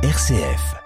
RCF. 0.00 0.76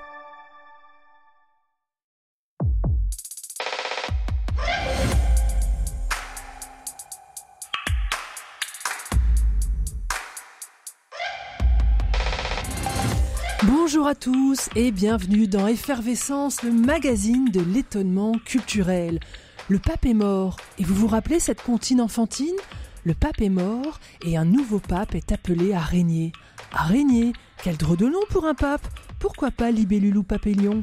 Bonjour 13.64 14.06
à 14.06 14.14
tous 14.14 14.70
et 14.74 14.90
bienvenue 14.92 15.46
dans 15.46 15.66
Effervescence, 15.66 16.62
le 16.62 16.72
magazine 16.72 17.50
de 17.50 17.60
l'étonnement 17.60 18.32
culturel. 18.46 19.20
Le 19.68 19.78
pape 19.78 20.06
est 20.06 20.14
mort 20.14 20.56
et 20.78 20.84
vous 20.84 20.94
vous 20.94 21.06
rappelez 21.06 21.38
cette 21.38 21.60
comptine 21.60 22.00
enfantine? 22.00 22.56
Le 23.04 23.12
pape 23.12 23.42
est 23.42 23.50
mort 23.50 24.00
et 24.24 24.38
un 24.38 24.46
nouveau 24.46 24.78
pape 24.78 25.14
est 25.14 25.32
appelé 25.32 25.74
à 25.74 25.80
régner. 25.80 26.32
À 26.72 26.84
régner? 26.84 27.34
Quel 27.62 27.76
drôle 27.76 27.98
de 27.98 28.06
nom 28.06 28.22
pour 28.28 28.44
un 28.46 28.54
pape 28.54 28.88
Pourquoi 29.22 29.52
pas 29.52 29.70
Libellulou 29.70 30.24
Papélion 30.24 30.82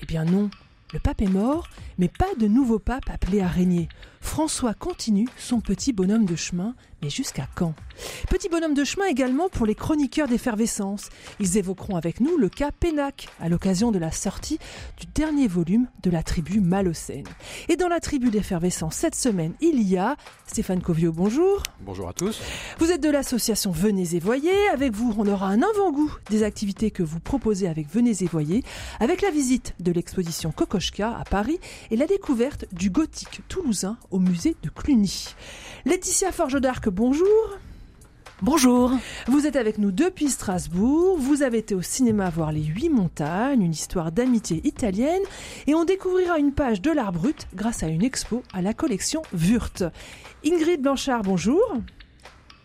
Eh 0.00 0.06
bien 0.06 0.24
non, 0.24 0.48
le 0.92 1.00
pape 1.00 1.22
est 1.22 1.28
mort, 1.28 1.68
mais 1.98 2.06
pas 2.06 2.32
de 2.38 2.46
nouveau 2.46 2.78
pape 2.78 3.10
appelé 3.12 3.40
à 3.40 3.48
régner. 3.48 3.88
François 4.20 4.74
continue 4.74 5.28
son 5.36 5.60
petit 5.60 5.92
bonhomme 5.92 6.24
de 6.24 6.36
chemin, 6.36 6.74
mais 7.02 7.10
jusqu'à 7.10 7.48
quand? 7.54 7.74
Petit 8.28 8.48
bonhomme 8.48 8.74
de 8.74 8.84
chemin 8.84 9.06
également 9.06 9.48
pour 9.48 9.66
les 9.66 9.74
chroniqueurs 9.74 10.28
d'effervescence. 10.28 11.08
Ils 11.40 11.58
évoqueront 11.58 11.96
avec 11.96 12.20
nous 12.20 12.36
le 12.38 12.48
cas 12.48 12.70
Pénac, 12.70 13.28
à 13.40 13.48
l'occasion 13.48 13.90
de 13.90 13.98
la 13.98 14.12
sortie 14.12 14.58
du 14.98 15.06
dernier 15.14 15.48
volume 15.48 15.88
de 16.02 16.10
la 16.10 16.22
tribu 16.22 16.60
Malocène. 16.60 17.26
Et 17.68 17.76
dans 17.76 17.88
la 17.88 18.00
tribu 18.00 18.30
d'effervescence 18.30 18.94
cette 18.94 19.14
semaine, 19.14 19.54
il 19.60 19.82
y 19.82 19.96
a 19.96 20.16
Stéphane 20.46 20.80
Covio, 20.80 21.12
bonjour. 21.12 21.62
Bonjour 21.80 22.08
à 22.08 22.12
tous. 22.12 22.40
Vous 22.78 22.90
êtes 22.90 23.02
de 23.02 23.10
l'association 23.10 23.70
Venez 23.72 24.14
et 24.14 24.20
Voyez. 24.20 24.68
Avec 24.72 24.92
vous, 24.92 25.14
on 25.18 25.26
aura 25.26 25.48
un 25.48 25.62
avant-goût 25.62 26.12
des 26.30 26.42
activités 26.42 26.90
que 26.90 27.02
vous 27.02 27.20
proposez 27.20 27.68
avec 27.68 27.88
Venez 27.90 28.22
et 28.22 28.26
Voyez, 28.26 28.62
avec 29.00 29.22
la 29.22 29.30
visite 29.30 29.74
de 29.80 29.92
l'exposition 29.92 30.52
Kokoschka 30.52 31.16
à 31.16 31.24
Paris 31.24 31.58
et 31.90 31.96
la 31.96 32.06
découverte 32.06 32.66
du 32.72 32.90
gothique 32.90 33.40
toulousain 33.48 33.96
au 34.10 34.18
musée 34.18 34.56
de 34.62 34.68
Cluny. 34.68 35.34
Laetitia 35.84 36.32
Forge 36.32 36.60
d'Arc, 36.60 36.88
bonjour. 36.88 37.58
Bonjour. 38.42 38.92
Vous 39.26 39.46
êtes 39.46 39.56
avec 39.56 39.76
nous 39.76 39.92
depuis 39.92 40.30
Strasbourg. 40.30 41.18
Vous 41.18 41.42
avez 41.42 41.58
été 41.58 41.74
au 41.74 41.82
cinéma 41.82 42.30
voir 42.30 42.52
Les 42.52 42.62
Huit 42.62 42.88
Montagnes, 42.88 43.62
une 43.62 43.72
histoire 43.72 44.12
d'amitié 44.12 44.66
italienne. 44.66 45.22
Et 45.66 45.74
on 45.74 45.84
découvrira 45.84 46.38
une 46.38 46.52
page 46.52 46.80
de 46.80 46.90
l'art 46.90 47.12
brut 47.12 47.46
grâce 47.54 47.82
à 47.82 47.88
une 47.88 48.02
expo 48.02 48.42
à 48.54 48.62
la 48.62 48.72
collection 48.72 49.22
Wurt. 49.34 49.84
Ingrid 50.44 50.80
Blanchard, 50.80 51.22
bonjour. 51.22 51.60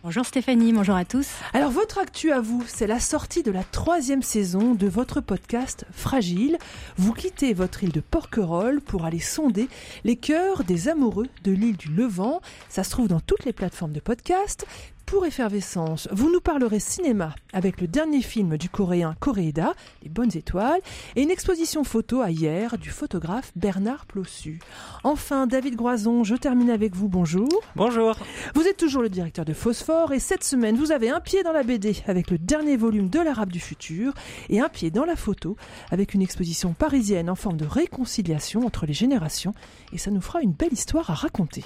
Bonjour 0.06 0.24
Stéphanie, 0.24 0.72
bonjour 0.72 0.94
à 0.94 1.04
tous. 1.04 1.28
Alors 1.52 1.72
votre 1.72 1.98
actu 1.98 2.30
à 2.30 2.40
vous, 2.40 2.62
c'est 2.68 2.86
la 2.86 3.00
sortie 3.00 3.42
de 3.42 3.50
la 3.50 3.64
troisième 3.64 4.22
saison 4.22 4.76
de 4.76 4.86
votre 4.86 5.20
podcast 5.20 5.84
Fragile. 5.90 6.58
Vous 6.96 7.12
quittez 7.12 7.54
votre 7.54 7.82
île 7.82 7.90
de 7.90 7.98
Porquerolles 7.98 8.80
pour 8.80 9.04
aller 9.04 9.18
sonder 9.18 9.68
les 10.04 10.14
cœurs 10.14 10.62
des 10.62 10.86
amoureux 10.86 11.26
de 11.42 11.50
l'île 11.50 11.76
du 11.76 11.88
Levant. 11.88 12.40
Ça 12.68 12.84
se 12.84 12.90
trouve 12.90 13.08
dans 13.08 13.18
toutes 13.18 13.44
les 13.44 13.52
plateformes 13.52 13.94
de 13.94 13.98
podcast. 13.98 14.64
Pour 15.06 15.24
Effervescence, 15.24 16.08
vous 16.10 16.32
nous 16.32 16.40
parlerez 16.40 16.80
cinéma 16.80 17.32
avec 17.52 17.80
le 17.80 17.86
dernier 17.86 18.22
film 18.22 18.56
du 18.56 18.68
coréen 18.68 19.14
Coréeda, 19.20 19.74
Les 20.02 20.08
Bonnes 20.08 20.36
Étoiles, 20.36 20.80
et 21.14 21.22
une 21.22 21.30
exposition 21.30 21.84
photo 21.84 22.22
à 22.22 22.32
hier 22.32 22.76
du 22.76 22.90
photographe 22.90 23.52
Bernard 23.54 24.06
Plossu. 24.06 24.58
Enfin, 25.04 25.46
David 25.46 25.76
Groison, 25.76 26.24
je 26.24 26.34
termine 26.34 26.70
avec 26.70 26.96
vous. 26.96 27.08
Bonjour. 27.08 27.48
Bonjour. 27.76 28.16
Vous 28.56 28.66
êtes 28.66 28.78
toujours 28.78 29.00
le 29.00 29.08
directeur 29.08 29.44
de 29.44 29.52
Phosphore 29.52 30.12
et 30.12 30.18
cette 30.18 30.42
semaine, 30.42 30.74
vous 30.74 30.90
avez 30.90 31.08
un 31.08 31.20
pied 31.20 31.44
dans 31.44 31.52
la 31.52 31.62
BD 31.62 32.02
avec 32.08 32.28
le 32.32 32.38
dernier 32.38 32.76
volume 32.76 33.08
de 33.08 33.20
l'Arabe 33.20 33.52
du 33.52 33.60
futur 33.60 34.12
et 34.48 34.58
un 34.58 34.68
pied 34.68 34.90
dans 34.90 35.04
la 35.04 35.14
photo 35.14 35.56
avec 35.92 36.14
une 36.14 36.22
exposition 36.22 36.72
parisienne 36.72 37.30
en 37.30 37.36
forme 37.36 37.58
de 37.58 37.64
réconciliation 37.64 38.66
entre 38.66 38.86
les 38.86 38.92
générations 38.92 39.54
et 39.92 39.98
ça 39.98 40.10
nous 40.10 40.20
fera 40.20 40.42
une 40.42 40.52
belle 40.52 40.72
histoire 40.72 41.10
à 41.10 41.14
raconter. 41.14 41.62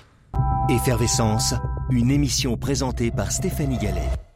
Effervescence, 0.68 1.54
une 1.91 2.10
émission 2.10 2.56
présentée 2.56 3.10
par 3.10 3.32
Stéphanie 3.32 3.78
Gallet. 3.78 4.29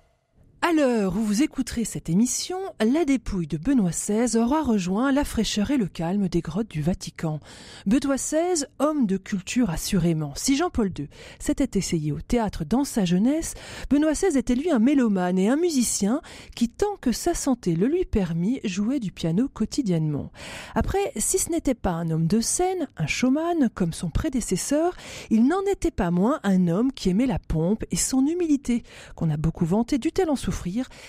À 0.67 0.73
l'heure 0.73 1.15
où 1.15 1.21
vous 1.21 1.43
écouterez 1.43 1.85
cette 1.85 2.09
émission, 2.09 2.57
la 2.81 3.05
dépouille 3.05 3.47
de 3.47 3.59
Benoît 3.59 3.91
XVI 3.91 4.39
aura 4.39 4.63
rejoint 4.63 5.13
la 5.13 5.23
fraîcheur 5.23 5.71
et 5.71 5.77
le 5.77 5.89
calme 5.89 6.27
des 6.27 6.41
grottes 6.41 6.71
du 6.71 6.81
Vatican. 6.81 7.39
Benoît 7.85 8.17
XVI, 8.17 8.65
homme 8.79 9.05
de 9.05 9.19
culture 9.19 9.69
assurément. 9.69 10.33
Si 10.37 10.57
Jean-Paul 10.57 10.91
II 10.99 11.11
s'était 11.39 11.79
essayé 11.79 12.13
au 12.13 12.21
théâtre 12.23 12.65
dans 12.65 12.85
sa 12.85 13.05
jeunesse, 13.05 13.53
Benoît 13.91 14.15
XVI 14.15 14.39
était 14.39 14.55
lui 14.55 14.71
un 14.71 14.79
mélomane 14.79 15.39
et 15.39 15.51
un 15.51 15.57
musicien 15.57 16.23
qui, 16.57 16.71
tant 16.71 16.97
que 16.99 17.13
sa 17.13 17.35
santé 17.35 17.75
le 17.77 17.87
lui 17.87 18.07
permit, 18.07 18.61
jouait 18.65 19.01
du 19.01 19.13
piano 19.13 19.49
quotidiennement. 19.53 20.33
Après, 20.75 21.13
si 21.19 21.39
ce 21.39 21.51
n'était 21.51 21.75
pas 21.75 21.93
un 21.93 22.09
homme 22.09 22.27
de 22.27 22.41
scène, 22.41 22.89
un 22.97 23.07
showman 23.07 23.69
comme 23.75 23.93
son 23.93 24.09
prédécesseur, 24.09 24.97
il 25.29 25.47
n'en 25.47 25.61
était 25.71 25.91
pas 25.91 26.11
moins 26.11 26.41
un 26.43 26.69
homme 26.69 26.91
qui 26.91 27.11
aimait 27.11 27.27
la 27.27 27.39
pompe 27.39 27.85
et 27.91 27.97
son 27.97 28.27
humilité, 28.27 28.83
qu'on 29.15 29.29
a 29.29 29.37
beaucoup 29.37 29.67
vanté 29.67 29.99
du 29.99 30.11
tel 30.11 30.31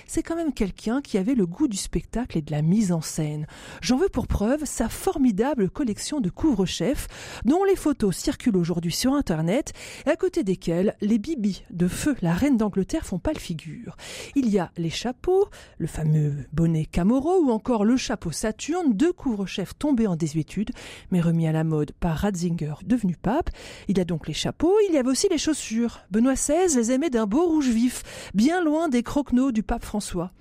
c'est 0.07 0.23
quand 0.23 0.35
même 0.35 0.53
quelqu'un 0.53 1.01
qui 1.01 1.17
avait 1.17 1.35
le 1.35 1.45
goût 1.45 1.67
du 1.67 1.77
spectacle 1.77 2.37
et 2.37 2.41
de 2.41 2.51
la 2.51 2.61
mise 2.61 2.91
en 2.91 3.01
scène. 3.01 3.47
J'en 3.81 3.97
veux 3.97 4.09
pour 4.09 4.27
preuve 4.27 4.65
sa 4.65 4.89
formidable 4.89 5.69
collection 5.69 6.19
de 6.19 6.29
couvre-chefs, 6.29 7.07
dont 7.45 7.63
les 7.63 7.75
photos 7.75 8.15
circulent 8.15 8.57
aujourd'hui 8.57 8.91
sur 8.91 9.13
Internet, 9.13 9.73
et 10.05 10.09
à 10.09 10.15
côté 10.15 10.43
desquelles 10.43 10.95
les 11.01 11.17
bibis 11.17 11.63
de 11.71 11.87
feu 11.87 12.15
la 12.21 12.33
reine 12.33 12.57
d'Angleterre 12.57 13.05
font 13.05 13.19
pas 13.19 13.33
le 13.33 13.39
figure. 13.39 13.95
Il 14.35 14.49
y 14.49 14.59
a 14.59 14.71
les 14.77 14.89
chapeaux, 14.89 15.47
le 15.77 15.87
fameux 15.87 16.33
bonnet 16.53 16.85
Camoro 16.85 17.39
ou 17.41 17.51
encore 17.51 17.85
le 17.85 17.97
chapeau 17.97 18.31
Saturne, 18.31 18.93
deux 18.93 19.13
couvre-chefs 19.13 19.77
tombés 19.77 20.07
en 20.07 20.15
désuétude, 20.15 20.71
mais 21.11 21.21
remis 21.21 21.47
à 21.47 21.51
la 21.51 21.63
mode 21.63 21.91
par 21.93 22.17
Ratzinger, 22.17 22.75
devenu 22.85 23.15
pape. 23.15 23.49
Il 23.87 23.97
y 23.97 24.01
a 24.01 24.05
donc 24.05 24.27
les 24.27 24.33
chapeaux, 24.33 24.75
il 24.89 24.93
y 24.93 24.97
avait 24.97 25.09
aussi 25.09 25.27
les 25.29 25.37
chaussures. 25.37 26.01
Benoît 26.11 26.33
XVI 26.33 26.75
les 26.75 26.91
aimait 26.91 27.09
d'un 27.09 27.25
beau 27.25 27.45
rouge 27.45 27.69
vif, 27.69 28.03
bien 28.33 28.61
loin 28.61 28.89
des 28.89 29.03
croque 29.03 29.33
du 29.51 29.63
pape 29.63 29.85
François. 29.85 30.31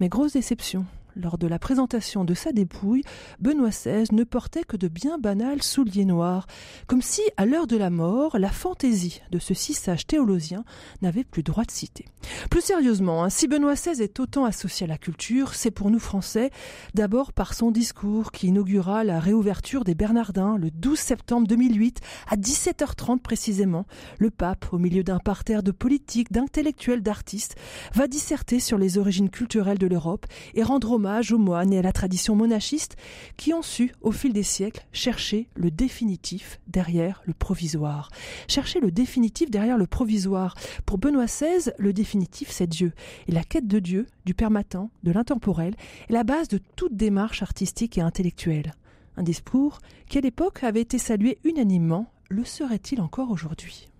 Mais 0.00 0.08
grosse 0.08 0.34
déception, 0.34 0.84
lors 1.16 1.38
de 1.38 1.46
la 1.46 1.58
présentation 1.58 2.24
de 2.24 2.34
sa 2.34 2.52
dépouille, 2.52 3.02
Benoît 3.40 3.70
XVI 3.70 4.04
ne 4.12 4.24
portait 4.24 4.64
que 4.64 4.76
de 4.76 4.88
bien 4.88 5.18
banals 5.18 5.62
souliers 5.62 6.04
noirs, 6.04 6.46
comme 6.86 7.02
si, 7.02 7.22
à 7.36 7.46
l'heure 7.46 7.66
de 7.66 7.76
la 7.76 7.90
mort, 7.90 8.38
la 8.38 8.50
fantaisie 8.50 9.20
de 9.30 9.38
ce 9.38 9.54
si 9.54 9.74
sage 9.74 10.06
théologien 10.06 10.64
n'avait 11.00 11.24
plus 11.24 11.42
droit 11.42 11.64
de 11.64 11.70
citer. 11.70 12.06
Plus 12.50 12.60
sérieusement, 12.60 13.24
hein, 13.24 13.30
si 13.30 13.48
Benoît 13.48 13.74
XVI 13.74 14.02
est 14.02 14.20
autant 14.20 14.44
associé 14.44 14.84
à 14.84 14.88
la 14.88 14.98
culture, 14.98 15.54
c'est 15.54 15.70
pour 15.70 15.90
nous 15.90 15.98
Français, 15.98 16.50
d'abord 16.94 17.32
par 17.32 17.54
son 17.54 17.70
discours 17.70 18.32
qui 18.32 18.48
inaugura 18.48 19.04
la 19.04 19.20
réouverture 19.20 19.84
des 19.84 19.94
Bernardins 19.94 20.56
le 20.56 20.70
12 20.70 20.98
septembre 20.98 21.46
2008, 21.46 22.00
à 22.28 22.36
17h30 22.36 23.20
précisément. 23.20 23.86
Le 24.18 24.30
pape, 24.30 24.66
au 24.72 24.78
milieu 24.78 25.02
d'un 25.02 25.18
parterre 25.18 25.62
de 25.62 25.70
politiques, 25.70 26.32
d'intellectuels, 26.32 27.02
d'artistes, 27.02 27.56
va 27.94 28.06
disserter 28.06 28.60
sur 28.60 28.78
les 28.78 28.98
origines 28.98 29.30
culturelles 29.30 29.78
de 29.78 29.86
l'Europe 29.86 30.26
et 30.54 30.62
rendre 30.62 30.92
hommage 31.02 31.32
aux 31.32 31.38
moines 31.38 31.72
et 31.72 31.78
à 31.78 31.82
la 31.82 31.90
tradition 31.90 32.36
monachiste 32.36 32.96
qui 33.36 33.52
ont 33.52 33.62
su, 33.62 33.92
au 34.02 34.12
fil 34.12 34.32
des 34.32 34.44
siècles, 34.44 34.86
chercher 34.92 35.48
le 35.56 35.72
définitif 35.72 36.60
derrière 36.68 37.22
le 37.26 37.32
provisoire. 37.32 38.08
Chercher 38.46 38.78
le 38.78 38.92
définitif 38.92 39.50
derrière 39.50 39.78
le 39.78 39.88
provisoire. 39.88 40.54
Pour 40.86 40.98
Benoît 40.98 41.26
XVI, 41.26 41.72
le 41.76 41.92
définitif, 41.92 42.50
c'est 42.50 42.68
Dieu. 42.68 42.92
Et 43.26 43.32
la 43.32 43.42
quête 43.42 43.66
de 43.66 43.80
Dieu, 43.80 44.06
du 44.26 44.34
permanent, 44.34 44.90
de 45.02 45.10
l'intemporel, 45.10 45.74
est 46.08 46.12
la 46.12 46.22
base 46.22 46.46
de 46.46 46.60
toute 46.76 46.94
démarche 46.94 47.42
artistique 47.42 47.98
et 47.98 48.02
intellectuelle. 48.02 48.74
Un 49.16 49.24
discours 49.24 49.80
qui, 50.08 50.18
à 50.18 50.20
l'époque, 50.20 50.62
avait 50.62 50.82
été 50.82 50.98
salué 50.98 51.38
unanimement, 51.42 52.12
le 52.28 52.44
serait-il 52.44 53.00
encore 53.00 53.32
aujourd'hui? 53.32 53.91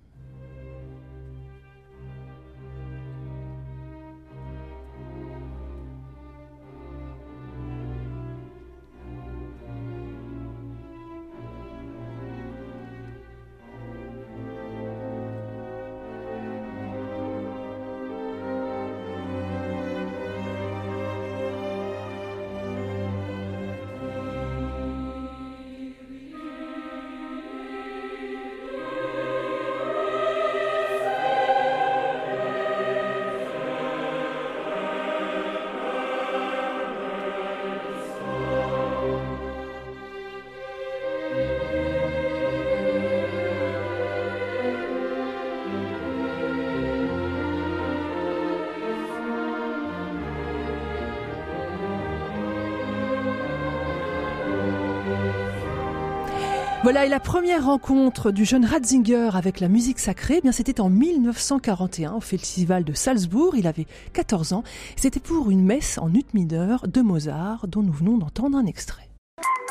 Voilà, 56.93 57.07
et 57.07 57.09
la 57.09 57.21
première 57.21 57.65
rencontre 57.65 58.33
du 58.33 58.45
jeune 58.45 58.67
Ratzinger 58.67 59.31
avec 59.33 59.61
la 59.61 59.69
musique 59.69 59.99
sacrée, 59.99 60.35
eh 60.37 60.41
bien 60.43 60.53
c'était 60.53 60.79
en 60.79 60.91
1941 60.91 62.13
au 62.13 62.21
festival 62.21 62.85
de 62.85 62.93
Salzbourg. 62.93 63.57
Il 63.57 63.67
avait 63.67 63.87
14 64.13 64.53
ans. 64.53 64.63
C'était 64.97 65.19
pour 65.19 65.51
une 65.51 65.65
messe 65.65 65.97
en 65.97 66.13
ut 66.13 66.27
mineur 66.35 66.87
de 66.87 67.01
Mozart, 67.01 67.67
dont 67.67 67.83
nous 67.83 67.95
venons 67.95 68.19
d'entendre 68.19 68.59
un 68.59 68.67
extrait. 68.67 69.09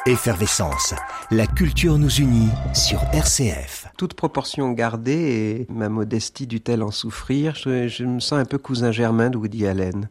Effervescence, 0.08 0.96
la 1.30 1.46
culture 1.46 2.00
nous 2.00 2.10
unit 2.10 2.50
sur 2.74 3.00
RCF. 3.14 3.86
Toute 4.00 4.16
proportion 4.16 4.72
gardée, 4.72 5.68
et 5.70 5.72
ma 5.72 5.90
modestie 5.90 6.48
dut-elle 6.48 6.82
en 6.82 6.90
souffrir, 6.90 7.54
je, 7.54 7.88
je 7.88 8.04
me 8.04 8.20
sens 8.20 8.40
un 8.40 8.46
peu 8.46 8.58
cousin 8.58 8.92
germain 8.92 9.30
de 9.30 9.38
Woody 9.38 9.68
Allen. 9.68 10.10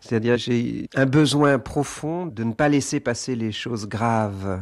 C'est-à-dire 0.00 0.36
j'ai 0.36 0.90
un 0.94 1.06
besoin 1.06 1.58
profond 1.58 2.26
de 2.26 2.44
ne 2.44 2.52
pas 2.52 2.68
laisser 2.68 3.00
passer 3.00 3.34
les 3.34 3.50
choses 3.50 3.88
graves 3.88 4.60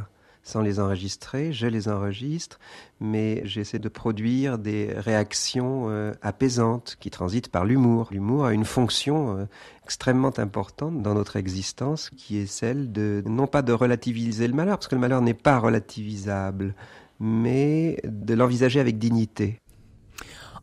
sans 0.48 0.62
les 0.62 0.80
enregistrer, 0.80 1.52
je 1.52 1.66
les 1.66 1.88
enregistre, 1.88 2.58
mais 3.00 3.42
j'essaie 3.44 3.78
de 3.78 3.88
produire 3.90 4.58
des 4.58 4.90
réactions 4.96 5.90
euh, 5.90 6.14
apaisantes 6.22 6.96
qui 7.00 7.10
transitent 7.10 7.50
par 7.50 7.66
l'humour. 7.66 8.08
L'humour 8.12 8.46
a 8.46 8.54
une 8.54 8.64
fonction 8.64 9.36
euh, 9.36 9.44
extrêmement 9.84 10.32
importante 10.38 11.02
dans 11.02 11.12
notre 11.12 11.36
existence 11.36 12.08
qui 12.16 12.38
est 12.38 12.46
celle 12.46 12.92
de 12.92 13.22
non 13.26 13.46
pas 13.46 13.60
de 13.60 13.74
relativiser 13.74 14.48
le 14.48 14.54
malheur, 14.54 14.78
parce 14.78 14.88
que 14.88 14.94
le 14.94 15.02
malheur 15.02 15.20
n'est 15.20 15.34
pas 15.34 15.58
relativisable, 15.58 16.74
mais 17.20 18.00
de 18.04 18.32
l'envisager 18.32 18.80
avec 18.80 18.96
dignité 18.96 19.60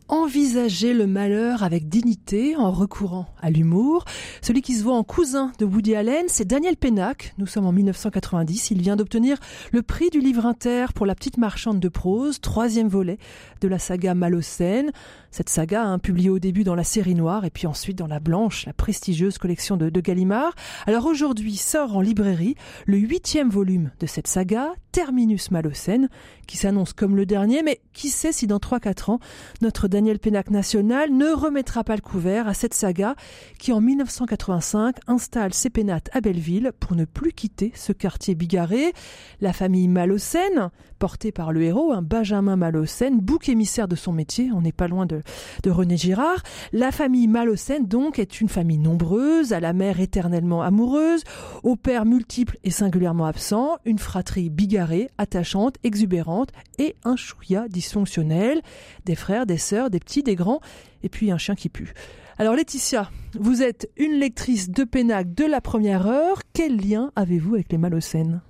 envisager 0.07 0.93
le 0.93 1.07
malheur 1.07 1.63
avec 1.63 1.89
dignité 1.89 2.55
en 2.55 2.71
recourant 2.71 3.27
à 3.41 3.49
l'humour. 3.49 4.05
Celui 4.41 4.61
qui 4.61 4.73
se 4.73 4.83
voit 4.83 4.95
en 4.95 5.03
cousin 5.03 5.51
de 5.59 5.65
Woody 5.65 5.95
Allen, 5.95 6.25
c'est 6.27 6.45
Daniel 6.45 6.77
Pennac. 6.77 7.33
Nous 7.37 7.47
sommes 7.47 7.65
en 7.65 7.71
1990. 7.71 8.71
Il 8.71 8.81
vient 8.81 8.95
d'obtenir 8.95 9.37
le 9.71 9.81
prix 9.81 10.09
du 10.09 10.19
livre 10.19 10.45
inter 10.45 10.87
pour 10.93 11.05
La 11.05 11.15
petite 11.15 11.37
marchande 11.37 11.79
de 11.79 11.89
prose, 11.89 12.39
troisième 12.39 12.87
volet 12.87 13.17
de 13.61 13.67
la 13.67 13.79
saga 13.79 14.13
Malocène. 14.13 14.91
Cette 15.35 15.49
saga, 15.49 15.83
hein, 15.83 15.99
publiée 15.99 16.29
au 16.29 16.39
début 16.39 16.63
dans 16.63 16.75
la 16.75 16.85
série 16.85 17.13
noire 17.13 17.43
et 17.43 17.49
puis 17.49 17.67
ensuite 17.67 17.97
dans 17.97 18.07
la 18.07 18.21
blanche, 18.21 18.65
la 18.65 18.71
prestigieuse 18.71 19.37
collection 19.37 19.75
de, 19.75 19.89
Gallimard. 19.99 20.55
Alors 20.87 21.07
aujourd'hui 21.07 21.57
sort 21.57 21.97
en 21.97 21.99
librairie 21.99 22.55
le 22.85 22.95
huitième 22.95 23.49
volume 23.49 23.91
de 23.99 24.05
cette 24.05 24.27
saga, 24.27 24.71
Terminus 24.93 25.51
Malocène, 25.51 26.07
qui 26.47 26.55
s'annonce 26.55 26.93
comme 26.93 27.17
le 27.17 27.25
dernier, 27.25 27.63
mais 27.63 27.81
qui 27.91 28.07
sait 28.07 28.31
si 28.31 28.47
dans 28.47 28.59
3-4 28.59 29.11
ans, 29.11 29.19
notre 29.61 29.89
Daniel 29.89 30.19
Pénac 30.19 30.49
national 30.51 31.11
ne 31.11 31.27
remettra 31.33 31.83
pas 31.83 31.97
le 31.97 32.01
couvert 32.01 32.47
à 32.47 32.53
cette 32.53 32.73
saga 32.73 33.15
qui 33.59 33.73
en 33.73 33.81
1985 33.81 34.95
installe 35.07 35.53
ses 35.53 35.69
pénates 35.69 36.09
à 36.13 36.21
Belleville 36.21 36.71
pour 36.79 36.95
ne 36.95 37.03
plus 37.03 37.33
quitter 37.33 37.73
ce 37.75 37.91
quartier 37.91 38.35
bigarré. 38.35 38.93
La 39.41 39.51
famille 39.51 39.89
Malocène, 39.89 40.69
portée 40.97 41.33
par 41.33 41.51
le 41.51 41.63
héros, 41.63 41.91
un 41.91 42.01
Benjamin 42.01 42.55
Malocène, 42.55 43.19
bouc 43.19 43.49
émissaire 43.49 43.89
de 43.89 43.97
son 43.97 44.13
métier, 44.13 44.49
on 44.53 44.61
n'est 44.61 44.71
pas 44.71 44.87
loin 44.87 45.05
de, 45.05 45.23
de 45.63 45.71
René 45.71 45.97
Girard. 45.97 46.43
La 46.73 46.91
famille 46.91 47.27
Malocène, 47.27 47.87
donc, 47.87 48.19
est 48.19 48.41
une 48.41 48.49
famille 48.49 48.77
nombreuse, 48.77 49.53
à 49.53 49.59
la 49.59 49.73
mère 49.73 49.99
éternellement 49.99 50.61
amoureuse, 50.61 51.23
au 51.63 51.75
père 51.75 52.05
multiple 52.05 52.57
et 52.63 52.71
singulièrement 52.71 53.25
absent, 53.25 53.77
une 53.85 53.99
fratrie 53.99 54.49
bigarrée, 54.49 55.09
attachante, 55.17 55.75
exubérante 55.83 56.49
et 56.77 56.95
un 57.03 57.15
chouïa 57.15 57.67
dysfonctionnel, 57.69 58.61
des 59.05 59.15
frères, 59.15 59.45
des 59.45 59.57
sœurs, 59.57 59.89
des 59.89 59.99
petits, 59.99 60.23
des 60.23 60.35
grands, 60.35 60.61
et 61.03 61.09
puis 61.09 61.31
un 61.31 61.37
chien 61.37 61.55
qui 61.55 61.69
pue. 61.69 61.93
Alors 62.37 62.55
Laetitia, 62.55 63.09
vous 63.39 63.63
êtes 63.63 63.89
une 63.95 64.13
lectrice 64.13 64.69
de 64.69 64.83
Pénac 64.83 65.33
de 65.33 65.45
la 65.45 65.61
première 65.61 66.05
heure. 66.05 66.41
Quel 66.51 66.75
lien 66.75 67.11
avez-vous 67.15 67.55
avec 67.55 67.71
les 67.71 67.77
Malocènes? 67.77 68.41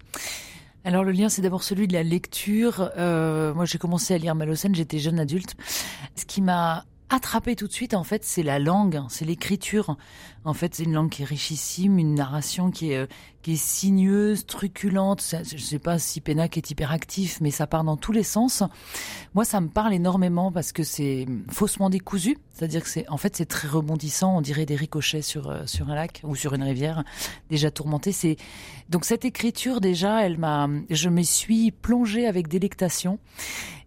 Alors 0.86 1.04
le 1.04 1.12
lien, 1.12 1.30
c'est 1.30 1.42
d'abord 1.42 1.64
celui 1.64 1.88
de 1.88 1.94
la 1.94 2.04
lecture. 2.04 2.92
Euh, 2.98 3.54
moi, 3.56 3.66
j'ai 3.66 3.80
commencé 3.80 4.14
à 4.14 4.20
lire 4.20 4.36
Malocène, 4.36 4.76
j'étais 4.76 5.00
jeune 5.00 5.20
adulte. 5.20 5.56
Ce 6.16 6.26
qui 6.26 6.42
m'a 6.42 6.86
attrapé 7.10 7.56
tout 7.56 7.68
de 7.68 7.74
suite, 7.74 7.94
en 7.94 8.04
fait, 8.04 8.24
c'est 8.24 8.44
la 8.44 8.60
langue, 8.60 9.02
c'est 9.10 9.26
l'écriture. 9.26 9.98
En 10.44 10.54
fait, 10.54 10.76
c'est 10.76 10.84
une 10.84 10.94
langue 10.94 11.10
qui 11.10 11.22
est 11.22 11.26
richissime, 11.26 12.00
une 12.00 12.16
narration 12.16 12.72
qui 12.72 12.92
est, 12.92 12.98
euh, 12.98 13.08
qui 13.42 13.54
est 13.54 13.64
sinueuse, 13.64 14.46
truculente. 14.46 15.24
Je 15.44 15.58
sais 15.58 15.80
pas 15.80 16.00
si 16.00 16.22
Pénac 16.22 16.58
est 16.58 16.72
hyperactif, 16.72 17.40
mais 17.42 17.52
ça 17.52 17.68
part 17.68 17.84
dans 17.84 17.98
tous 17.98 18.12
les 18.12 18.24
sens. 18.24 18.64
Moi, 19.34 19.46
ça 19.46 19.62
me 19.62 19.68
parle 19.68 19.94
énormément 19.94 20.52
parce 20.52 20.72
que 20.72 20.84
c'est 20.84 21.28
faussement 21.50 21.90
décousu. 21.90 22.38
C'est-à-dire 22.54 22.84
que 22.84 22.90
c'est, 22.90 23.08
en 23.10 23.18
fait, 23.18 23.36
c'est 23.36 23.46
très 23.46 23.68
rebondissant. 23.68 24.38
On 24.38 24.42
dirait 24.42 24.66
des 24.66 24.76
ricochets 24.76 25.22
sur, 25.22 25.50
euh, 25.50 25.66
sur 25.66 25.90
un 25.90 25.96
lac 25.96 26.22
ou 26.24 26.36
sur 26.36 26.54
une 26.54 26.64
rivière 26.64 27.04
déjà 27.50 27.70
tourmentée. 27.72 28.12
C'est, 28.12 28.38
donc 28.90 29.06
cette 29.06 29.26
écriture, 29.26 29.82
déjà, 29.82 30.26
elle 30.26 30.38
m'a, 30.38 30.68
je 30.90 31.10
me 31.10 31.22
suis 31.22 31.72
plongée 31.72 32.28
avec 32.28 32.48
délectation. 32.48 33.20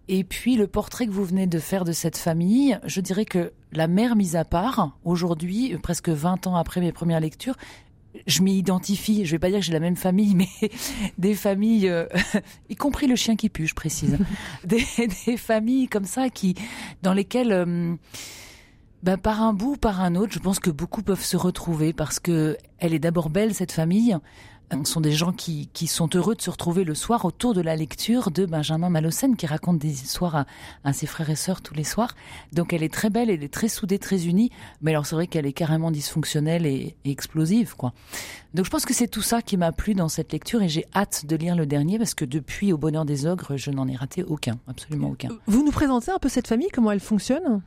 Et 0.08 0.24
puis 0.24 0.56
le 0.56 0.66
portrait 0.66 1.06
que 1.06 1.12
vous 1.12 1.24
venez 1.24 1.46
de 1.46 1.58
faire 1.58 1.84
de 1.84 1.92
cette 1.92 2.16
famille, 2.16 2.78
je 2.84 3.00
dirais 3.00 3.26
que 3.26 3.52
la 3.72 3.86
mère 3.86 4.16
mise 4.16 4.36
à 4.36 4.44
part, 4.44 4.96
aujourd'hui, 5.04 5.76
presque 5.82 6.08
20 6.08 6.46
ans 6.46 6.56
après 6.56 6.80
mes 6.80 6.92
premières 6.92 7.20
lectures, 7.20 7.56
je 8.26 8.42
m'y 8.42 8.56
identifie. 8.56 9.24
Je 9.26 9.32
vais 9.32 9.38
pas 9.38 9.50
dire 9.50 9.58
que 9.58 9.64
j'ai 9.64 9.72
la 9.72 9.80
même 9.80 9.96
famille, 9.96 10.34
mais 10.62 10.70
des 11.18 11.34
familles, 11.34 11.88
euh, 11.88 12.06
y 12.70 12.76
compris 12.76 13.06
le 13.06 13.16
chien 13.16 13.36
qui 13.36 13.48
pue, 13.48 13.66
je 13.66 13.74
précise, 13.74 14.18
des, 14.64 14.84
des, 15.26 15.36
familles 15.36 15.88
comme 15.88 16.04
ça 16.04 16.30
qui, 16.30 16.54
dans 17.02 17.12
lesquelles, 17.12 17.52
euh, 17.52 17.94
ben, 19.02 19.16
par 19.18 19.42
un 19.42 19.52
bout, 19.52 19.76
par 19.76 20.00
un 20.00 20.14
autre, 20.14 20.32
je 20.32 20.38
pense 20.38 20.58
que 20.58 20.70
beaucoup 20.70 21.02
peuvent 21.02 21.24
se 21.24 21.36
retrouver 21.36 21.92
parce 21.92 22.18
que 22.18 22.56
elle 22.78 22.94
est 22.94 22.98
d'abord 22.98 23.30
belle 23.30 23.54
cette 23.54 23.72
famille. 23.72 24.16
Ce 24.70 24.92
sont 24.92 25.00
des 25.00 25.12
gens 25.12 25.32
qui, 25.32 25.68
qui, 25.72 25.86
sont 25.86 26.10
heureux 26.14 26.34
de 26.34 26.42
se 26.42 26.50
retrouver 26.50 26.84
le 26.84 26.94
soir 26.94 27.24
autour 27.24 27.54
de 27.54 27.60
la 27.60 27.74
lecture 27.74 28.30
de 28.30 28.44
Benjamin 28.44 28.90
Malocène 28.90 29.34
qui 29.36 29.46
raconte 29.46 29.78
des 29.78 30.02
histoires 30.02 30.36
à, 30.36 30.46
à, 30.84 30.92
ses 30.92 31.06
frères 31.06 31.30
et 31.30 31.36
sœurs 31.36 31.62
tous 31.62 31.74
les 31.74 31.84
soirs. 31.84 32.14
Donc 32.52 32.72
elle 32.72 32.82
est 32.82 32.92
très 32.92 33.08
belle, 33.08 33.30
elle 33.30 33.42
est 33.42 33.52
très 33.52 33.68
soudée, 33.68 33.98
très 33.98 34.26
unie. 34.26 34.50
Mais 34.82 34.90
alors 34.90 35.06
c'est 35.06 35.14
vrai 35.14 35.26
qu'elle 35.26 35.46
est 35.46 35.52
carrément 35.52 35.90
dysfonctionnelle 35.90 36.66
et, 36.66 36.96
et, 37.04 37.10
explosive, 37.10 37.76
quoi. 37.76 37.92
Donc 38.54 38.66
je 38.66 38.70
pense 38.70 38.84
que 38.84 38.94
c'est 38.94 39.08
tout 39.08 39.22
ça 39.22 39.40
qui 39.40 39.56
m'a 39.56 39.72
plu 39.72 39.94
dans 39.94 40.08
cette 40.08 40.32
lecture 40.32 40.62
et 40.62 40.68
j'ai 40.68 40.84
hâte 40.94 41.24
de 41.26 41.36
lire 41.36 41.56
le 41.56 41.66
dernier 41.66 41.98
parce 41.98 42.14
que 42.14 42.24
depuis 42.24 42.72
Au 42.72 42.78
bonheur 42.78 43.04
des 43.04 43.26
ogres, 43.26 43.56
je 43.56 43.70
n'en 43.70 43.88
ai 43.88 43.96
raté 43.96 44.22
aucun, 44.22 44.58
absolument 44.66 45.10
aucun. 45.10 45.28
Vous 45.46 45.64
nous 45.64 45.72
présentez 45.72 46.10
un 46.10 46.18
peu 46.18 46.28
cette 46.28 46.46
famille, 46.46 46.68
comment 46.72 46.92
elle 46.92 47.00
fonctionne? 47.00 47.62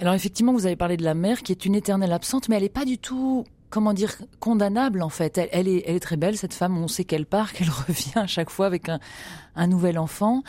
Alors 0.00 0.14
effectivement, 0.14 0.52
vous 0.52 0.66
avez 0.66 0.76
parlé 0.76 0.96
de 0.96 1.04
la 1.04 1.14
mère 1.14 1.42
qui 1.42 1.52
est 1.52 1.64
une 1.64 1.74
éternelle 1.74 2.12
absente, 2.12 2.48
mais 2.48 2.56
elle 2.56 2.62
n'est 2.62 2.68
pas 2.68 2.84
du 2.84 2.98
tout 2.98 3.44
comment 3.70 3.92
dire 3.92 4.16
condamnable 4.40 5.02
en 5.02 5.08
fait. 5.08 5.38
Elle, 5.52 5.68
est, 5.68 5.84
elle 5.86 5.96
est 5.96 6.00
très 6.00 6.16
belle 6.16 6.36
cette 6.36 6.54
femme. 6.54 6.76
On 6.78 6.88
sait 6.88 7.04
qu'elle 7.04 7.26
part, 7.26 7.52
qu'elle 7.54 7.70
revient 7.70 8.16
à 8.16 8.26
chaque 8.26 8.50
fois 8.50 8.66
avec 8.66 8.88
un, 8.88 9.00
un, 9.56 9.66
nouvel 9.66 9.98
enfant. 9.98 10.42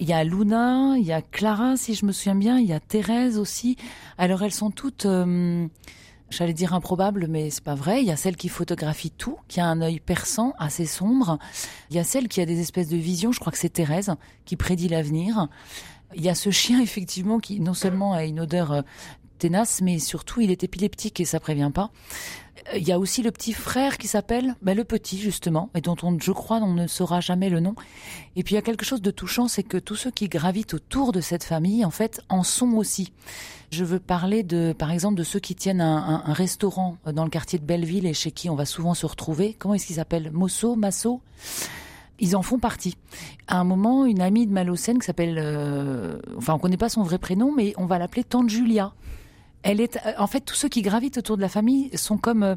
Il 0.00 0.08
y 0.08 0.12
a 0.12 0.24
Luna, 0.24 0.94
il 0.96 1.04
y 1.04 1.12
a 1.12 1.22
Clara 1.22 1.76
si 1.76 1.94
je 1.94 2.06
me 2.06 2.12
souviens 2.12 2.34
bien, 2.34 2.58
il 2.58 2.66
y 2.66 2.72
a 2.72 2.80
Thérèse 2.80 3.38
aussi. 3.38 3.76
Alors 4.18 4.42
elles 4.42 4.52
sont 4.52 4.70
toutes, 4.70 5.06
euh, 5.06 5.66
j'allais 6.30 6.52
dire 6.52 6.74
improbables, 6.74 7.26
mais 7.28 7.50
c'est 7.50 7.64
pas 7.64 7.74
vrai. 7.74 8.02
Il 8.02 8.06
y 8.06 8.12
a 8.12 8.16
celle 8.16 8.36
qui 8.36 8.48
photographie 8.48 9.10
tout, 9.10 9.36
qui 9.48 9.60
a 9.60 9.66
un 9.66 9.80
œil 9.80 10.00
perçant, 10.00 10.54
assez 10.58 10.86
sombre. 10.86 11.38
Il 11.90 11.96
y 11.96 11.98
a 11.98 12.04
celle 12.04 12.28
qui 12.28 12.40
a 12.40 12.46
des 12.46 12.60
espèces 12.60 12.88
de 12.88 12.96
visions. 12.96 13.32
Je 13.32 13.40
crois 13.40 13.52
que 13.52 13.58
c'est 13.58 13.70
Thérèse 13.70 14.12
qui 14.44 14.56
prédit 14.56 14.88
l'avenir. 14.88 15.48
Il 16.14 16.22
y 16.22 16.28
a 16.28 16.34
ce 16.34 16.50
chien 16.50 16.80
effectivement 16.82 17.38
qui 17.38 17.60
non 17.60 17.74
seulement 17.74 18.12
a 18.12 18.24
une 18.24 18.40
odeur 18.40 18.84
ténace, 19.36 19.80
mais 19.82 19.98
surtout 19.98 20.40
il 20.40 20.50
est 20.50 20.64
épileptique 20.64 21.20
et 21.20 21.24
ça 21.24 21.40
prévient 21.40 21.70
pas. 21.72 21.90
Il 22.74 22.82
y 22.82 22.92
a 22.92 22.98
aussi 22.98 23.22
le 23.22 23.30
petit 23.30 23.52
frère 23.52 23.96
qui 23.98 24.08
s'appelle 24.08 24.56
ben, 24.62 24.76
le 24.76 24.84
petit 24.84 25.18
justement 25.18 25.70
et 25.74 25.80
dont 25.80 25.96
on, 26.02 26.18
je 26.18 26.32
crois 26.32 26.58
on 26.58 26.74
ne 26.74 26.86
saura 26.86 27.20
jamais 27.20 27.48
le 27.48 27.60
nom. 27.60 27.74
Et 28.34 28.42
puis 28.42 28.54
il 28.54 28.56
y 28.56 28.58
a 28.58 28.62
quelque 28.62 28.84
chose 28.84 29.02
de 29.02 29.10
touchant, 29.10 29.46
c'est 29.46 29.62
que 29.62 29.76
tous 29.76 29.96
ceux 29.96 30.10
qui 30.10 30.28
gravitent 30.28 30.74
autour 30.74 31.12
de 31.12 31.20
cette 31.20 31.44
famille 31.44 31.84
en 31.84 31.90
fait 31.90 32.20
en 32.28 32.42
sont 32.42 32.72
aussi. 32.72 33.12
Je 33.70 33.84
veux 33.84 33.98
parler 33.98 34.42
de 34.42 34.74
par 34.76 34.90
exemple 34.90 35.16
de 35.16 35.22
ceux 35.22 35.40
qui 35.40 35.54
tiennent 35.54 35.80
un, 35.80 36.32
restaurant 36.32 36.96
dans 37.04 37.24
le 37.24 37.30
quartier 37.30 37.58
de 37.58 37.64
Belleville 37.64 38.06
et 38.06 38.14
chez 38.14 38.30
qui 38.30 38.48
on 38.48 38.54
va 38.54 38.64
souvent 38.64 38.94
se 38.94 39.06
retrouver. 39.06 39.54
Comment 39.58 39.74
est-ce 39.74 39.86
qu'ils 39.86 39.96
s'appellent? 39.96 40.30
Mosso, 40.32 40.76
Masso? 40.76 41.20
Ils 42.18 42.36
en 42.36 42.42
font 42.42 42.58
partie. 42.58 42.96
À 43.46 43.58
un 43.58 43.64
moment, 43.64 44.06
une 44.06 44.22
amie 44.22 44.46
de 44.46 44.52
Malocène 44.52 44.98
qui 44.98 45.04
s'appelle, 45.04 45.36
euh, 45.38 46.18
enfin, 46.36 46.54
on 46.54 46.58
connaît 46.58 46.78
pas 46.78 46.88
son 46.88 47.02
vrai 47.02 47.18
prénom, 47.18 47.52
mais 47.54 47.74
on 47.76 47.86
va 47.86 47.98
l'appeler 47.98 48.24
Tante 48.24 48.48
Julia. 48.48 48.92
Elle 49.66 49.80
est, 49.80 49.96
euh, 50.06 50.12
en 50.18 50.28
fait, 50.28 50.40
tous 50.40 50.54
ceux 50.54 50.68
qui 50.68 50.80
gravitent 50.80 51.18
autour 51.18 51.36
de 51.36 51.42
la 51.42 51.48
famille 51.48 51.90
sont 51.96 52.18
comme 52.18 52.44
euh, 52.44 52.54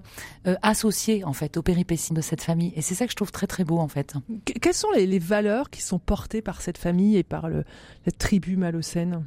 euh, 0.48 0.56
associés 0.62 1.24
en 1.24 1.34
fait 1.34 1.58
aux 1.58 1.63
péripéties 1.63 2.13
de 2.13 2.22
cette 2.22 2.44
famille, 2.44 2.72
et 2.75 2.84
c'est 2.84 2.94
ça 2.94 3.06
que 3.06 3.12
je 3.12 3.16
trouve 3.16 3.32
très 3.32 3.48
très 3.48 3.63
beau 3.63 3.80
en 3.80 3.88
fait. 3.88 4.13
quelles 4.62 4.75
sont 4.75 4.92
les, 4.92 5.08
les, 5.08 5.18
valeurs 5.18 5.72
qui 5.72 5.82
sont 5.82 5.98
portées 5.98 6.44
par 6.44 6.62
cette 6.62 6.78
famille 6.78 7.18
et 7.18 7.24
par 7.24 7.50
le, 7.50 7.63
la 8.06 8.12
tribu 8.12 8.58
malocène? 8.58 9.25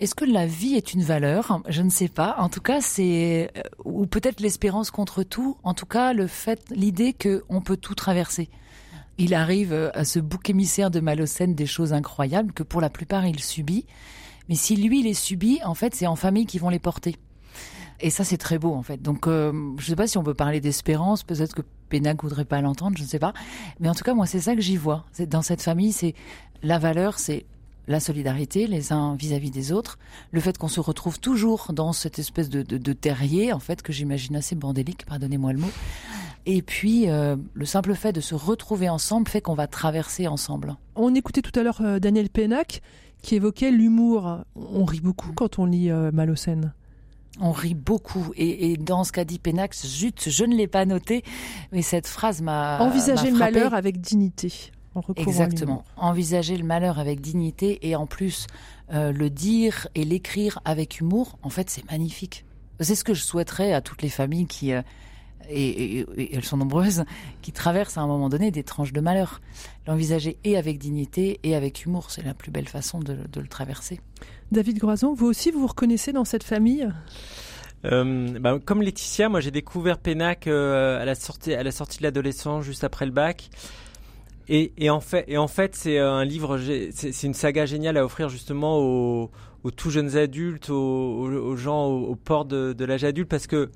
Est-ce 0.00 0.16
que 0.16 0.24
la 0.24 0.46
vie 0.46 0.74
est 0.74 0.92
une 0.92 1.04
valeur? 1.04 1.62
Je 1.68 1.82
ne 1.82 1.90
sais 1.90 2.08
pas. 2.08 2.34
En 2.38 2.48
tout 2.48 2.60
cas, 2.60 2.80
c'est 2.80 3.52
ou 3.84 4.06
peut-être 4.06 4.40
l'espérance 4.40 4.90
contre 4.90 5.22
tout. 5.22 5.56
En 5.62 5.74
tout 5.74 5.86
cas, 5.86 6.12
le 6.12 6.26
fait, 6.26 6.64
l'idée 6.70 7.12
que 7.12 7.44
on 7.48 7.60
peut 7.60 7.76
tout 7.76 7.94
traverser. 7.94 8.50
Il 9.18 9.34
arrive 9.34 9.92
à 9.94 10.04
ce 10.04 10.18
bouc 10.18 10.50
émissaire 10.50 10.90
de 10.90 10.98
Malocène 10.98 11.54
des 11.54 11.66
choses 11.66 11.92
incroyables 11.92 12.52
que 12.52 12.64
pour 12.64 12.80
la 12.80 12.90
plupart 12.90 13.24
il 13.26 13.38
subit 13.38 13.86
mais 14.48 14.54
si 14.54 14.76
lui 14.76 15.02
les 15.02 15.14
subit, 15.14 15.60
en 15.64 15.74
fait, 15.74 15.94
c'est 15.94 16.06
en 16.06 16.16
famille 16.16 16.46
qu'ils 16.46 16.60
vont 16.60 16.68
les 16.68 16.78
porter. 16.78 17.16
Et 18.00 18.10
ça, 18.10 18.24
c'est 18.24 18.36
très 18.36 18.58
beau, 18.58 18.74
en 18.74 18.82
fait. 18.82 19.00
Donc, 19.00 19.26
euh, 19.26 19.52
je 19.78 19.82
ne 19.82 19.86
sais 19.86 19.96
pas 19.96 20.06
si 20.06 20.18
on 20.18 20.24
peut 20.24 20.34
parler 20.34 20.60
d'espérance. 20.60 21.22
Peut-être 21.22 21.54
que 21.54 21.62
Pénac 21.88 22.20
voudrait 22.22 22.44
pas 22.44 22.60
l'entendre, 22.60 22.96
je 22.96 23.02
ne 23.02 23.08
sais 23.08 23.20
pas. 23.20 23.32
Mais 23.78 23.88
en 23.88 23.94
tout 23.94 24.02
cas, 24.02 24.14
moi, 24.14 24.26
c'est 24.26 24.40
ça 24.40 24.56
que 24.56 24.60
j'y 24.60 24.76
vois. 24.76 25.04
C'est 25.12 25.28
dans 25.28 25.42
cette 25.42 25.62
famille, 25.62 25.92
c'est 25.92 26.14
la 26.62 26.78
valeur, 26.78 27.18
c'est 27.18 27.46
la 27.88 28.00
solidarité 28.00 28.66
les 28.66 28.92
uns 28.92 29.16
vis-à-vis 29.16 29.50
des 29.50 29.72
autres, 29.72 29.98
le 30.30 30.40
fait 30.40 30.56
qu'on 30.56 30.68
se 30.68 30.80
retrouve 30.80 31.18
toujours 31.18 31.72
dans 31.72 31.92
cette 31.92 32.18
espèce 32.18 32.48
de, 32.48 32.92
terrier, 32.92 33.52
en 33.52 33.58
fait, 33.58 33.82
que 33.82 33.92
j'imagine 33.92 34.36
assez 34.36 34.54
bordélique, 34.54 35.04
pardonnez-moi 35.06 35.52
le 35.52 35.58
mot. 35.58 35.70
Et 36.44 36.62
puis, 36.62 37.08
euh, 37.08 37.36
le 37.54 37.66
simple 37.66 37.94
fait 37.94 38.12
de 38.12 38.20
se 38.20 38.34
retrouver 38.34 38.88
ensemble 38.88 39.28
fait 39.28 39.40
qu'on 39.40 39.54
va 39.54 39.66
traverser 39.66 40.26
ensemble. 40.26 40.76
On 40.96 41.14
écoutait 41.14 41.42
tout 41.42 41.58
à 41.58 41.62
l'heure 41.62 41.80
euh, 41.82 41.98
Daniel 41.98 42.28
Pénac 42.30 42.82
qui 43.22 43.36
évoquait 43.36 43.70
l'humour. 43.70 44.40
On 44.56 44.84
rit 44.84 45.00
beaucoup 45.00 45.32
quand 45.32 45.58
on 45.58 45.64
lit 45.64 45.90
euh, 45.90 46.10
Malocène. 46.12 46.72
On 47.40 47.52
rit 47.52 47.74
beaucoup. 47.74 48.32
Et, 48.36 48.76
dans 48.76 49.04
ce 49.04 49.12
qu'a 49.12 49.24
dit 49.24 49.38
Pénac, 49.38 49.74
zut, 49.74 50.28
je 50.28 50.44
ne 50.44 50.54
l'ai 50.54 50.66
pas 50.66 50.84
noté, 50.84 51.24
mais 51.72 51.80
cette 51.80 52.06
phrase 52.06 52.42
m'a. 52.42 52.78
Envisager 52.80 53.30
le 53.30 53.38
malheur 53.38 53.72
avec 53.72 54.00
dignité. 54.00 54.52
Exactement. 55.16 55.84
Envisager 55.96 56.56
le 56.58 56.64
malheur 56.64 56.98
avec 56.98 57.22
dignité 57.22 57.88
et 57.88 57.96
en 57.96 58.06
plus 58.06 58.46
euh, 58.92 59.10
le 59.10 59.30
dire 59.30 59.88
et 59.94 60.04
l'écrire 60.04 60.60
avec 60.66 61.00
humour, 61.00 61.38
en 61.42 61.48
fait, 61.48 61.70
c'est 61.70 61.90
magnifique. 61.90 62.44
C'est 62.80 62.94
ce 62.94 63.04
que 63.04 63.14
je 63.14 63.22
souhaiterais 63.22 63.72
à 63.72 63.80
toutes 63.80 64.02
les 64.02 64.10
familles 64.10 64.46
qui, 64.46 64.74
euh, 64.74 64.82
et, 65.50 66.06
elles 66.32 66.44
sont 66.44 66.56
nombreuses, 66.56 67.04
qui 67.40 67.52
traversent 67.52 67.98
à 67.98 68.00
un 68.00 68.06
moment 68.06 68.28
donné 68.28 68.50
des 68.50 68.62
tranches 68.62 68.92
de 68.92 69.00
malheur. 69.00 69.40
L'envisager 69.86 70.36
et 70.44 70.56
avec 70.56 70.78
dignité 70.78 71.40
et 71.42 71.54
avec 71.54 71.84
humour, 71.84 72.10
c'est 72.10 72.24
la 72.24 72.34
plus 72.34 72.50
belle 72.50 72.68
façon 72.68 73.00
de, 73.00 73.16
le 73.34 73.48
traverser. 73.48 74.00
David 74.50 74.78
Groison, 74.78 75.14
vous 75.14 75.26
aussi, 75.26 75.50
vous 75.50 75.60
vous 75.60 75.66
reconnaissez 75.66 76.12
dans 76.12 76.24
cette 76.24 76.44
famille? 76.44 76.88
Euh, 77.84 78.38
bah, 78.38 78.60
comme 78.64 78.80
Laetitia, 78.80 79.28
moi 79.28 79.40
j'ai 79.40 79.50
découvert 79.50 79.98
Pénac 79.98 80.46
à 80.46 81.04
la 81.04 81.14
sortie 81.16 81.52
à 81.52 81.64
la 81.64 81.72
sortie 81.72 81.98
de 81.98 82.04
l'adolescence, 82.04 82.64
juste 82.64 82.84
après 82.84 83.06
le 83.06 83.12
bac. 83.12 83.50
Et, 84.48 84.90
en 84.90 85.00
fait, 85.00 85.24
et 85.28 85.38
en 85.38 85.48
fait, 85.48 85.74
c'est 85.76 85.98
euh, 85.98 86.12
un 86.12 86.24
livre, 86.24 86.58
c'est 86.90 87.22
une 87.22 87.34
saga 87.34 87.64
géniale 87.64 87.96
à 87.96 88.04
offrir 88.04 88.28
justement 88.28 88.78
aux, 88.78 89.30
tout 89.76 89.90
jeunes 89.90 90.16
adultes, 90.16 90.68
aux, 90.68 91.56
gens 91.56 91.86
au, 91.86 92.14
port 92.16 92.44
de, 92.44 92.84
l'âge 92.84 93.04
adulte, 93.04 93.28
parce 93.28 93.46
que 93.46 93.70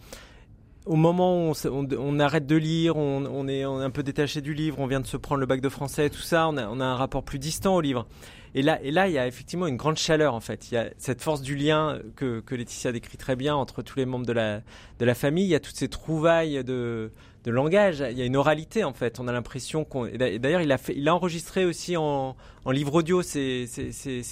au 0.86 0.96
moment 0.96 1.50
où 1.50 1.52
on, 1.98 2.18
arrête 2.20 2.46
de 2.46 2.56
lire, 2.56 2.96
on, 2.96 3.48
est, 3.48 3.64
un 3.64 3.90
peu 3.90 4.02
détaché 4.02 4.40
du 4.40 4.54
livre, 4.54 4.78
on 4.78 4.86
vient 4.86 5.00
de 5.00 5.06
se 5.06 5.16
prendre 5.16 5.40
le 5.40 5.46
bac 5.46 5.60
de 5.60 5.68
français, 5.68 6.08
tout 6.10 6.22
ça, 6.22 6.48
on 6.48 6.56
a, 6.56 6.84
un 6.84 6.94
rapport 6.94 7.24
plus 7.24 7.38
distant 7.38 7.74
au 7.74 7.80
livre. 7.80 8.06
Et 8.54 8.62
là, 8.62 8.80
et 8.82 8.90
là, 8.90 9.08
il 9.08 9.12
y 9.12 9.18
a 9.18 9.26
effectivement 9.26 9.66
une 9.66 9.76
grande 9.76 9.98
chaleur 9.98 10.32
en 10.32 10.40
fait. 10.40 10.70
Il 10.70 10.74
y 10.74 10.78
a 10.78 10.88
cette 10.96 11.20
force 11.20 11.42
du 11.42 11.56
lien 11.56 11.98
que, 12.14 12.42
Laetitia 12.50 12.92
décrit 12.92 13.18
très 13.18 13.36
bien 13.36 13.54
entre 13.54 13.82
tous 13.82 13.98
les 13.98 14.06
membres 14.06 14.24
de 14.24 14.32
la, 14.32 14.62
de 14.98 15.04
la 15.04 15.14
famille. 15.14 15.44
Il 15.44 15.50
y 15.50 15.54
a 15.54 15.60
toutes 15.60 15.76
ces 15.76 15.88
trouvailles 15.88 16.64
de, 16.64 17.12
de 17.44 17.50
langage. 17.50 18.02
Il 18.10 18.16
y 18.16 18.22
a 18.22 18.24
une 18.24 18.36
oralité 18.36 18.82
en 18.82 18.94
fait. 18.94 19.20
On 19.20 19.28
a 19.28 19.32
l'impression 19.32 19.84
qu'on. 19.84 20.06
D'ailleurs, 20.06 20.62
il 20.62 20.72
a 20.72 20.78
il 20.94 21.06
a 21.06 21.14
enregistré 21.14 21.66
aussi 21.66 21.98
en, 21.98 22.34
en 22.64 22.70
livre 22.70 22.94
audio 22.94 23.22
ces, 23.22 23.66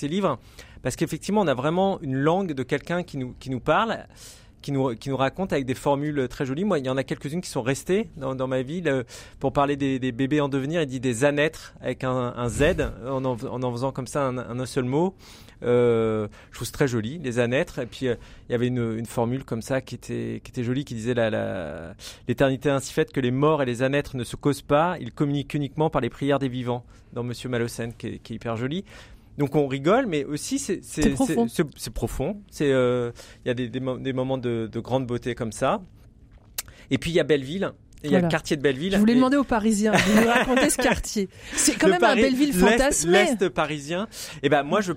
livres 0.02 0.38
parce 0.82 0.96
qu'effectivement, 0.96 1.42
on 1.42 1.46
a 1.46 1.54
vraiment 1.54 2.00
une 2.00 2.16
langue 2.16 2.52
de 2.52 2.62
quelqu'un 2.62 3.02
qui 3.02 3.18
nous, 3.18 3.34
qui 3.38 3.50
nous 3.50 3.60
parle. 3.60 4.06
Qui 4.64 4.72
nous, 4.72 4.94
qui 4.94 5.10
nous 5.10 5.16
raconte 5.18 5.52
avec 5.52 5.66
des 5.66 5.74
formules 5.74 6.26
très 6.26 6.46
jolies. 6.46 6.64
Moi, 6.64 6.78
il 6.78 6.86
y 6.86 6.88
en 6.88 6.96
a 6.96 7.04
quelques-unes 7.04 7.42
qui 7.42 7.50
sont 7.50 7.60
restées 7.60 8.08
dans, 8.16 8.34
dans 8.34 8.48
ma 8.48 8.62
vie. 8.62 8.82
pour 9.38 9.52
parler 9.52 9.76
des, 9.76 9.98
des, 9.98 10.10
bébés 10.10 10.40
en 10.40 10.48
devenir, 10.48 10.80
il 10.80 10.86
dit 10.86 11.00
des 11.00 11.26
anêtres 11.26 11.74
avec 11.82 12.02
un, 12.02 12.32
un 12.34 12.48
Z, 12.48 12.76
en 13.06 13.22
en, 13.26 13.62
en 13.62 13.72
faisant 13.72 13.92
comme 13.92 14.06
ça 14.06 14.22
un, 14.24 14.38
un 14.38 14.64
seul 14.64 14.84
mot. 14.84 15.14
Euh, 15.64 16.28
je 16.50 16.56
trouve 16.56 16.70
très 16.70 16.88
joli, 16.88 17.18
les 17.18 17.38
anêtres. 17.38 17.78
Et 17.78 17.86
puis 17.86 18.08
euh, 18.08 18.14
il 18.48 18.52
y 18.52 18.54
avait 18.54 18.68
une, 18.68 18.98
une, 18.98 19.06
formule 19.06 19.44
comme 19.44 19.62
ça 19.62 19.80
qui 19.80 19.94
était, 19.94 20.40
qui 20.42 20.50
était 20.50 20.64
jolie, 20.64 20.84
qui 20.84 20.94
disait 20.94 21.14
l'éternité 22.28 22.68
la, 22.68 22.76
ainsi 22.76 22.92
faite 22.92 23.12
que 23.12 23.20
les 23.20 23.30
morts 23.30 23.62
et 23.62 23.66
les 23.66 23.82
anêtres 23.82 24.16
ne 24.16 24.24
se 24.24 24.36
causent 24.36 24.62
pas, 24.62 24.96
ils 25.00 25.12
communiquent 25.12 25.54
uniquement 25.54 25.90
par 25.90 26.00
les 26.00 26.10
prières 26.10 26.38
des 26.38 26.48
vivants. 26.48 26.84
Dans 27.12 27.22
Monsieur 27.22 27.48
Malocène, 27.48 27.92
qui 27.94 28.18
qui 28.18 28.32
est 28.32 28.36
hyper 28.36 28.56
joli. 28.56 28.84
Donc 29.38 29.56
on 29.56 29.66
rigole, 29.66 30.06
mais 30.06 30.24
aussi 30.24 30.58
c'est 30.58 30.80
profond. 31.10 31.46
C'est 31.48 31.92
profond. 31.92 32.42
C'est 32.50 32.70
euh, 32.70 33.10
il 33.44 33.48
y 33.48 33.50
a 33.50 33.54
des, 33.54 33.68
des, 33.68 33.80
des 33.80 34.12
moments 34.12 34.38
de, 34.38 34.68
de, 34.70 34.80
grande 34.80 35.06
beauté 35.06 35.34
comme 35.34 35.52
ça. 35.52 35.82
Et 36.90 36.98
puis 36.98 37.10
il 37.10 37.14
y 37.14 37.20
a 37.20 37.24
Belleville 37.24 37.72
il 38.04 38.12
y 38.12 38.16
a 38.16 38.20
le 38.20 38.28
quartier 38.28 38.56
de 38.56 38.62
Belleville. 38.62 38.92
Je 38.92 38.98
voulais 38.98 39.14
demander 39.14 39.36
aux 39.36 39.44
Parisiens 39.44 39.92
de 39.92 40.20
nous 40.20 40.28
raconter 40.28 40.70
ce 40.70 40.76
quartier. 40.76 41.28
C'est 41.54 41.76
quand 41.76 41.88
même 41.88 42.02
un 42.02 42.14
Belleville 42.14 42.52
fantasmé. 42.52 43.12
L'Est 43.12 43.48
parisien. 43.48 44.08
Et 44.36 44.38
eh 44.44 44.48
ben 44.48 44.62
moi, 44.62 44.80
je, 44.80 44.92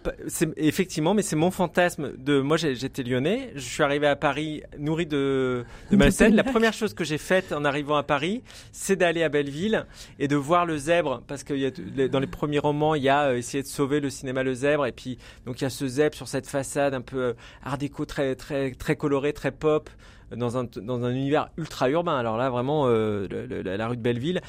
effectivement, 0.57 1.13
mais 1.13 1.21
c'est 1.21 1.35
mon 1.35 1.51
fantasme 1.51 2.13
de. 2.17 2.39
Moi, 2.39 2.57
j'étais 2.57 3.03
lyonnais. 3.03 3.51
Je 3.55 3.61
suis 3.61 3.83
arrivé 3.83 4.07
à 4.07 4.15
Paris 4.15 4.63
nourri 4.77 5.05
de, 5.05 5.65
de 5.91 5.97
Malsaine. 5.97 6.35
La 6.35 6.43
première 6.43 6.73
chose 6.73 6.93
que 6.93 7.03
j'ai 7.03 7.17
faite 7.17 7.51
en 7.51 7.65
arrivant 7.65 7.95
à 7.95 8.03
Paris, 8.03 8.43
c'est 8.71 8.95
d'aller 8.95 9.23
à 9.23 9.29
Belleville 9.29 9.85
et 10.19 10.27
de 10.27 10.35
voir 10.35 10.65
le 10.65 10.77
zèbre, 10.77 11.21
parce 11.27 11.43
que 11.43 11.53
y 11.53 11.65
a, 11.65 12.07
dans 12.07 12.19
les 12.19 12.27
premiers 12.27 12.59
romans, 12.59 12.95
il 12.95 13.03
y 13.03 13.09
a 13.09 13.29
euh, 13.29 13.37
essayé 13.37 13.63
de 13.63 13.67
sauver 13.67 13.99
le 13.99 14.09
cinéma 14.09 14.43
le 14.43 14.53
zèbre, 14.53 14.85
et 14.85 14.91
puis 14.91 15.17
donc 15.45 15.61
il 15.61 15.63
y 15.63 15.67
a 15.67 15.69
ce 15.69 15.87
zèbre 15.87 16.15
sur 16.15 16.27
cette 16.27 16.47
façade 16.47 16.93
un 16.93 17.01
peu 17.01 17.17
euh, 17.17 17.33
art 17.63 17.77
déco, 17.77 18.05
très 18.05 18.35
très 18.35 18.71
très 18.71 18.95
coloré, 18.95 19.33
très 19.33 19.51
pop 19.51 19.89
dans 20.35 20.57
un, 20.57 20.65
dans 20.65 21.03
un 21.03 21.11
univers 21.11 21.49
ultra 21.57 21.89
urbain. 21.89 22.17
Alors 22.17 22.37
là, 22.37 22.49
vraiment, 22.49 22.85
euh, 22.87 23.27
la, 23.63 23.87
rue 23.87 23.97
de 23.97 24.01
Belleville. 24.01 24.41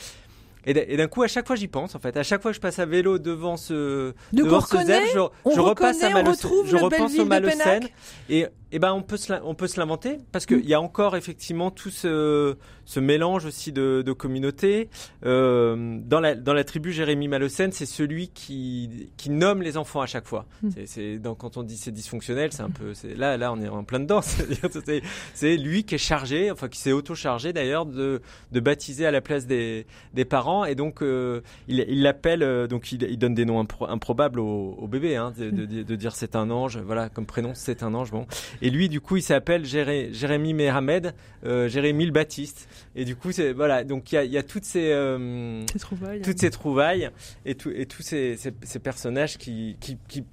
Et 0.67 0.97
d'un 0.97 1.07
coup, 1.07 1.23
à 1.23 1.29
chaque 1.29 1.47
fois, 1.47 1.57
j'y 1.57 1.69
pense. 1.69 1.95
En 1.95 1.99
fait, 1.99 2.17
à 2.17 2.23
chaque 2.23 2.43
fois 2.43 2.51
que 2.51 2.57
je 2.57 2.61
passe 2.61 2.79
à 2.79 2.87
vélo 2.87 3.19
devant 3.19 3.57
ce, 3.57 4.13
devant 4.33 4.61
ce 4.61 4.77
je, 4.77 5.55
je 5.55 5.61
repasse 5.61 6.03
à 6.03 6.11
Malocène. 6.11 6.51
Je 6.67 6.77
repense 6.77 7.19
au 7.19 7.25
Malocène. 7.25 7.89
Et, 8.29 8.47
et 8.71 8.79
ben, 8.79 8.93
on 8.93 9.03
peut 9.03 9.17
se, 9.17 9.33
on 9.45 9.55
peut 9.55 9.67
se 9.67 9.81
l'inventer 9.81 10.19
parce 10.31 10.45
qu'il 10.45 10.59
mm. 10.59 10.69
y 10.69 10.75
a 10.75 10.81
encore 10.81 11.17
effectivement 11.17 11.71
tout 11.71 11.91
ce, 11.91 12.57
ce 12.85 13.01
mélange 13.01 13.47
aussi 13.47 13.73
de, 13.73 14.03
de 14.05 14.13
communautés. 14.13 14.91
Euh, 15.25 15.99
dans, 16.05 16.21
la, 16.21 16.35
dans 16.35 16.53
la 16.53 16.65
tribu 16.65 16.93
Jérémy 16.93 17.29
Malocène, 17.29 17.73
c'est 17.73 17.87
celui 17.87 18.29
qui, 18.29 19.11
qui 19.17 19.31
nomme 19.31 19.63
les 19.63 19.79
enfants 19.79 20.03
à 20.03 20.07
chaque 20.07 20.27
fois. 20.27 20.45
Mm. 20.63 20.71
C'est, 20.85 21.21
quand 21.39 21.57
on 21.57 21.63
dit 21.63 21.79
c'est 21.79 21.93
dysfonctionnel, 21.93 22.53
c'est 22.53 22.63
un 22.63 22.71
peu. 22.71 22.93
Là, 23.17 23.37
là, 23.39 23.53
on 23.53 23.61
est 23.61 23.69
en 23.69 23.85
plein 23.85 24.01
dedans. 24.01 24.21
C'est 25.35 25.57
lui 25.57 25.85
qui 25.85 25.95
est 25.95 25.99
chargé, 25.99 26.51
enfin 26.51 26.69
qui 26.69 26.79
s'est 26.79 26.93
auto-chargé 26.93 27.53
d'ailleurs 27.53 27.87
de, 27.87 28.21
de 28.53 28.61
baptiser 28.61 29.07
à 29.07 29.11
la 29.11 29.21
place 29.21 29.47
des, 29.47 29.87
des 30.15 30.25
parents. 30.25 30.48
Et 30.69 30.75
donc, 30.75 31.03
euh, 31.03 31.41
il 31.69 32.03
l'appelle, 32.03 32.43
euh, 32.43 32.67
donc 32.67 32.93
il, 32.93 33.03
il, 33.03 33.19
donne 33.19 33.35
des 33.35 33.45
noms 33.45 33.61
improbables 33.61 34.41
au, 34.41 34.75
au 34.79 34.87
bébé, 34.87 35.17
hein, 35.17 35.33
de, 35.37 35.51
de, 35.51 35.83
de, 35.83 35.97
dire 35.97 36.15
c'est 36.15 36.37
un 36.37 36.51
ange, 36.51 36.79
voilà, 36.79 37.09
comme 37.09 37.27
prénom, 37.27 37.53
c'est 37.55 37.83
un 37.83 37.95
ange. 37.95 38.11
Bon. 38.11 38.27
Et 38.63 38.71
lui, 38.71 38.89
du 38.89 39.01
coup, 39.01 39.17
il 39.17 39.23
s'appelle 39.23 39.65
Jérémy 39.65 40.55
Mehamed, 40.55 41.15
euh, 41.45 41.69
Jérémy 41.69 42.07
le 42.07 42.13
Baptiste. 42.13 42.69
Et 42.97 43.05
du 43.05 43.17
coup, 43.17 43.33
c'est 43.33 43.53
voilà. 43.53 43.85
Donc 43.85 44.13
il 44.13 44.17
y 44.17 44.19
a, 44.19 44.25
y 44.25 44.39
a, 44.39 44.43
toutes 44.43 44.65
ces, 44.65 44.91
euh, 44.91 45.65
trouvailles, 45.79 46.23
toutes 46.23 46.39
ces 46.39 46.51
trouvailles 46.51 47.11
et, 47.45 47.55
tout, 47.55 47.71
et 47.71 47.87
tous 47.87 48.03
ces, 48.03 48.37
ces, 48.37 48.79
personnages 48.79 49.39
qui, 49.39 49.77
qui, 49.81 49.99
qui, 50.09 50.25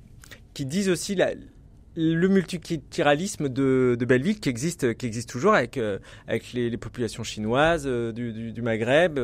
qui, 0.54 0.66
disent 0.66 0.90
aussi 0.90 1.16
la, 1.16 1.32
le 1.96 2.28
multiculturalisme 2.28 3.50
de, 3.50 3.98
Belleville 4.08 4.40
qui 4.40 4.50
existe, 4.50 4.96
qui 4.96 5.06
existe 5.06 5.30
toujours 5.30 5.54
avec, 5.54 5.78
euh, 5.78 6.00
les, 6.54 6.78
populations 6.78 7.24
chinoises 7.24 7.86
euh, 7.88 8.12
du, 8.12 8.62
Maghreb. 8.62 9.18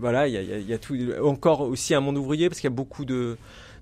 Voilà, 0.00 0.28
il 0.28 0.68
y 0.68 0.72
a, 0.72 0.78
tout. 0.78 0.96
Encore 1.22 1.62
aussi 1.62 1.94
un 1.94 2.00
monde 2.00 2.18
ouvrier 2.18 2.48
parce 2.48 2.60
qu'il 2.60 2.68
y 2.68 2.72
a 2.72 2.76
beaucoup 2.76 3.04
de, 3.04 3.36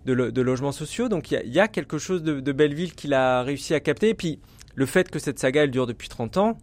logements 0.07 0.73
sociaux. 0.73 1.09
Donc 1.09 1.31
il 1.31 1.52
y 1.52 1.61
a, 1.61 1.69
quelque 1.69 1.99
chose 1.99 2.23
de, 2.23 2.52
Belleville 2.52 2.95
qu'il 2.95 3.14
a 3.14 3.43
réussi 3.43 3.75
à 3.75 3.81
capter. 3.81 4.11
Et 4.11 4.14
puis 4.14 4.38
le 4.75 4.87
fait 4.87 5.11
que 5.11 5.19
cette 5.19 5.38
saga 5.38 5.67
dure 5.67 5.87
depuis 5.87 6.09
30 6.09 6.37
ans, 6.37 6.59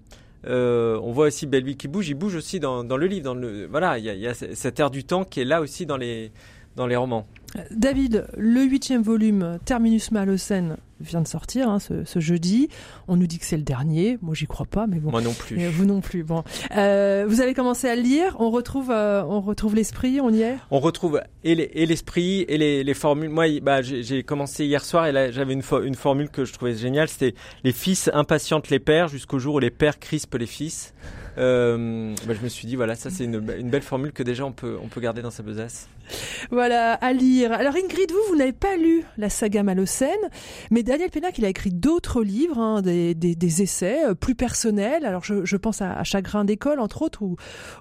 euh, 0.48 1.00
on 1.02 1.12
voit 1.12 1.28
aussi 1.28 1.48
Belleville 1.48 1.78
qui 1.78 1.88
bouge, 1.88 2.08
il 2.08 2.14
bouge 2.14 2.36
aussi 2.36 2.60
dans, 2.60 2.84
le 2.84 3.08
livre. 3.08 3.36
Voilà, 3.70 3.98
il 3.98 4.06
y, 4.06 4.28
a, 4.28 4.34
cette 4.34 4.80
ère 4.80 4.92
du 4.92 5.04
temps 5.04 5.24
qui 5.24 5.42
est 5.42 5.46
là 5.46 5.62
aussi 5.62 5.88
dans 5.88 5.98
les 5.98 6.32
romans. 6.78 7.26
David, 7.72 8.28
le 8.38 8.64
huitième 8.64 9.02
volume, 9.02 9.60
Terminus 9.66 10.12
Malocène, 10.12 10.78
vient 11.00 11.22
de 11.22 11.28
sortir 11.28 11.70
hein, 11.70 11.80
ce, 11.80 12.20
jeudi. 12.20 12.70
On 13.08 13.16
nous 13.16 13.28
dit 13.28 13.38
que 13.40 13.46
c'est 13.46 13.58
le 13.58 13.64
dernier. 13.64 14.18
Moi, 14.22 14.34
j'y 14.34 14.48
crois 14.48 14.66
pas, 14.66 14.88
mais 14.88 15.00
bon. 15.00 15.12
Moi 15.12 15.22
non 15.22 15.34
plus. 15.34 15.68
vous 15.68 15.86
non 15.86 16.02
plus. 16.02 16.24
Bon, 16.24 16.44
euh, 16.76 17.26
vous 17.28 17.42
avez 17.42 17.54
commencé 17.54 17.88
à 17.90 17.96
le 17.96 18.02
lire. 18.02 18.36
On 18.40 18.50
retrouve, 18.50 18.92
euh, 18.92 19.24
on 19.24 19.42
retrouve 19.42 19.76
l'esprit. 19.76 20.20
On 20.22 20.30
y 20.30 20.42
est? 20.42 20.58
On 20.72 20.80
retrouve 20.80 21.22
et 21.44 21.56
l'esprit 21.86 22.42
et, 22.48 22.58
les, 22.58 22.84
les, 22.84 22.94
formules. 22.94 23.30
Moi, 23.30 23.60
bah, 23.62 23.82
j'ai 23.82 24.24
commencé 24.24 24.66
hier 24.66 24.84
soir 24.84 25.06
et 25.06 25.12
là, 25.12 25.32
j'avais 25.32 25.54
une, 25.54 25.64
une 25.84 25.96
formule 25.96 26.30
que 26.30 26.46
je 26.46 26.54
trouvais 26.54 26.76
géniale. 26.76 27.10
C'était 27.10 27.36
les 27.64 27.74
fils 27.74 28.10
impatientent 28.14 28.70
les 28.70 28.80
pères 28.80 29.08
jusqu'au 29.08 29.40
jour 29.40 29.56
où 29.56 29.60
les 29.60 29.72
pères 29.72 30.00
crispent 30.00 30.36
les 30.36 30.48
fils. 30.48 30.94
Euh, 31.38 32.16
bah, 32.26 32.34
je 32.38 32.44
me 32.44 32.50
suis 32.50 32.68
dit, 32.68 32.76
voilà, 32.76 32.96
ça 32.96 33.10
c'est 33.10 33.26
une, 33.26 33.40
belle 33.40 33.82
formule 33.82 34.12
que 34.12 34.24
déjà 34.24 34.46
on 34.46 34.52
peut, 34.52 34.78
garder 34.98 35.22
dans 35.22 35.32
sa 35.32 35.44
besace. 35.44 35.90
Voilà, 36.52 36.94
à 36.94 37.14
lire. 37.14 37.52
Alors 37.52 37.76
Ingrid, 37.76 38.12
vous, 38.12 38.18
vous 38.30 38.36
n'avez 38.36 38.54
pas 38.54 38.78
lu 38.78 39.04
la 39.18 39.30
saga 39.30 39.64
Malocène, 39.64 40.12
mais 40.72 40.84
Daniel 40.84 41.10
Pénac, 41.10 41.38
il 41.38 41.46
a 41.46 41.50
écrit 41.50 41.72
d'autres 41.72 42.22
livres, 42.22 42.60
hein, 42.60 42.82
des, 42.82 43.62
essais 43.62 44.06
euh, 44.06 44.14
plus 44.14 44.36
personnels. 44.36 45.06
Alors 45.06 45.24
je, 45.24 45.58
pense 45.58 45.82
à, 45.82 46.04
Chagrin 46.04 46.46
d'école, 46.46 46.80
entre 46.80 47.02
autres, 47.02 47.24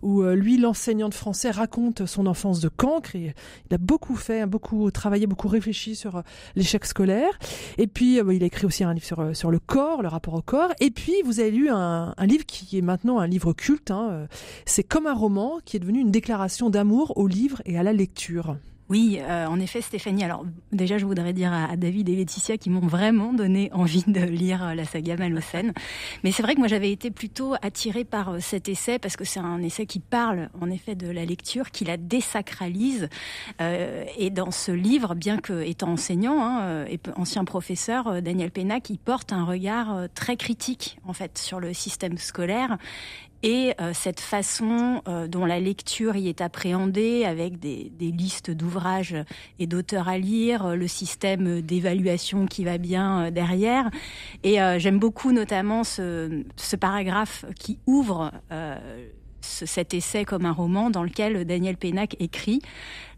où, 0.02 0.23
euh, 0.23 0.34
lui, 0.34 0.56
l'enseignant 0.58 1.08
de 1.08 1.14
français, 1.14 1.50
raconte 1.50 2.06
son 2.06 2.26
enfance 2.26 2.61
de 2.61 2.68
cancre. 2.68 3.14
Il 3.14 3.34
a 3.73 3.78
beaucoup 3.78 4.16
fait, 4.16 4.40
hein, 4.40 4.46
beaucoup 4.46 4.90
travaillé, 4.90 5.26
beaucoup 5.26 5.49
réfléchi 5.49 5.94
sur 5.94 6.23
l'échec 6.56 6.84
scolaire. 6.87 7.38
Et 7.78 7.87
puis, 7.87 8.16
il 8.18 8.42
a 8.42 8.46
écrit 8.46 8.66
aussi 8.66 8.84
un 8.84 8.94
livre 8.94 9.32
sur, 9.34 9.50
le 9.50 9.58
corps, 9.58 10.02
le 10.02 10.08
rapport 10.08 10.34
au 10.34 10.42
corps. 10.42 10.73
Et 10.80 10.90
puis, 10.90 11.14
vous 11.25 11.40
avez 11.40 11.50
lu 11.50 11.68
un 11.70 12.14
livre 12.20 12.46
qui 12.46 12.78
est 12.78 12.82
maintenant 12.82 13.18
un 13.18 13.26
livre 13.26 13.43
culte. 13.52 13.90
Hein, 13.90 14.26
c'est 14.64 14.84
comme 14.84 15.06
un 15.06 15.14
roman 15.14 15.58
qui 15.64 15.76
est 15.76 15.80
devenu 15.80 16.00
une 16.00 16.10
déclaration 16.10 16.70
d'amour 16.70 17.16
au 17.16 17.26
livre 17.26 17.60
et 17.66 17.78
à 17.78 17.82
la 17.82 17.92
lecture. 17.92 18.56
Oui, 18.90 19.18
euh, 19.18 19.46
en 19.46 19.58
effet, 19.60 19.80
Stéphanie. 19.80 20.24
Alors 20.24 20.44
déjà, 20.70 20.98
je 20.98 21.06
voudrais 21.06 21.32
dire 21.32 21.52
à, 21.52 21.74
David 21.76 22.10
et 22.10 22.16
Laetitia 22.16 22.58
qui 22.58 22.68
m'ont 22.68 22.86
vraiment 22.86 23.32
donné 23.32 23.70
envie 23.72 24.04
de 24.06 24.20
lire 24.20 24.62
euh, 24.62 24.74
la 24.74 24.84
saga 24.84 25.16
Malocène. 25.16 25.72
Mais 26.22 26.32
c'est 26.32 26.42
vrai 26.42 26.54
que 26.54 26.58
moi, 26.58 26.68
j'avais 26.68 26.92
été 26.92 27.10
plutôt 27.10 27.54
attirée 27.62 28.04
par 28.04 28.28
euh, 28.28 28.40
cet 28.40 28.68
essai 28.68 28.98
parce 28.98 29.16
que 29.16 29.24
c'est 29.24 29.40
un 29.40 29.62
essai 29.62 29.86
qui 29.86 30.00
parle, 30.00 30.50
en 30.60 30.68
effet, 30.70 30.94
de 30.94 31.08
la 31.08 31.24
lecture, 31.24 31.70
qui 31.70 31.86
la 31.86 31.96
désacralise. 31.96 33.08
Euh, 33.62 34.04
et 34.18 34.28
dans 34.28 34.50
ce 34.50 34.70
livre, 34.70 35.14
bien 35.14 35.38
que 35.38 35.62
étant 35.62 35.92
enseignant 35.92 36.44
hein, 36.44 36.84
et 36.84 37.00
ancien 37.16 37.44
professeur, 37.44 38.20
Daniel 38.20 38.50
Pénac, 38.50 38.90
il 38.90 38.98
porte 38.98 39.32
un 39.32 39.44
regard 39.44 40.08
très 40.14 40.36
critique, 40.36 40.98
en 41.04 41.14
fait, 41.14 41.38
sur 41.38 41.58
le 41.58 41.72
système 41.72 42.18
scolaire 42.18 42.76
et 43.44 43.74
euh, 43.78 43.92
cette 43.92 44.20
façon 44.20 45.02
euh, 45.06 45.28
dont 45.28 45.44
la 45.44 45.60
lecture 45.60 46.16
y 46.16 46.28
est 46.28 46.40
appréhendée 46.40 47.26
avec 47.26 47.58
des, 47.60 47.92
des 47.96 48.10
listes 48.10 48.50
d'ouvrages 48.50 49.16
et 49.58 49.66
d'auteurs 49.66 50.08
à 50.08 50.16
lire, 50.16 50.64
euh, 50.64 50.76
le 50.76 50.88
système 50.88 51.60
d'évaluation 51.60 52.46
qui 52.46 52.64
va 52.64 52.78
bien 52.78 53.30
derrière. 53.30 53.90
Et 54.44 54.56
j'aime 54.78 54.98
beaucoup 54.98 55.32
notamment 55.32 55.84
ce, 55.84 56.42
ce, 56.56 56.76
paragraphe 56.76 57.44
qui 57.58 57.78
ouvre 57.86 58.32
ce, 59.40 59.66
cet 59.66 59.92
essai 59.92 60.24
comme 60.24 60.46
un 60.46 60.52
roman 60.52 60.88
dans 60.88 61.02
lequel 61.02 61.44
Daniel 61.44 61.76
Pénac 61.76 62.16
écrit 62.20 62.60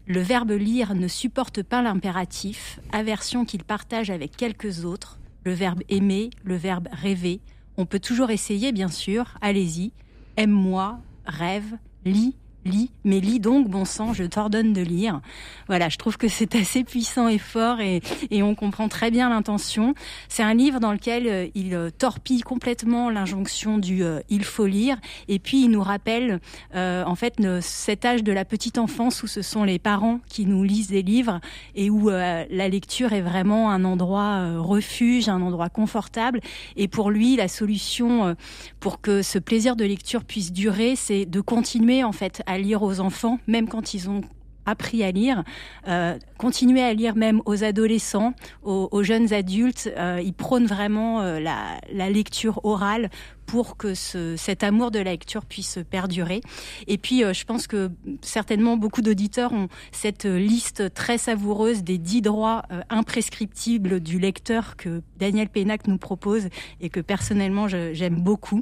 le 0.07 0.19
verbe 0.19 0.51
lire 0.51 0.93
ne 0.95 1.07
supporte 1.07 1.63
pas 1.63 1.81
l'impératif, 1.81 2.79
aversion 2.91 3.45
qu'il 3.45 3.63
partage 3.63 4.09
avec 4.09 4.35
quelques 4.35 4.83
autres, 4.85 5.19
le 5.43 5.53
verbe 5.53 5.81
aimer, 5.89 6.29
le 6.43 6.55
verbe 6.55 6.87
rêver. 6.91 7.39
On 7.77 7.85
peut 7.85 7.99
toujours 7.99 8.29
essayer, 8.29 8.71
bien 8.71 8.87
sûr, 8.87 9.37
allez-y, 9.41 9.91
aime-moi, 10.37 10.99
rêve, 11.25 11.77
lis, 12.05 12.33
lis, 12.67 12.91
mais 13.03 13.19
lis 13.19 13.39
donc, 13.39 13.69
bon 13.69 13.85
sang, 13.85 14.13
je 14.13 14.23
t'ordonne 14.23 14.73
de 14.73 14.81
lire. 14.81 15.21
Voilà, 15.67 15.89
je 15.89 15.97
trouve 15.97 16.17
que 16.17 16.27
c'est 16.27 16.55
assez 16.55 16.83
puissant 16.83 17.27
et 17.27 17.37
fort 17.37 17.79
et, 17.79 18.01
et 18.31 18.43
on 18.43 18.55
comprend 18.55 18.87
très 18.87 19.11
bien 19.11 19.29
l'intention. 19.29 19.93
C'est 20.29 20.43
un 20.43 20.53
livre 20.53 20.79
dans 20.79 20.91
lequel 20.91 21.27
euh, 21.27 21.47
il 21.55 21.73
euh, 21.73 21.89
torpille 21.89 22.41
complètement 22.41 23.09
l'injonction 23.09 23.77
du 23.77 24.03
euh, 24.03 24.19
il 24.29 24.43
faut 24.43 24.65
lire 24.65 24.97
et 25.27 25.39
puis 25.39 25.63
il 25.63 25.71
nous 25.71 25.81
rappelle 25.81 26.39
en 26.73 27.15
fait 27.15 27.35
cet 27.61 28.05
âge 28.05 28.23
de 28.23 28.31
la 28.31 28.45
petite 28.45 28.77
enfance 28.77 29.23
où 29.23 29.27
ce 29.27 29.41
sont 29.41 29.63
les 29.63 29.79
parents 29.79 30.19
qui 30.27 30.45
nous 30.45 30.63
lisent 30.63 30.89
des 30.89 31.01
livres 31.01 31.39
et 31.75 31.89
où 31.89 32.09
la 32.09 32.69
lecture 32.69 33.13
est 33.13 33.21
vraiment 33.21 33.71
un 33.71 33.83
endroit 33.83 34.57
refuge, 34.59 35.29
un 35.29 35.41
endroit 35.41 35.69
confortable. 35.69 36.41
Et 36.75 36.87
pour 36.87 37.11
lui, 37.11 37.35
la 37.35 37.47
solution 37.47 38.35
pour 38.79 39.01
que 39.01 39.21
ce 39.21 39.39
plaisir 39.39 39.75
de 39.75 39.85
lecture 39.85 40.23
puisse 40.23 40.51
durer, 40.51 40.95
c'est 40.95 41.25
de 41.25 41.41
continuer 41.41 42.03
en 42.03 42.11
fait 42.11 42.41
à 42.45 42.56
lire 42.57 42.83
aux 42.83 42.99
enfants, 42.99 43.39
même 43.47 43.67
quand 43.67 43.93
ils 43.93 44.09
ont 44.09 44.21
appris 44.67 45.01
à 45.03 45.11
lire, 45.11 45.43
euh, 45.87 46.19
continuer 46.37 46.83
à 46.83 46.93
lire 46.93 47.15
même 47.15 47.41
aux 47.45 47.63
adolescents, 47.63 48.33
aux, 48.61 49.03
jeunes 49.03 49.33
adultes. 49.33 49.89
Euh, 49.97 50.21
ils 50.23 50.33
prônent 50.33 50.67
vraiment 50.67 51.21
euh, 51.21 51.39
la, 51.39 52.09
lecture 52.09 52.63
orale 52.63 53.09
pour 53.45 53.77
que 53.77 53.93
ce, 53.93 54.35
cet 54.35 54.63
amour 54.63 54.91
de 54.91 54.99
la 54.99 55.11
lecture 55.11 55.45
puisse 55.45 55.79
perdurer. 55.89 56.41
Et 56.87 56.97
puis, 56.97 57.21
je 57.21 57.45
pense 57.45 57.65
que 57.65 57.89
certainement 58.21 58.75
beaucoup 58.75 59.01
d'auditeurs 59.01 59.53
ont 59.53 59.69
cette 59.93 60.25
liste 60.25 60.93
très 60.93 61.17
savoureuse 61.17 61.83
des 61.83 61.97
dix 61.97 62.21
droits 62.21 62.63
imprescriptibles 62.89 64.01
du 64.01 64.19
lecteur 64.19 64.75
que 64.75 65.01
Daniel 65.17 65.47
Pénac 65.47 65.87
nous 65.87 65.97
propose 65.97 66.49
et 66.81 66.89
que 66.89 66.99
personnellement 66.99 67.69
j'aime 67.69 68.21
beaucoup. 68.21 68.59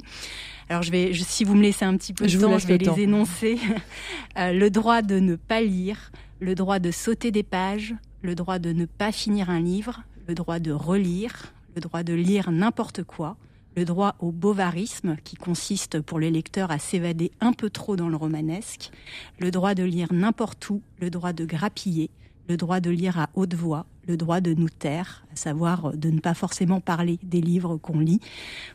Alors 0.68 0.82
je 0.82 0.90
vais, 0.90 1.12
je, 1.12 1.22
si 1.22 1.44
vous 1.44 1.54
me 1.54 1.62
laissez 1.62 1.84
un 1.84 1.96
petit 1.96 2.12
peu 2.12 2.26
de 2.26 2.38
temps, 2.38 2.58
je 2.58 2.66
vais 2.66 2.78
les 2.78 2.86
temps. 2.86 2.96
énoncer. 2.96 3.58
euh, 4.38 4.52
le 4.52 4.70
droit 4.70 5.02
de 5.02 5.18
ne 5.18 5.36
pas 5.36 5.60
lire, 5.60 6.10
le 6.40 6.54
droit 6.54 6.78
de 6.78 6.90
sauter 6.90 7.30
des 7.30 7.42
pages, 7.42 7.94
le 8.22 8.34
droit 8.34 8.58
de 8.58 8.72
ne 8.72 8.84
pas 8.84 9.12
finir 9.12 9.50
un 9.50 9.60
livre, 9.60 10.02
le 10.26 10.34
droit 10.34 10.58
de 10.58 10.72
relire, 10.72 11.52
le 11.74 11.80
droit 11.80 12.02
de 12.02 12.14
lire 12.14 12.50
n'importe 12.50 13.04
quoi, 13.04 13.36
le 13.76 13.84
droit 13.84 14.16
au 14.18 14.32
bovarisme, 14.32 15.16
qui 15.22 15.36
consiste 15.36 16.00
pour 16.00 16.18
les 16.18 16.30
lecteurs 16.30 16.70
à 16.70 16.78
s'évader 16.78 17.30
un 17.40 17.52
peu 17.52 17.70
trop 17.70 17.94
dans 17.94 18.08
le 18.08 18.16
romanesque, 18.16 18.90
le 19.38 19.50
droit 19.50 19.74
de 19.74 19.84
lire 19.84 20.08
n'importe 20.12 20.70
où, 20.70 20.82
le 21.00 21.10
droit 21.10 21.32
de 21.32 21.44
grappiller, 21.44 22.10
le 22.48 22.56
droit 22.56 22.80
de 22.80 22.90
lire 22.90 23.18
à 23.18 23.28
haute 23.34 23.54
voix, 23.54 23.86
le 24.06 24.16
droit 24.16 24.40
de 24.40 24.54
nous 24.54 24.68
taire, 24.68 25.24
à 25.32 25.36
savoir 25.36 25.92
de 25.96 26.10
ne 26.10 26.20
pas 26.20 26.34
forcément 26.34 26.80
parler 26.80 27.18
des 27.22 27.40
livres 27.40 27.76
qu'on 27.76 27.98
lit. 27.98 28.20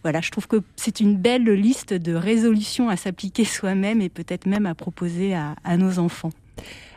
Voilà, 0.03 0.21
je 0.21 0.31
trouve 0.31 0.47
que 0.47 0.61
c'est 0.75 0.99
une 0.99 1.17
belle 1.17 1.49
liste 1.49 1.93
de 1.93 2.13
résolutions 2.13 2.89
à 2.89 2.97
s'appliquer 2.97 3.45
soi-même 3.45 4.01
et 4.01 4.09
peut-être 4.09 4.45
même 4.45 4.65
à 4.65 4.75
proposer 4.75 5.33
à, 5.33 5.55
à 5.63 5.77
nos 5.77 5.99
enfants. 5.99 6.31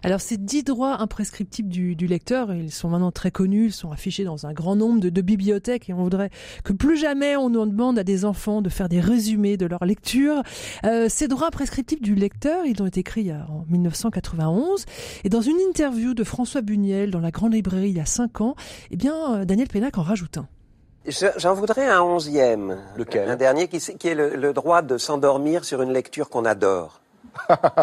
Alors 0.05 0.21
ces 0.21 0.37
dix 0.37 0.63
droits 0.65 1.01
imprescriptibles 1.01 1.71
du, 1.71 1.97
du, 1.97 2.07
lecteur, 2.07 2.53
ils 2.53 2.71
sont 2.71 2.91
maintenant 2.91 3.11
très 3.11 3.31
connus, 3.31 3.67
ils 3.69 3.73
sont 3.73 3.91
affichés 3.91 4.25
dans 4.25 4.45
un 4.45 4.53
grand 4.53 4.77
nombre 4.77 5.01
de, 5.01 5.09
de, 5.09 5.21
bibliothèques 5.23 5.89
et 5.89 5.95
on 5.95 6.03
voudrait 6.03 6.29
que 6.63 6.75
plus 6.75 6.99
jamais 6.99 7.37
on 7.37 7.49
nous 7.49 7.65
demande 7.65 7.99
à 7.99 8.05
des 8.05 8.27
enfants 8.27 8.61
de 8.61 8.69
faire 8.69 8.91
des 8.91 9.01
résumés 9.01 9.57
de 9.57 9.65
leur 9.65 9.87
lecture. 9.87 10.43
Euh, 10.85 11.07
ces 11.09 11.27
droits 11.27 11.47
imprescriptibles 11.47 12.03
du 12.03 12.15
lecteur, 12.15 12.67
ils 12.67 12.83
ont 12.83 12.87
été 12.87 13.01
écrits 13.01 13.33
en 13.33 13.65
1991 13.71 14.85
et 15.25 15.31
dans 15.31 15.41
une 15.41 15.59
interview 15.71 16.13
de 16.13 16.23
François 16.23 16.61
Buniel 16.61 17.11
dans 17.11 17.21
la 17.21 17.31
Grande 17.31 17.55
Librairie 17.55 17.89
il 17.89 17.97
y 17.97 18.01
a 18.01 18.07
cinq 18.07 18.43
ans, 18.43 18.57
eh 18.91 18.97
bien 18.97 19.47
Daniel 19.47 19.69
Pénac 19.69 19.97
en 19.97 20.03
rajoute 20.03 20.37
un. 20.37 20.49
J'en 21.07 21.55
voudrais 21.55 21.89
un 21.89 22.03
onzième. 22.03 22.79
Lequel? 22.97 23.29
Un 23.29 23.37
dernier 23.37 23.69
qui, 23.69 23.79
qui 23.79 24.09
est 24.09 24.15
le, 24.15 24.37
le 24.37 24.53
droit 24.53 24.83
de 24.83 24.99
s'endormir 24.99 25.65
sur 25.65 25.83
une 25.83 25.93
lecture 25.93 26.29
qu'on 26.29 26.45
adore. 26.45 27.01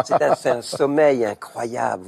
C'est 0.04 0.46
un, 0.48 0.62
sommeil 0.62 1.24
incroyable. 1.24 2.04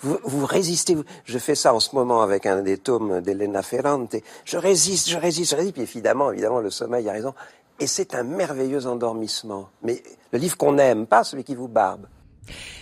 Vous, 0.00 0.18
vous, 0.22 0.46
résistez. 0.46 0.96
Je 1.24 1.38
fais 1.38 1.54
ça 1.54 1.74
en 1.74 1.80
ce 1.80 1.94
moment 1.94 2.22
avec 2.22 2.46
un 2.46 2.62
des 2.62 2.78
tomes 2.78 3.20
d'Elena 3.20 3.62
Ferrante. 3.62 4.16
Je 4.44 4.56
résiste, 4.56 5.08
je 5.08 5.18
résiste, 5.18 5.52
je 5.52 5.56
résiste. 5.56 5.74
Puis 5.74 5.82
évidemment, 5.82 6.32
évidemment, 6.32 6.60
le 6.60 6.70
sommeil 6.70 7.08
a 7.08 7.12
raison. 7.12 7.34
Et 7.80 7.86
c'est 7.86 8.14
un 8.14 8.24
merveilleux 8.24 8.86
endormissement. 8.86 9.68
Mais 9.82 10.02
le 10.32 10.38
livre 10.38 10.56
qu'on 10.56 10.78
aime, 10.78 11.06
pas 11.06 11.24
celui 11.24 11.44
qui 11.44 11.54
vous 11.54 11.68
barbe. 11.68 12.06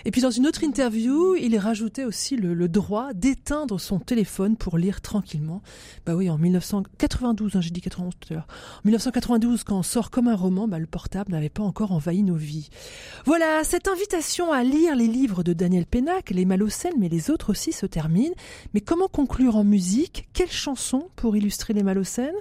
Et 0.04 0.10
puis 0.10 0.20
dans 0.20 0.30
une 0.30 0.46
autre 0.46 0.64
interview, 0.64 1.34
il 1.36 1.56
rajoutait 1.58 2.04
aussi 2.04 2.36
le, 2.36 2.68
droit 2.68 3.12
d'éteindre 3.12 3.80
son 3.80 3.98
téléphone 3.98 4.56
pour 4.56 4.78
lire 4.78 5.00
tranquillement. 5.00 5.62
Bah 6.04 6.14
oui, 6.14 6.28
en 6.30 6.38
1992, 6.38 7.56
hein, 7.56 7.60
j'ai 7.60 7.70
dit 7.70 7.80
91 7.80 8.14
tout 8.18 8.32
à 8.32 8.34
l'heure. 8.34 8.46
En 8.78 8.80
1992, 8.84 9.64
quand 9.64 9.78
on 9.78 9.82
sort 9.82 10.10
comme 10.10 10.28
un 10.28 10.36
roman, 10.36 10.68
bah, 10.68 10.78
le 10.78 10.86
portable 10.86 11.32
n'avait 11.32 11.48
pas 11.48 11.62
encore 11.62 11.92
envahi 11.92 12.22
nos 12.22 12.34
vies. 12.34 12.70
Voilà, 13.24 13.64
cette 13.64 13.88
invitation 13.88 14.52
à 14.52 14.62
lire 14.62 14.96
les 14.96 15.06
livres 15.06 15.42
de 15.42 15.52
Daniel 15.52 15.86
Pénac, 15.86 16.30
les 16.30 16.44
Malocènes, 16.44 16.98
mais 16.98 17.08
les 17.08 17.30
autres 17.30 17.50
aussi 17.50 17.72
se 17.72 17.86
termine. 17.86 18.32
Mais 18.74 18.80
comment 18.80 19.08
conclure 19.08 19.56
en 19.56 19.64
musique? 19.64 20.28
Quelle 20.32 20.50
chanson 20.50 21.08
pour 21.16 21.36
illustrer 21.36 21.74
les 21.74 21.82
Malocènes? 21.82 22.34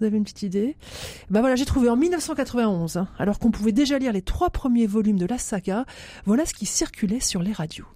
Vous 0.00 0.06
avez 0.06 0.16
une 0.16 0.24
petite 0.24 0.42
idée? 0.42 0.76
Ben 1.30 1.40
voilà, 1.40 1.56
j'ai 1.56 1.66
trouvé 1.66 1.90
en 1.90 1.96
1991, 1.96 2.96
hein, 2.96 3.08
alors 3.18 3.38
qu'on 3.38 3.50
pouvait 3.50 3.72
déjà 3.72 3.98
lire 3.98 4.12
les 4.12 4.22
trois 4.22 4.50
premiers 4.50 4.86
volumes 4.86 5.18
de 5.18 5.26
la 5.26 5.38
saga, 5.38 5.84
voilà 6.24 6.46
ce 6.46 6.54
qui 6.54 6.66
circulait 6.66 7.20
sur 7.20 7.42
les 7.42 7.52
radios. 7.52 7.86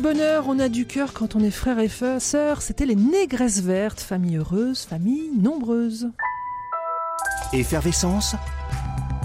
Bonheur, 0.00 0.46
on 0.48 0.58
a 0.58 0.68
du 0.68 0.86
cœur 0.86 1.12
quand 1.12 1.36
on 1.36 1.40
est 1.40 1.50
frère 1.50 1.78
et 1.78 1.88
sœur. 1.88 2.62
C'était 2.62 2.86
les 2.86 2.96
négresses 2.96 3.60
vertes, 3.60 4.00
famille 4.00 4.36
heureuse, 4.36 4.80
famille 4.80 5.30
nombreuse. 5.36 6.10
Effervescence 7.52 8.34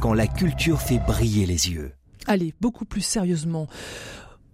quand 0.01 0.13
la 0.13 0.27
culture 0.27 0.81
fait 0.81 0.99
briller 0.99 1.45
les 1.45 1.71
yeux. 1.71 1.93
Allez, 2.27 2.53
beaucoup 2.59 2.85
plus 2.85 3.01
sérieusement. 3.01 3.67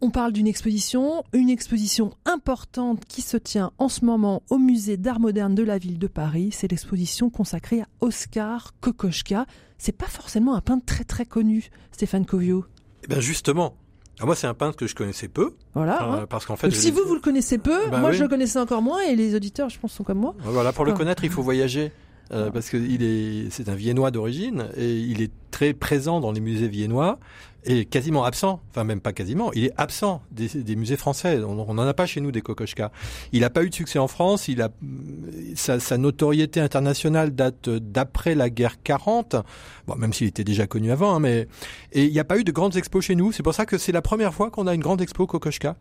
On 0.01 0.11
parle 0.11 0.31
d'une 0.31 0.47
exposition, 0.47 1.23
une 1.33 1.49
exposition 1.49 2.13
importante 2.25 3.05
qui 3.05 3.21
se 3.21 3.37
tient 3.37 3.71
en 3.77 3.89
ce 3.89 4.05
moment 4.05 4.43
au 4.49 4.57
musée 4.57 4.97
d'art 4.97 5.19
moderne 5.19 5.55
de 5.55 5.63
la 5.63 5.77
ville 5.77 5.99
de 5.99 6.07
Paris. 6.07 6.49
C'est 6.51 6.69
l'exposition 6.69 7.29
consacrée 7.29 7.81
à 7.81 7.87
Oscar 7.99 8.73
Kokoschka. 8.79 9.45
C'est 9.77 9.97
pas 9.97 10.07
forcément 10.07 10.55
un 10.55 10.61
peintre 10.61 10.85
très 10.85 11.03
très 11.03 11.25
connu, 11.25 11.69
Stéphane 11.91 12.25
Covio. 12.25 12.65
Eh 13.03 13.07
bien 13.07 13.19
justement, 13.19 13.75
ah, 14.21 14.25
moi, 14.25 14.35
c'est 14.35 14.47
un 14.47 14.53
peintre 14.53 14.77
que 14.77 14.87
je 14.87 14.95
connaissais 14.95 15.27
peu. 15.27 15.53
Voilà. 15.73 16.25
Parce 16.29 16.45
qu'en 16.45 16.55
fait, 16.55 16.67
Donc, 16.67 16.75
si 16.75 16.91
vous, 16.91 17.01
vous 17.07 17.15
le 17.15 17.19
connaissez 17.21 17.57
peu, 17.57 17.89
Bah 17.89 17.99
moi 17.99 18.11
oui. 18.11 18.15
je 18.15 18.23
le 18.23 18.29
connaissais 18.29 18.59
encore 18.59 18.81
moins 18.81 18.99
et 19.01 19.15
les 19.15 19.35
auditeurs, 19.35 19.69
je 19.69 19.79
pense, 19.79 19.91
sont 19.93 20.03
comme 20.03 20.19
moi. 20.19 20.35
Voilà, 20.43 20.71
pour 20.71 20.85
le 20.85 20.91
Ah. 20.91 20.95
connaître, 20.97 21.23
il 21.23 21.29
faut 21.31 21.41
voyager. 21.43 21.91
euh, 22.33 22.49
parce 22.49 22.69
que 22.69 22.77
il 22.77 23.03
est, 23.03 23.49
c'est 23.49 23.67
un 23.67 23.75
Viennois 23.75 24.09
d'origine 24.09 24.67
et 24.77 24.93
il 24.99 25.21
est 25.21 25.31
très 25.51 25.73
présent 25.73 26.21
dans 26.21 26.31
les 26.31 26.39
musées 26.39 26.69
viennois 26.69 27.19
et 27.63 27.85
quasiment 27.85 28.23
absent, 28.23 28.59
enfin 28.71 28.83
même 28.83 29.01
pas 29.01 29.13
quasiment, 29.13 29.51
il 29.53 29.65
est 29.65 29.73
absent 29.77 30.21
des, 30.31 30.75
musées 30.75 30.97
français. 30.97 31.39
On 31.43 31.73
n'en 31.73 31.87
a 31.87 31.93
pas 31.93 32.05
chez 32.05 32.21
nous 32.21 32.31
des 32.31 32.41
Kokoschka. 32.41 32.91
Il 33.33 33.41
n'a 33.41 33.49
pas 33.49 33.63
eu 33.63 33.69
de 33.69 33.75
succès 33.75 33.99
en 33.99 34.07
France. 34.07 34.47
Il 34.47 34.61
a 34.61 34.69
sa, 35.55 35.79
sa 35.79 35.97
notoriété 35.97 36.59
internationale 36.59 37.35
date 37.35 37.69
d'après 37.69 38.35
la 38.35 38.49
guerre 38.49 38.81
40. 38.81 39.35
Bon, 39.87 39.95
même 39.95 40.13
s'il 40.13 40.27
était 40.27 40.43
déjà 40.43 40.65
connu 40.65 40.91
avant, 40.91 41.15
hein, 41.15 41.19
mais 41.19 41.47
et 41.91 42.05
il 42.05 42.11
n'y 42.11 42.19
a 42.19 42.23
pas 42.23 42.37
eu 42.37 42.43
de 42.43 42.51
grandes 42.51 42.77
expos 42.77 43.05
chez 43.05 43.15
nous. 43.15 43.31
C'est 43.31 43.43
pour 43.43 43.53
ça 43.53 43.65
que 43.65 43.77
c'est 43.77 43.91
la 43.91 44.01
première 44.01 44.33
fois 44.33 44.49
qu'on 44.49 44.67
a 44.67 44.73
une 44.73 44.81
grande 44.81 45.01
expo 45.01 45.27
Kokoschka. 45.27 45.75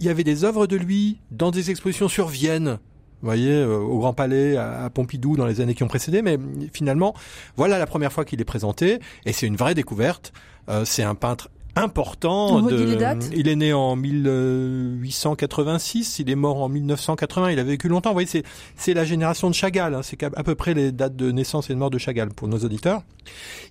Il 0.00 0.06
y 0.06 0.08
avait 0.08 0.24
des 0.24 0.44
œuvres 0.44 0.66
de 0.66 0.76
lui 0.76 1.20
dans 1.30 1.50
des 1.50 1.70
expositions 1.70 2.08
sur 2.08 2.28
Vienne. 2.28 2.78
Vous 3.24 3.30
voyez, 3.30 3.52
euh, 3.52 3.78
au 3.78 3.98
Grand 4.00 4.12
Palais, 4.12 4.58
à, 4.58 4.84
à 4.84 4.90
Pompidou, 4.90 5.34
dans 5.34 5.46
les 5.46 5.62
années 5.62 5.74
qui 5.74 5.82
ont 5.82 5.88
précédé, 5.88 6.20
mais 6.20 6.38
finalement, 6.74 7.14
voilà 7.56 7.78
la 7.78 7.86
première 7.86 8.12
fois 8.12 8.26
qu'il 8.26 8.38
est 8.38 8.44
présenté, 8.44 8.98
et 9.24 9.32
c'est 9.32 9.46
une 9.46 9.56
vraie 9.56 9.74
découverte. 9.74 10.34
Euh, 10.68 10.84
c'est 10.84 11.04
un 11.04 11.14
peintre 11.14 11.48
important. 11.74 12.62
Redit 12.62 12.84
les 12.84 12.96
dates? 12.96 13.30
Il 13.34 13.48
est 13.48 13.56
né 13.56 13.72
en 13.72 13.96
1886, 13.96 16.18
il 16.18 16.28
est 16.28 16.34
mort 16.34 16.62
en 16.62 16.68
1980, 16.68 17.52
il 17.52 17.58
a 17.58 17.64
vécu 17.64 17.88
longtemps. 17.88 18.10
Vous 18.10 18.16
voyez, 18.16 18.28
c'est 18.28 18.42
c'est 18.76 18.92
la 18.92 19.06
génération 19.06 19.48
de 19.48 19.54
Chagall, 19.54 19.94
hein, 19.94 20.02
c'est 20.02 20.22
à 20.22 20.42
peu 20.42 20.54
près 20.54 20.74
les 20.74 20.92
dates 20.92 21.16
de 21.16 21.32
naissance 21.32 21.70
et 21.70 21.72
de 21.72 21.78
mort 21.78 21.88
de 21.88 21.96
Chagall 21.96 22.28
pour 22.28 22.48
nos 22.48 22.58
auditeurs. 22.58 23.04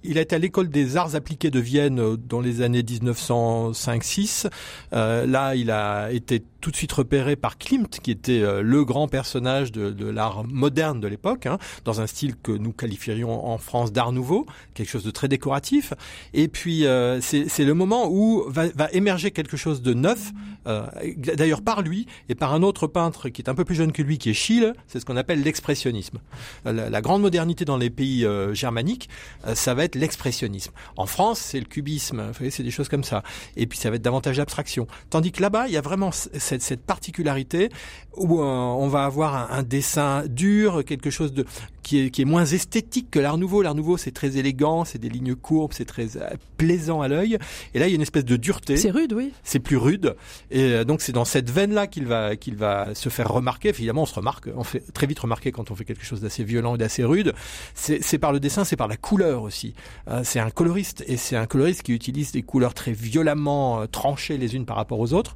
Il 0.03 0.17
a 0.17 0.21
été 0.21 0.35
à 0.35 0.39
l'école 0.39 0.69
des 0.69 0.97
arts 0.97 1.13
appliqués 1.15 1.51
de 1.51 1.59
Vienne 1.59 1.99
euh, 1.99 2.17
dans 2.17 2.41
les 2.41 2.63
années 2.63 2.81
1905-6. 2.81 4.49
Euh, 4.93 5.27
là, 5.27 5.55
il 5.55 5.69
a 5.69 6.11
été 6.11 6.43
tout 6.63 6.71
de 6.71 6.78
suite 6.78 6.93
repéré 6.93 7.36
par 7.36 7.58
Klimt, 7.58 7.99
qui 8.02 8.10
était 8.10 8.41
euh, 8.41 8.62
le 8.62 8.86
grand 8.86 9.10
personnage 9.10 9.73
de, 9.73 9.91
de 9.91 10.06
l'art 10.06 10.45
moderne 10.45 11.02
de 11.02 11.08
l'époque, 11.10 11.45
hein, 11.45 11.58
dans 11.84 11.99
un 11.99 12.08
style 12.08 12.36
que 12.41 12.54
nous 12.54 12.71
qualifierions 12.71 13.45
en 13.45 13.58
France 13.58 13.91
d'art 13.91 14.13
nouveau, 14.13 14.45
quelque 14.73 14.89
chose 14.89 15.04
de 15.04 15.12
très 15.12 15.28
décoratif. 15.28 15.93
Et 16.34 16.47
puis, 16.47 16.86
euh, 16.86 17.19
c'est 17.19 17.65
le 17.65 17.73
moment 17.73 18.08
où 18.10 18.45
va, 18.47 18.67
va 18.69 18.89
émerger 18.93 19.32
quelque 19.32 19.58
chose 19.58 19.82
de 19.82 19.93
neuf, 19.93 20.32
euh, 20.65 20.86
d'ailleurs 21.17 21.62
par 21.62 21.82
lui 21.82 22.08
et 22.30 22.36
par 22.36 22.54
un 22.54 22.63
autre 22.63 22.88
peintre 22.88 23.28
qui 23.28 23.41
est 23.41 23.49
un 23.49 23.56
peu 23.56 23.65
plus 23.65 23.76
jeune 23.76 23.91
que 23.91 24.02
lui, 24.02 24.17
qui 24.17 24.30
est 24.30 24.34
Schiele. 24.34 24.73
C'est 24.88 25.02
ce 25.02 25.06
qu'on 25.06 25.17
appelle 25.17 25.43
l'expressionnisme. 25.43 26.19
La, 26.63 26.89
la 26.89 27.02
grande 27.02 27.21
modernité 27.21 27.65
dans 27.65 27.76
les 27.76 27.89
pays 27.89 28.26
euh, 28.26 28.54
germaniques, 28.54 29.10
euh, 29.45 29.54
ça 29.56 29.73
va 29.73 29.84
être 29.84 29.95
l'expressionnisme. 29.95 30.71
En 30.95 31.08
France, 31.08 31.39
c'est 31.39 31.60
le 31.60 31.65
cubisme. 31.65 32.21
Vous 32.28 32.34
voyez, 32.34 32.52
c'est 32.52 32.63
des 32.63 32.71
choses 32.71 32.88
comme 32.88 33.04
ça. 33.04 33.21
Et 33.58 33.67
puis, 33.67 33.78
ça 33.78 33.89
va 33.89 33.97
être 33.97 34.02
davantage 34.02 34.38
l'abstraction. 34.38 34.88
Tandis 35.10 35.34
que 35.34 35.41
là-bas, 35.41 35.67
il 35.67 35.73
y 35.73 35.78
a 35.78 35.82
vraiment 35.82 36.12
cette, 36.53 36.61
cette 36.61 36.85
particularité 36.85 37.69
où 38.15 38.41
euh, 38.41 38.45
on 38.45 38.87
va 38.87 39.05
avoir 39.05 39.35
un, 39.35 39.57
un 39.57 39.63
dessin 39.63 40.23
dur, 40.27 40.83
quelque 40.85 41.09
chose 41.09 41.33
de 41.33 41.45
qui 41.83 41.99
est, 41.99 42.09
qui 42.09 42.21
est 42.21 42.25
moins 42.25 42.45
esthétique 42.45 43.11
que 43.11 43.19
l'art 43.19 43.37
nouveau. 43.37 43.61
L'art 43.61 43.75
nouveau, 43.75 43.97
c'est 43.97 44.11
très 44.11 44.37
élégant, 44.37 44.85
c'est 44.85 44.97
des 44.97 45.09
lignes 45.09 45.35
courbes, 45.35 45.73
c'est 45.73 45.85
très 45.85 46.17
euh, 46.17 46.29
plaisant 46.57 47.01
à 47.01 47.07
l'œil. 47.07 47.37
Et 47.73 47.79
là, 47.79 47.87
il 47.87 47.89
y 47.89 47.93
a 47.93 47.95
une 47.95 48.01
espèce 48.01 48.25
de 48.25 48.37
dureté. 48.37 48.77
C'est 48.77 48.89
rude, 48.89 49.13
oui. 49.13 49.31
c'est 49.43 49.59
plus 49.59 49.77
rude. 49.77 50.15
Et 50.49 50.61
euh, 50.61 50.83
donc 50.85 51.01
c'est 51.01 51.11
dans 51.11 51.25
cette 51.25 51.51
veine 51.51 51.73
là 51.73 51.85
qu'il 51.85 52.05
va 52.05 52.35
qu'il 52.35 52.55
va 52.55 52.95
se 52.95 53.09
faire 53.09 53.27
remarquer. 53.29 53.69
Évidemment 53.69 54.03
on 54.03 54.05
se 54.05 54.15
remarque 54.15 54.49
on 54.55 54.63
fait 54.63 54.83
très 54.93 55.05
vite 55.07 55.19
remarquer 55.19 55.51
quand 55.51 55.71
on 55.71 55.75
fait 55.75 55.85
quelque 55.85 56.05
chose 56.05 56.21
d'assez 56.21 56.43
violent 56.43 56.75
et 56.75 56.77
d'assez 56.77 57.03
rude. 57.03 57.33
C'est 57.75 58.17
par 58.17 58.31
le 58.31 58.39
dessin 58.39 58.63
c'est 58.63 58.77
par 58.77 58.87
la 58.87 58.97
couleur 58.97 59.43
aussi. 59.43 59.73
Euh, 60.07 60.21
c'est 60.23 60.39
un 60.39 60.49
coloriste. 60.49 61.03
Et 61.07 61.17
c'est 61.17 61.35
un 61.35 61.45
coloriste 61.45 61.83
qui 61.83 61.93
utilise 61.93 62.31
des 62.31 62.43
couleurs 62.43 62.73
très 62.73 62.93
violemment 62.93 63.85
tranchées 63.87 64.37
les 64.37 64.55
unes 64.55 64.65
par 64.65 64.77
rapport 64.77 64.99
aux 64.99 65.13
autres 65.13 65.35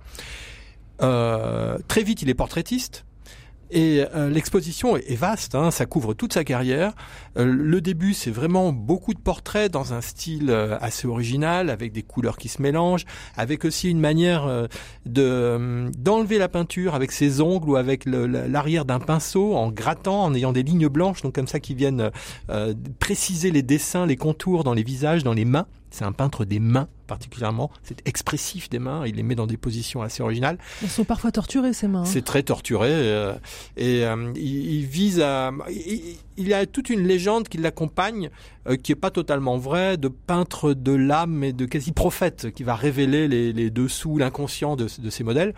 Euh, 1.02 1.78
très 1.88 2.04
vite 2.04 2.22
il 2.22 2.30
est 2.30 2.34
portraitiste 2.34 3.06
et 3.70 4.06
euh, 4.16 4.30
l'exposition 4.30 4.96
est, 4.96 5.16
vaste, 5.16 5.54
hein, 5.56 5.72
ça 5.72 5.86
couvre 5.86 6.14
toute 6.14 6.34
sa 6.34 6.44
carrière. 6.44 6.94
Euh, 7.38 7.46
le 7.46 7.82
début, 7.82 8.14
c'est 8.14 8.32
vraiment 8.32 8.72
beaucoup 8.72 9.14
de 9.14 9.20
portraits 9.20 9.72
dans 9.72 9.94
un 9.94 10.00
style 10.00 10.50
euh, 10.50 10.78
assez 10.80 11.08
original, 11.08 11.70
avec 11.70 11.92
des 11.92 12.04
couleurs 12.04 12.38
qui 12.38 12.48
se 12.48 12.62
mélangent, 12.62 13.06
avec 13.36 13.66
aussi 13.66 13.90
une 13.90 14.00
manière 14.00 14.48
de 15.06 15.22
euh, 15.22 15.90
d'enlever 15.98 16.38
la 16.38 16.48
peinture 16.48 16.96
avec 16.96 17.12
ses 17.12 17.42
ongles 17.42 17.70
ou 17.70 17.76
avec 17.76 18.06
l'arrière 18.06 18.86
d'un 18.86 19.00
pinceau, 19.00 19.56
en 19.56 19.70
grattant, 19.70 20.24
en 20.24 20.34
ayant 20.34 20.54
des 20.54 20.64
lignes 20.64 20.88
blanches, 20.88 21.22
donc 21.22 21.36
comme 21.36 21.48
ça 21.48 21.60
qui 21.60 21.74
viennent 21.76 22.12
préciser 23.00 23.52
les 23.52 23.62
dessins, 23.62 24.06
les 24.06 24.16
contours 24.16 24.64
dans 24.64 24.74
les 24.74 24.84
visages, 24.84 25.24
dans 25.24 25.34
les 25.34 25.46
mains. 25.46 25.66
C'est 25.92 26.06
un 26.06 26.12
peintre 26.12 26.46
des 26.46 26.60
mains 26.60 26.88
particulièrement. 27.08 27.72
C'est 27.84 28.08
expressif 28.08 28.70
des 28.70 28.80
mains. 28.80 29.06
Il 29.08 29.16
les 29.16 29.24
met 29.24 29.36
dans 29.36 29.48
des 29.48 29.58
positions 29.58 30.02
assez 30.02 30.22
originales. 30.22 30.58
Elles 30.84 30.90
sont 30.90 31.06
parfois 31.06 31.32
torturées, 31.32 31.74
ces 31.74 31.88
mains. 31.88 32.02
hein. 32.02 32.06
C'est 32.06 32.24
très 32.26 32.44
torturé 32.44 32.90
euh, 32.92 33.34
et 33.78 34.04
euh, 34.06 34.32
il, 34.36 34.74
il 34.76 34.86
vise 34.86 35.22
à. 35.22 35.52
Il, 35.70 36.02
il 36.40 36.48
y 36.48 36.54
a 36.54 36.68
toute 36.68 36.92
une 36.92 37.08
légende 37.08 37.48
qui 37.48 37.58
l'accompagne, 37.58 38.30
euh, 38.70 38.76
qui 38.76 38.92
est 38.92 38.96
pas 38.96 39.10
totalement 39.10 39.58
vraie, 39.58 39.98
de 39.98 40.08
peintre 40.08 40.74
de 40.76 40.92
l'âme 40.92 41.44
et 41.44 41.52
de 41.52 41.66
quasi 41.66 41.92
prophète 41.94 42.52
qui 42.54 42.64
va 42.64 42.76
révéler 42.76 43.28
les, 43.28 43.52
les 43.54 43.72
dessous, 43.72 44.20
l'inconscient 44.20 44.76
de, 44.76 44.86
de 45.00 45.10
ces 45.10 45.24
modèles. 45.24 45.56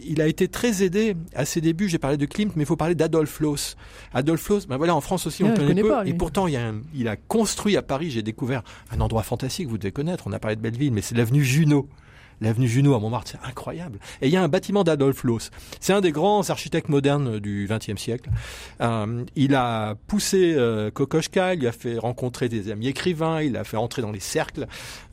Il 0.00 0.22
a 0.22 0.26
été 0.28 0.48
très 0.48 0.82
aidé 0.82 1.14
à 1.34 1.44
ses 1.44 1.60
débuts. 1.60 1.88
J'ai 1.88 1.98
parlé 1.98 2.16
de 2.16 2.24
Klimt, 2.26 2.52
mais 2.56 2.62
il 2.62 2.66
faut 2.66 2.76
parler 2.76 2.94
d'Adolf 2.94 3.40
Loos. 3.40 3.74
Adolf 4.14 4.48
Loos, 4.48 4.60
ben 4.68 4.76
voilà, 4.78 4.94
en 4.94 5.00
France 5.00 5.26
aussi 5.26 5.42
on 5.44 5.48
Ouais, 5.48 5.56
le 5.56 5.62
je 5.62 5.66
connaît 5.66 5.82
peu, 5.82 5.88
pas, 5.88 6.06
et 6.06 6.14
pourtant 6.14 6.46
il, 6.46 6.54
y 6.54 6.56
a 6.56 6.68
un- 6.68 6.80
il 6.94 7.06
a 7.08 7.16
construit 7.16 7.76
à 7.76 7.82
Paris. 7.82 8.10
J'ai 8.10 8.22
découvert 8.22 8.62
un 8.92 9.00
endroit 9.00 9.22
fantastique. 9.24 9.68
Vous 9.68 9.76
devez 9.78 9.92
connaître. 9.92 10.24
On 10.26 10.32
a 10.32 10.38
parlé 10.38 10.56
de 10.58 10.62
Belleville, 10.62 10.92
mais 10.92 11.02
c'est 11.02 11.16
l'avenue 11.16 11.44
Junot. 11.44 11.88
L'avenue 12.40 12.68
Junot 12.68 12.94
à 12.94 13.00
Montmartre, 13.00 13.32
c'est 13.32 13.48
incroyable. 13.48 13.98
Et 14.22 14.28
il 14.28 14.32
y 14.32 14.36
a 14.36 14.42
un 14.42 14.48
bâtiment 14.48 14.84
d'Adolf 14.84 15.24
Loos. 15.24 15.50
C'est 15.80 15.92
un 15.92 16.00
des 16.00 16.12
grands 16.12 16.48
architectes 16.50 16.88
modernes 16.88 17.40
du 17.40 17.68
XXe 17.68 18.00
siècle. 18.00 18.30
Euh, 18.80 19.24
il 19.34 19.56
a 19.56 19.96
poussé 20.06 20.54
euh, 20.56 20.90
Kokoschka, 20.92 21.54
il 21.54 21.60
lui 21.60 21.66
a 21.66 21.72
fait 21.72 21.98
rencontrer 21.98 22.48
des 22.48 22.70
amis 22.70 22.88
écrivains, 22.88 23.42
il 23.42 23.52
l'a 23.52 23.64
fait 23.64 23.76
entrer 23.76 24.02
dans 24.02 24.12
les 24.12 24.20
cercles 24.20 24.66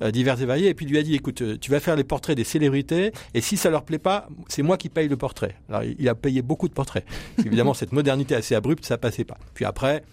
euh, 0.04 0.12
divers 0.12 0.40
et 0.40 0.46
variés, 0.46 0.70
et 0.70 0.74
puis 0.76 0.86
il 0.86 0.92
lui 0.92 1.00
a 1.00 1.04
dit, 1.04 1.16
écoute, 1.16 1.60
tu 1.60 1.72
vas 1.72 1.80
faire 1.80 1.96
les 1.96 2.04
portraits 2.04 2.38
des 2.38 2.44
célébrités, 2.44 3.12
et 3.34 3.42
si 3.42 3.58
ça 3.58 3.72
leur 3.72 3.84
plaît 3.84 3.98
pas, 3.98 4.28
c'est 4.48 4.62
moi 4.62 4.78
qui 4.78 4.90
paye 4.90 5.08
le 5.08 5.18
portrait. 5.18 5.56
Alors 5.70 5.84
il 5.84 6.08
a 6.08 6.14
payé 6.14 6.44
beaucoup 6.44 6.68
de 6.68 6.74
portraits. 6.74 7.06
Parce 7.06 7.44
qu'évidemment, 7.44 7.74
cette 7.74 7.92
modernité 7.92 8.36
assez 8.36 8.54
abrupte, 8.54 8.86
ça 8.86 9.00
passait 9.00 9.26
pas. 9.26 9.38
Puis 9.56 9.66
après, 9.66 10.04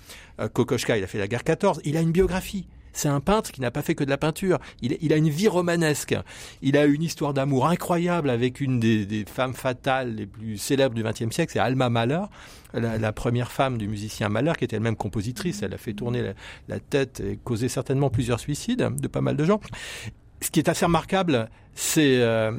Kokoschka, 0.55 0.97
il 0.97 1.05
a 1.05 1.07
fait 1.07 1.18
la 1.18 1.29
guerre 1.29 1.45
14, 1.45 1.83
il 1.85 1.99
a 1.99 2.01
une 2.01 2.12
biographie. 2.12 2.66
C'est 2.92 3.09
un 3.09 3.20
peintre 3.20 3.52
qui 3.52 3.61
n'a 3.61 3.70
pas 3.70 3.83
fait 3.83 3.94
que 3.94 4.05
de 4.05 4.11
la 4.11 4.18
peinture. 4.18 4.59
Il, 4.81 5.12
a 5.12 5.16
une 5.16 5.28
vie 5.28 5.48
romanesque. 5.48 6.14
Il 6.61 6.76
a 6.76 6.85
une 6.85 7.02
histoire 7.02 7.35
d'amour 7.35 7.66
incroyable 7.66 8.31
avec 8.31 8.61
une 8.61 8.81
des, 8.81 9.24
femmes 9.26 9.55
fatales 9.55 10.14
les 10.14 10.26
plus 10.26 10.59
célèbres 10.59 10.94
du 10.94 11.02
XXe 11.02 11.35
siècle, 11.35 11.52
c'est 11.52 11.59
Alma 11.59 11.88
Mahler, 11.88 12.22
la, 12.74 12.98
la 12.98 13.12
première 13.12 13.52
femme 13.52 13.78
du 13.78 13.88
musicien 13.88 14.28
Mahler, 14.28 14.52
qui 14.59 14.64
était 14.64 14.76
elle-même 14.76 14.96
compositrice. 14.96 15.62
Elle 15.62 15.74
a 15.74 15.78
fait 15.78 15.94
tourner 15.94 16.22
la, 16.22 16.33
la 16.68 16.81
tête 16.81 17.20
et 17.20 17.38
causé 17.42 17.68
certainement 17.68 18.11
plusieurs 18.11 18.40
suicides 18.40 18.88
de 19.00 19.09
pas 19.09 19.20
mal 19.20 19.37
de 19.37 19.44
gens. 19.44 19.61
Ce 20.42 20.50
qui 20.50 20.59
est 20.59 20.68
assez 20.68 20.85
remarquable, 20.85 21.48
c'est 21.74 22.20
euh, 22.20 22.52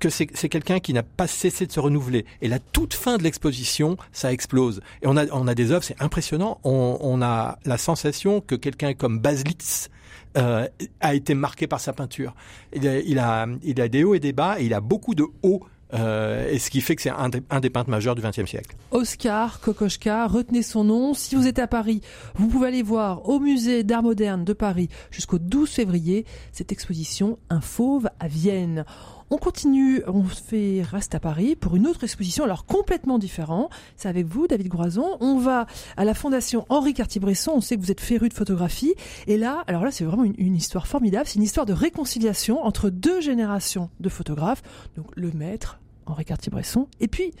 que 0.00 0.08
c'est 0.08 0.26
quelqu'un 0.26 0.80
qui 0.80 0.92
n'a 0.92 1.02
pas 1.02 1.26
cessé 1.26 1.66
de 1.66 1.72
se 1.72 1.78
renouveler. 1.78 2.24
Et 2.42 2.48
la 2.48 2.58
toute 2.58 2.94
fin 2.94 3.18
de 3.18 3.22
l'exposition, 3.22 3.96
ça 4.12 4.32
explose. 4.32 4.80
Et 5.02 5.06
on 5.06 5.16
a, 5.16 5.26
on 5.32 5.46
a 5.46 5.54
des 5.54 5.70
œuvres, 5.70 5.84
c'est 5.84 6.00
impressionnant. 6.02 6.58
On, 6.64 6.98
on 7.00 7.22
a 7.22 7.58
la 7.64 7.78
sensation 7.78 8.40
que 8.40 8.54
quelqu'un 8.54 8.94
comme 8.94 9.20
Baslitz 9.20 9.90
euh, 10.36 10.68
a 11.00 11.14
été 11.14 11.34
marqué 11.34 11.66
par 11.66 11.80
sa 11.80 11.92
peinture. 11.92 12.34
Il 12.72 12.86
a, 12.86 13.46
il 13.62 13.80
a, 13.80 13.88
des 13.88 14.04
hauts 14.04 14.14
et 14.14 14.20
des 14.20 14.32
bas, 14.32 14.60
et 14.60 14.64
il 14.64 14.74
a 14.74 14.80
beaucoup 14.80 15.14
de 15.14 15.24
hauts. 15.42 15.60
Euh, 15.92 16.48
et 16.48 16.60
ce 16.60 16.70
qui 16.70 16.80
fait 16.80 16.94
que 16.94 17.02
c'est 17.02 17.10
un, 17.10 17.30
un 17.50 17.58
des 17.60 17.68
peintres 17.68 17.90
majeurs 17.90 18.14
du 18.14 18.22
XXe 18.22 18.48
siècle. 18.48 18.76
Oscar 18.92 19.58
Kokoschka, 19.60 20.28
retenez 20.28 20.62
son 20.62 20.84
nom. 20.84 21.14
Si 21.14 21.34
vous 21.34 21.48
êtes 21.48 21.58
à 21.58 21.66
Paris, 21.66 22.00
vous 22.36 22.46
pouvez 22.46 22.68
aller 22.68 22.82
voir 22.82 23.28
au 23.28 23.40
musée 23.40 23.82
d'art 23.82 24.04
moderne 24.04 24.44
de 24.44 24.52
Paris 24.52 24.88
jusqu'au 25.10 25.38
12 25.38 25.68
février 25.68 26.26
cette 26.52 26.70
exposition 26.70 27.38
Un 27.48 27.60
fauve 27.60 28.08
à 28.20 28.28
Vienne. 28.28 28.84
On 29.32 29.36
continue, 29.36 30.02
on 30.08 30.24
fait 30.24 30.82
reste 30.82 31.14
à 31.14 31.20
Paris 31.20 31.54
pour 31.54 31.76
une 31.76 31.86
autre 31.86 32.02
exposition, 32.02 32.42
alors 32.42 32.66
complètement 32.66 33.16
différent. 33.16 33.70
C'est 33.96 34.08
avec 34.08 34.26
vous, 34.26 34.48
David 34.48 34.66
Groison. 34.66 35.16
On 35.20 35.38
va 35.38 35.66
à 35.96 36.04
la 36.04 36.14
Fondation 36.14 36.66
Henri 36.68 36.94
Cartier-Bresson. 36.94 37.52
On 37.54 37.60
sait 37.60 37.76
que 37.76 37.80
vous 37.80 37.92
êtes 37.92 38.00
féru 38.00 38.28
de 38.28 38.34
photographie. 38.34 38.94
Et 39.28 39.36
là, 39.36 39.62
alors 39.68 39.84
là, 39.84 39.92
c'est 39.92 40.02
vraiment 40.02 40.24
une, 40.24 40.34
une 40.36 40.56
histoire 40.56 40.88
formidable. 40.88 41.28
C'est 41.28 41.36
une 41.36 41.44
histoire 41.44 41.64
de 41.64 41.72
réconciliation 41.72 42.64
entre 42.64 42.90
deux 42.90 43.20
générations 43.20 43.88
de 44.00 44.08
photographes. 44.08 44.62
Donc 44.96 45.06
le 45.14 45.30
maître, 45.30 45.78
Henri 46.06 46.24
Cartier-Bresson, 46.24 46.88
et 46.98 47.06
puis 47.06 47.32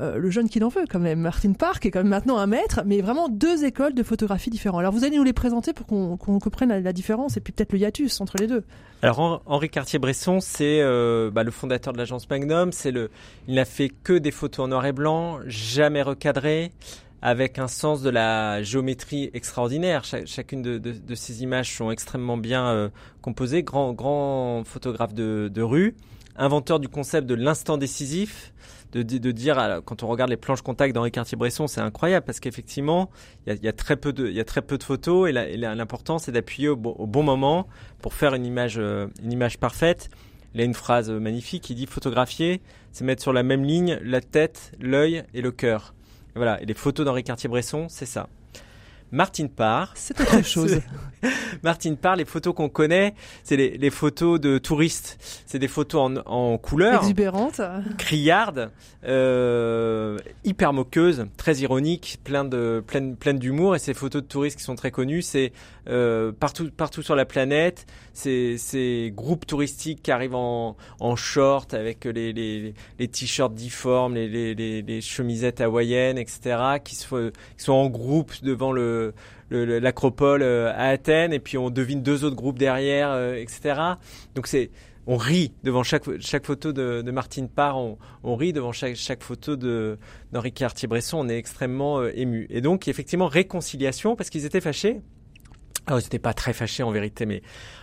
euh, 0.00 0.18
le 0.18 0.30
jeune 0.30 0.48
qui 0.48 0.62
en 0.62 0.68
veut 0.68 0.84
quand 0.88 0.98
même. 0.98 1.20
Martin 1.20 1.52
Park 1.52 1.84
est 1.84 1.90
quand 1.90 2.00
même 2.00 2.08
maintenant 2.08 2.38
un 2.38 2.46
maître, 2.46 2.80
mais 2.86 3.00
vraiment 3.00 3.28
deux 3.28 3.64
écoles 3.64 3.94
de 3.94 4.02
photographie 4.02 4.50
différentes. 4.50 4.80
Alors 4.80 4.92
vous 4.92 5.04
allez 5.04 5.16
nous 5.16 5.24
les 5.24 5.32
présenter 5.32 5.72
pour 5.72 5.86
qu'on 5.86 6.16
comprenne 6.16 6.82
la, 6.82 6.92
différence 6.92 7.36
et 7.36 7.40
puis 7.40 7.52
peut-être 7.52 7.72
le 7.72 7.78
hiatus 7.78 8.20
entre 8.20 8.36
les 8.38 8.46
deux. 8.46 8.64
Alors 9.02 9.42
Henri 9.46 9.68
Cartier-Bresson, 9.68 10.40
c'est 10.40 10.80
euh, 10.80 11.30
bah, 11.30 11.44
le 11.44 11.50
fondateur 11.50 11.92
de 11.92 11.98
l'agence 11.98 12.28
Magnum. 12.28 12.72
C'est 12.72 12.90
le, 12.90 13.10
il 13.46 13.54
n'a 13.54 13.64
fait 13.64 13.90
que 13.90 14.14
des 14.14 14.30
photos 14.30 14.64
en 14.64 14.68
noir 14.68 14.86
et 14.86 14.92
blanc, 14.92 15.38
jamais 15.46 16.02
recadrées 16.02 16.72
avec 17.22 17.58
un 17.58 17.68
sens 17.68 18.02
de 18.02 18.10
la 18.10 18.62
géométrie 18.62 19.30
extraordinaire. 19.34 20.04
chacune 20.04 20.62
de, 20.62 21.14
ces 21.14 21.42
images 21.42 21.76
sont 21.76 21.90
extrêmement 21.90 22.36
bien 22.36 22.66
euh, 22.68 22.88
composées. 23.20 23.62
Grand, 23.62 23.92
grand 23.92 24.62
photographe 24.64 25.14
de, 25.14 25.62
rue, 25.62 25.94
inventeur 26.36 26.80
du 26.80 26.88
concept 26.88 27.26
de 27.26 27.34
l'instant 27.34 27.76
décisif 27.76 28.52
de, 28.92 29.30
dire 29.30 29.80
quand 29.84 30.02
on 30.02 30.08
regarde 30.08 30.30
les 30.30 30.36
planches 30.36 30.62
contact 30.62 30.94
d'Henri 30.94 31.10
Cartier-Bresson, 31.10 31.66
c'est 31.66 31.80
incroyable 31.80 32.26
parce 32.26 32.40
qu'effectivement, 32.40 33.10
il 33.46 33.54
y, 33.54 33.64
y 33.64 33.68
a, 33.68 33.72
très 33.72 33.96
peu 33.96 34.12
de, 34.12 34.28
y 34.28 34.40
a 34.40 34.44
photos 34.80 35.28
et 35.28 35.32
l'important 35.32 36.18
c'est 36.18 36.32
d'appuyer 36.32 36.68
au, 36.68 36.76
bon 36.76 37.22
moment 37.22 37.66
pour 38.02 38.14
faire 38.14 38.34
une 38.34 38.46
image, 38.46 38.78
euh, 38.78 39.06
une 39.22 39.32
image 39.32 39.58
parfaite. 39.58 40.10
Il 40.54 40.60
a 40.60 40.64
une 40.64 40.74
phrase 40.74 41.10
magnifique. 41.10 41.70
Il 41.70 41.76
dit 41.76 41.86
photographier, 41.86 42.60
c'est 42.90 43.04
mettre 43.04 43.22
sur 43.22 43.32
la 43.32 43.42
même 43.42 43.64
ligne 43.64 43.98
la 44.02 44.20
tête, 44.20 44.72
l'œil 44.80 45.22
et 45.34 45.42
le 45.42 45.52
cœur. 45.52 45.94
voilà. 46.34 46.60
Et 46.60 46.66
les 46.66 46.74
photos 46.74 47.06
d'Henri 47.06 47.22
Cartier-Bresson, 47.22 47.86
c'est 47.88 48.06
ça. 48.06 48.28
Martine 49.12 49.48
Parr. 49.48 49.92
C'est 49.94 50.20
autre 50.20 50.42
chose. 50.44 50.80
Martine 51.62 51.96
Parr, 51.96 52.16
les 52.16 52.24
photos 52.24 52.54
qu'on 52.54 52.68
connaît, 52.68 53.14
c'est 53.42 53.56
les, 53.56 53.76
les, 53.76 53.90
photos 53.90 54.40
de 54.40 54.58
touristes. 54.58 55.18
C'est 55.46 55.58
des 55.58 55.68
photos 55.68 56.10
en, 56.26 56.52
en 56.52 56.58
couleur. 56.58 57.02
Exubérantes. 57.02 57.60
Criardes, 57.98 58.70
euh, 59.04 60.16
hyper 60.44 60.72
moqueuses, 60.72 61.26
très 61.36 61.56
ironiques, 61.58 62.20
plein 62.24 62.44
de, 62.44 62.82
plein, 62.86 63.14
plein 63.14 63.34
d'humour. 63.34 63.76
Et 63.76 63.78
ces 63.78 63.94
photos 63.94 64.22
de 64.22 64.28
touristes 64.28 64.56
qui 64.56 64.64
sont 64.64 64.76
très 64.76 64.90
connues, 64.90 65.22
c'est 65.22 65.52
euh, 65.88 66.32
partout, 66.32 66.70
partout 66.70 67.02
sur 67.02 67.16
la 67.16 67.24
planète. 67.24 67.86
Ces 68.12 69.12
groupes 69.14 69.46
touristiques 69.46 70.02
qui 70.02 70.10
arrivent 70.10 70.34
en, 70.34 70.76
en 70.98 71.16
short 71.16 71.74
avec 71.74 72.04
les, 72.04 72.74
t-shirts 72.98 73.54
difformes, 73.54 74.14
les, 74.14 75.00
chemisettes 75.00 75.60
hawaïennes, 75.60 76.18
etc., 76.18 76.78
qui, 76.84 76.94
sont 76.94 77.32
en 77.72 77.88
groupe 77.88 78.32
devant 78.42 78.72
le 78.72 79.14
l'acropole 79.50 80.42
euh, 80.42 80.70
à 80.70 80.88
Athènes, 80.90 81.32
et 81.32 81.40
puis 81.40 81.58
on 81.58 81.70
devine 81.70 82.02
deux 82.02 82.24
autres 82.24 82.36
groupes 82.36 82.58
derrière, 82.58 83.10
euh, 83.10 83.34
etc. 83.34 83.80
Donc 84.34 84.46
c'est 84.46 84.70
on 85.06 85.16
rit 85.16 85.52
devant 85.64 85.82
chaque, 85.82 86.04
chaque 86.20 86.46
photo 86.46 86.72
de, 86.72 87.02
Martine 87.10 87.48
Parr, 87.48 87.76
on, 88.22 88.36
rit 88.36 88.52
devant 88.52 88.70
chaque, 88.70 88.94
chaque 88.94 89.22
photo 89.24 89.56
d'Henri 89.56 90.52
Cartier-Bresson, 90.52 91.18
on 91.18 91.28
est 91.28 91.36
extrêmement 91.36 92.06
ému. 92.06 92.46
Et 92.50 92.60
donc 92.60 92.86
effectivement 92.86 93.26
réconciliation 93.26 94.14
parce 94.14 94.30
qu'ils 94.30 94.44
étaient 94.44 94.60
fâchés. 94.60 95.00
Alors 95.86 96.00
ils 96.00 96.04
n'étaient 96.04 96.18
pas 96.18 96.34
très 96.34 96.52
fâchés 96.52 96.82
en 96.82 96.90
vérité, 96.90 97.26
mais 97.26 97.42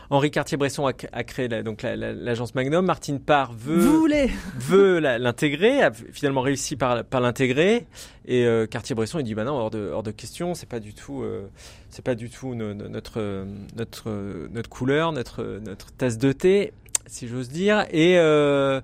Henri 0.09 0.31
Cartier-Bresson 0.31 0.87
a, 0.87 0.93
a, 1.11 1.23
créé 1.23 1.47
la, 1.47 1.63
donc 1.63 1.81
l'agence 1.83 2.53
la, 2.55 2.63
Magnum. 2.63 2.85
Martine 2.85 3.19
Parr 3.19 3.51
veut 3.53 4.07
veut 4.57 4.99
l'intégrer, 4.99 5.81
a 5.81 5.91
finalement 5.91 6.41
réussi 6.41 6.75
par, 6.75 7.03
par 7.03 7.21
l'intégrer. 7.21 7.85
Et 8.25 8.45
euh, 8.45 8.65
Cartier-Bresson 8.67 9.19
il 9.19 9.23
dit 9.23 9.35
bah 9.35 9.43
non 9.43 9.53
hors 9.53 9.69
de 9.69 9.89
hors 9.91 10.03
de 10.03 10.11
question, 10.11 10.53
c'est 10.53 10.69
pas 10.69 10.79
du 10.79 10.93
tout 10.93 11.21
euh, 11.23 11.47
c'est 11.89 12.03
pas 12.03 12.15
du 12.15 12.29
tout 12.29 12.55
no, 12.55 12.73
no, 12.73 12.87
notre 12.87 13.45
notre 13.75 14.09
notre 14.51 14.69
couleur, 14.69 15.11
notre 15.11 15.59
notre 15.63 15.91
tasse 15.91 16.17
de 16.17 16.31
thé 16.31 16.73
si 17.07 17.27
j'ose 17.27 17.49
dire. 17.49 17.85
Et, 17.91 18.17
euh, 18.17 18.81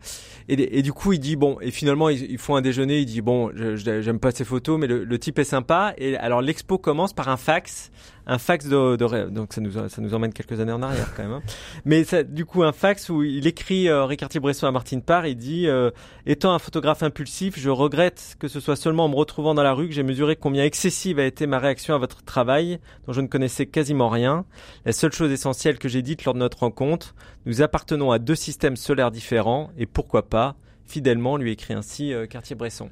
et, 0.47 0.80
et, 0.80 0.82
du 0.82 0.93
coup, 0.93 1.13
il 1.13 1.19
dit 1.19 1.36
bon. 1.36 1.58
Et 1.62 1.71
finalement, 1.71 2.10
ils, 2.10 2.32
ils 2.32 2.38
font 2.38 2.56
un 2.56 2.62
déjeuner. 2.62 2.99
Il 2.99 3.06
dit 3.06 3.21
bon, 3.21 3.52
j'aime 3.54 4.19
pas 4.19 4.32
ces 4.32 4.45
photos, 4.45 4.80
mais 4.80 4.88
le, 4.88 5.04
le, 5.04 5.19
type 5.19 5.39
est 5.39 5.43
sympa. 5.43 5.93
Et 5.97 6.17
alors, 6.17 6.41
l'expo 6.41 6.78
commence 6.78 7.13
par 7.13 7.30
un 7.30 7.38
fax, 7.38 7.91
un 8.25 8.38
fax 8.38 8.67
de, 8.67 8.95
de 8.95 9.29
donc 9.29 9.53
ça 9.53 9.62
nous 9.62 9.71
ça 9.71 10.01
nous 10.01 10.13
emmène 10.13 10.33
quelques 10.33 10.59
années 10.59 10.71
en 10.71 10.81
arrière 10.81 11.13
quand 11.15 11.23
même. 11.23 11.33
Hein. 11.33 11.41
Mais 11.86 12.03
ça, 12.03 12.23
du 12.23 12.45
coup, 12.45 12.63
un 12.63 12.71
fax 12.71 13.09
où 13.09 13.23
il 13.23 13.47
écrit 13.47 13.89
euh, 13.89 14.07
Bresson 14.41 14.67
à 14.67 14.71
Martine 14.71 15.01
Parr. 15.01 15.25
Il 15.25 15.36
dit 15.36 15.67
euh, 15.67 15.91
étant 16.25 16.53
un 16.53 16.59
photographe 16.59 17.03
impulsif, 17.03 17.59
je 17.59 17.69
regrette 17.69 18.36
que 18.39 18.47
ce 18.47 18.59
soit 18.59 18.75
seulement 18.75 19.05
en 19.05 19.09
me 19.09 19.15
retrouvant 19.15 19.53
dans 19.53 19.63
la 19.63 19.73
rue 19.73 19.88
que 19.88 19.93
j'ai 19.93 20.03
mesuré 20.03 20.36
combien 20.36 20.63
excessive 20.63 21.19
a 21.19 21.25
été 21.25 21.47
ma 21.47 21.59
réaction 21.59 21.95
à 21.95 21.97
votre 21.97 22.23
travail, 22.23 22.79
dont 23.07 23.13
je 23.13 23.21
ne 23.21 23.27
connaissais 23.27 23.65
quasiment 23.65 24.09
rien. 24.09 24.45
La 24.86 24.93
seule 24.93 25.12
chose 25.12 25.31
essentielle 25.31 25.77
que 25.77 25.89
j'ai 25.89 26.01
dite 26.01 26.25
lors 26.25 26.33
de 26.33 26.39
notre 26.39 26.59
rencontre, 26.59 27.15
nous 27.45 27.62
appartenons 27.62 28.12
à 28.12 28.19
deux 28.19 28.36
systèmes 28.36 28.75
solaires 28.75 29.12
différents 29.12 29.71
et 29.77 29.86
pourquoi 29.86 30.29
pas, 30.29 30.55
fidèlement, 30.86 31.38
lui 31.38 31.51
écrit 31.51 31.73
ainsi 31.73 32.13
euh, 32.13 32.25
Cartier-Bresson. 32.25 32.89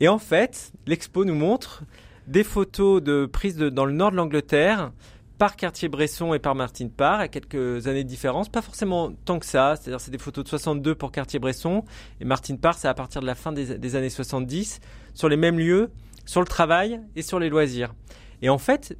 Et 0.00 0.08
en 0.08 0.18
fait, 0.18 0.72
l'expo 0.86 1.24
nous 1.24 1.34
montre 1.34 1.82
des 2.28 2.44
photos 2.44 3.02
de 3.02 3.26
prises 3.26 3.56
dans 3.56 3.86
le 3.86 3.92
nord 3.92 4.10
de 4.10 4.16
l'Angleterre 4.16 4.92
par 5.38 5.56
Cartier-Bresson 5.56 6.34
et 6.34 6.38
par 6.38 6.54
Martine 6.54 6.90
Parr 6.90 7.20
à 7.20 7.28
quelques 7.28 7.86
années 7.86 8.04
de 8.04 8.08
différence, 8.08 8.48
pas 8.48 8.60
forcément 8.60 9.12
tant 9.24 9.38
que 9.38 9.46
ça, 9.46 9.76
c'est-à-dire 9.76 10.00
c'est 10.00 10.10
des 10.10 10.18
photos 10.18 10.44
de 10.44 10.48
62 10.50 10.94
pour 10.94 11.10
Cartier-Bresson 11.10 11.84
et 12.20 12.24
Martine 12.24 12.58
Parr 12.58 12.74
c'est 12.74 12.88
à 12.88 12.94
partir 12.94 13.22
de 13.22 13.26
la 13.26 13.34
fin 13.34 13.52
des, 13.52 13.78
des 13.78 13.96
années 13.96 14.10
70 14.10 14.80
sur 15.14 15.28
les 15.28 15.36
mêmes 15.36 15.58
lieux, 15.58 15.90
sur 16.26 16.40
le 16.40 16.46
travail 16.46 17.00
et 17.16 17.22
sur 17.22 17.38
les 17.38 17.48
loisirs. 17.48 17.94
Et 18.42 18.50
en 18.50 18.58
fait, 18.58 18.96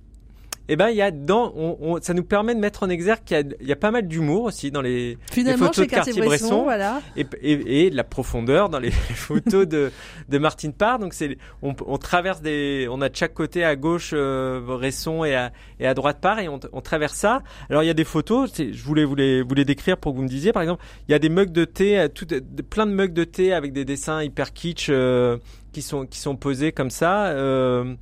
eh 0.68 0.76
ben 0.76 0.90
il 0.90 0.96
y 0.96 1.02
a 1.02 1.11
dans 1.11 1.52
on, 1.57 1.76
on, 1.81 2.00
ça 2.00 2.14
nous 2.14 2.24
permet 2.24 2.54
de 2.54 2.61
mettre 2.61 2.83
en 2.83 2.88
exergue 2.90 3.24
qu'il 3.24 3.57
y, 3.61 3.66
y, 3.66 3.72
a 3.72 3.76
pas 3.76 3.90
mal 3.90 4.07
d'humour 4.07 4.44
aussi 4.44 4.70
dans 4.70 4.83
les, 4.83 5.16
les 5.37 5.57
photos 5.57 5.78
de 5.78 5.85
Cartier-Bresson 5.85 6.64
voilà. 6.64 7.00
et, 7.16 7.26
et, 7.40 7.87
et, 7.87 7.90
de 7.90 7.96
la 7.96 8.04
profondeur 8.04 8.68
dans 8.68 8.78
les 8.78 8.90
photos 9.14 9.66
de, 9.66 9.90
de 10.28 10.38
Martine 10.38 10.72
Parr. 10.72 10.98
Donc 10.98 11.14
c'est 11.14 11.38
on, 11.62 11.74
on, 11.87 11.96
traverse 11.98 12.42
des 12.42 12.87
on 12.90 13.00
a 13.00 13.09
de 13.09 13.16
chaque 13.16 13.35
côté 13.35 13.64
à 13.64 13.76
gauche 13.76 14.11
euh, 14.12 14.61
Bresson 14.61 15.24
et 15.24 15.35
à, 15.35 15.52
et 15.81 15.87
à 15.87 15.94
droite 15.94 16.18
Parr 16.20 16.40
et 16.40 16.48
on, 16.48 16.61
on 16.72 16.81
traverse 16.81 17.14
ça. 17.14 17.42
Alors 17.70 17.83
il 17.83 17.87
y 17.87 17.90
a 17.90 17.94
des 17.94 18.04
photos 18.04 18.52
je 18.57 18.83
voulais 18.83 19.04
vous 19.04 19.14
les, 19.14 19.42
vous 19.42 19.54
les 19.54 19.64
décrire 19.64 19.96
pour 19.96 20.12
que 20.12 20.18
vous 20.18 20.24
me 20.24 20.28
disiez. 20.28 20.52
Par 20.52 20.62
exemple 20.62 20.85
il 21.09 21.12
y 21.12 21.14
a 21.14 21.18
des 21.18 21.31
mugs 21.31 21.52
de 21.52 21.64
thé 21.64 21.98
euh, 21.98 22.09
tout, 22.09 22.26
plein 22.68 22.87
de 22.87 22.92
mugs 22.92 23.12
de 23.12 23.24
thé 23.24 23.52
avec 23.52 23.72
des 23.72 23.85
dessins 23.85 24.22
hyper 24.22 24.52
kitsch 24.52 24.88
euh, 24.90 25.38
qui 25.72 25.83
sont 25.83 26.07
qui 26.07 26.18
sont 26.18 26.37
posés 26.37 26.72
comme 26.72 26.90
ça 26.90 27.26
euh, 27.28 27.94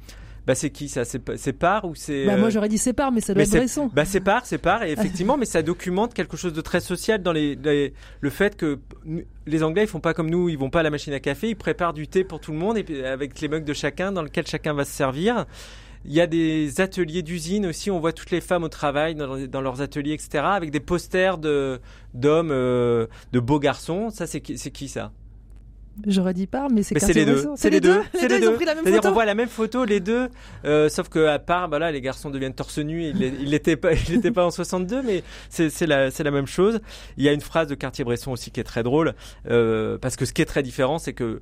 bah 0.47 0.55
c'est 0.55 0.71
qui 0.71 0.89
ça? 0.89 1.05
C'est 1.05 1.53
Par 1.53 1.85
ou 1.85 1.95
c'est 1.95 2.25
bah, 2.25 2.37
moi 2.37 2.51
j'aurais 2.51 2.69
dit 2.69 2.79
c'est 2.79 2.93
Par 2.93 3.11
mais 3.11 3.21
ça 3.21 3.35
doit 3.35 3.43
être 3.43 3.51
Bresson. 3.51 3.91
Bah 3.93 4.05
c'est 4.05 4.21
Par, 4.21 4.47
c'est 4.47 4.59
Par 4.59 4.85
et 4.85 4.93
effectivement 4.99 5.37
mais 5.37 5.45
ça 5.45 5.63
documente 5.63 6.15
quelque 6.15 6.37
chose 6.37 6.53
de 6.53 6.61
très 6.61 6.81
social 6.81 7.23
dans 7.23 7.33
les, 7.33 7.57
les, 7.57 7.93
le 8.21 8.31
fait 8.31 8.57
que 8.57 8.79
les 9.47 9.63
Anglais 9.63 9.85
ils 9.85 9.89
font 9.89 10.01
pas 10.01 10.15
comme 10.15 10.31
nous, 10.31 10.49
ils 10.49 10.59
vont 10.59 10.71
pas 10.71 10.81
à 10.81 10.83
la 10.85 10.91
machine 10.91 11.13
à 11.13 11.21
café, 11.21 11.49
ils 11.49 11.57
préparent 11.57 11.95
du 11.95 12.07
thé 12.07 12.23
pour 12.23 12.41
tout 12.41 12.53
le 12.53 12.59
monde 12.59 12.79
et 12.79 13.05
avec 13.05 13.41
les 13.41 13.49
mugs 13.49 13.65
de 13.65 13.75
chacun 13.75 14.13
dans 14.13 14.23
lequel 14.23 14.47
chacun 14.47 14.73
va 14.73 14.85
se 14.85 14.93
servir. 14.93 15.47
Il 16.09 16.13
y 16.13 16.21
a 16.21 16.29
des 16.29 16.81
ateliers 16.81 17.23
d'usine 17.23 17.67
aussi. 17.67 17.91
On 17.91 17.99
voit 17.99 18.13
toutes 18.13 18.31
les 18.31 18.41
femmes 18.41 18.63
au 18.63 18.69
travail 18.69 19.17
dans, 19.17 19.37
dans 19.49 19.61
leurs 19.61 19.81
ateliers, 19.81 20.13
etc. 20.13 20.45
Avec 20.45 20.71
des 20.71 20.79
posters 20.79 21.37
de 21.37 21.81
d'hommes, 22.15 22.53
euh, 22.53 23.09
de 23.33 23.41
beaux 23.41 23.59
garçons. 23.59 24.11
Ça, 24.11 24.29
c'est 24.29 24.41
qui, 24.41 24.57
c'est 24.57 24.71
qui 24.71 24.87
ça? 24.89 25.11
J'aurais 26.07 26.35
dit 26.35 26.47
pas, 26.47 26.69
mais 26.71 26.83
c'est 26.83 26.95
les 27.15 27.25
deux. 27.25 27.49
C'est 27.57 27.71
les 27.71 27.81
deux. 27.81 28.03
C'est 28.13 28.29
les 28.29 28.41
deux. 28.41 28.57
C'est-à-dire 28.59 29.01
on 29.05 29.13
voit 29.13 29.25
la 29.25 29.35
même 29.35 29.49
photo 29.49 29.85
les 29.85 30.01
deux, 30.01 30.29
euh, 30.65 30.89
sauf 30.89 31.09
que 31.09 31.27
à 31.27 31.39
part, 31.39 31.69
bah 31.69 31.79
là, 31.79 31.91
les 31.91 32.01
garçons 32.01 32.31
deviennent 32.31 32.55
torse 32.55 32.79
nu. 32.79 33.05
Il 33.05 33.51
n'était 33.51 33.77
pas, 33.77 33.93
il 34.09 34.15
était 34.17 34.31
pas 34.31 34.45
en 34.45 34.51
62, 34.51 35.03
mais 35.03 35.23
c'est 35.49 35.87
la, 35.87 36.11
c'est 36.11 36.25
la 36.25 36.31
même 36.31 36.47
chose. 36.47 36.81
Il 37.17 37.25
y 37.25 37.29
a 37.29 37.33
une 37.33 37.41
phrase 37.41 37.69
de 37.69 37.75
Cartier-Bresson 37.75 38.33
aussi 38.33 38.51
qui 38.51 38.61
est 38.61 38.65
très 38.65 38.83
drôle, 38.83 39.15
euh, 39.49 39.97
parce 39.99 40.17
que 40.17 40.25
ce 40.25 40.33
qui 40.33 40.43
est 40.43 40.47
très 40.47 40.63
différent, 40.63 40.99
c'est 40.99 41.15
que 41.15 41.41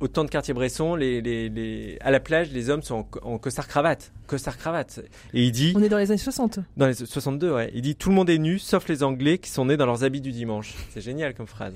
au 0.00 0.08
temps 0.08 0.24
de 0.24 0.30
Cartier-Bresson, 0.30 0.94
les, 0.94 1.20
les, 1.20 1.48
les, 1.48 1.98
à 2.00 2.10
la 2.10 2.20
plage, 2.20 2.50
les 2.52 2.70
hommes 2.70 2.82
sont 2.82 3.06
en, 3.22 3.32
en 3.34 3.38
costard 3.38 3.68
cravate, 3.68 4.12
costard 4.26 4.56
cravate. 4.58 5.00
Et 5.34 5.44
il 5.44 5.52
dit. 5.52 5.72
On 5.76 5.82
est 5.82 5.88
dans 5.88 5.98
les 5.98 6.10
années 6.10 6.18
60. 6.18 6.60
Dans 6.76 6.86
les 6.86 6.94
62, 6.94 7.52
ouais. 7.52 7.70
Il 7.74 7.82
dit 7.82 7.96
tout 7.96 8.08
le 8.08 8.14
monde 8.14 8.30
est 8.30 8.38
nu, 8.38 8.58
sauf 8.58 8.88
les 8.88 9.02
Anglais 9.02 9.38
qui 9.38 9.50
sont 9.50 9.66
nés 9.66 9.76
dans 9.76 9.86
leurs 9.86 10.04
habits 10.04 10.20
du 10.20 10.32
dimanche. 10.32 10.74
C'est 10.90 11.00
génial 11.00 11.34
comme 11.34 11.46
phrase. 11.46 11.74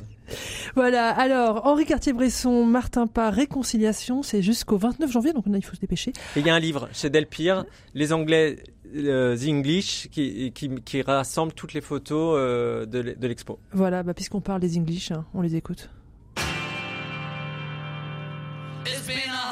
Voilà. 0.75 1.11
Alors, 1.11 1.67
Henri 1.67 1.85
Cartier-Bresson, 1.85 2.65
Martin 2.65 3.07
Parr, 3.07 3.33
Réconciliation, 3.33 4.23
c'est 4.23 4.43
jusqu'au 4.43 4.77
29 4.79 5.11
janvier, 5.11 5.33
donc 5.33 5.45
il 5.47 5.65
faut 5.65 5.77
se 5.77 5.81
dépêcher. 5.81 6.13
Et 6.37 6.41
il 6.41 6.47
y 6.47 6.51
a 6.51 6.55
un 6.55 6.61
livre 6.61 6.89
chez 6.93 7.11
Delpire, 7.11 7.65
les 7.95 8.13
Anglais, 8.13 8.57
euh, 8.95 9.37
The 9.37 9.49
English, 9.49 10.09
qui, 10.11 10.53
qui, 10.53 10.71
qui, 10.85 11.03
rassemble 11.03 11.53
toutes 11.53 11.75
les 11.75 11.81
photos 11.81 12.37
euh, 12.39 12.87
de, 12.87 13.03
de 13.19 13.27
l'expo. 13.27 13.59
Voilà, 13.73 14.03
bah, 14.03 14.15
puisqu'on 14.15 14.41
parle 14.41 14.61
des 14.61 14.79
English, 14.79 15.11
hein, 15.11 15.25
on 15.35 15.41
les 15.41 15.57
écoute. 15.57 15.91
It's 18.89 19.05
been 19.05 19.19
a 19.19 19.46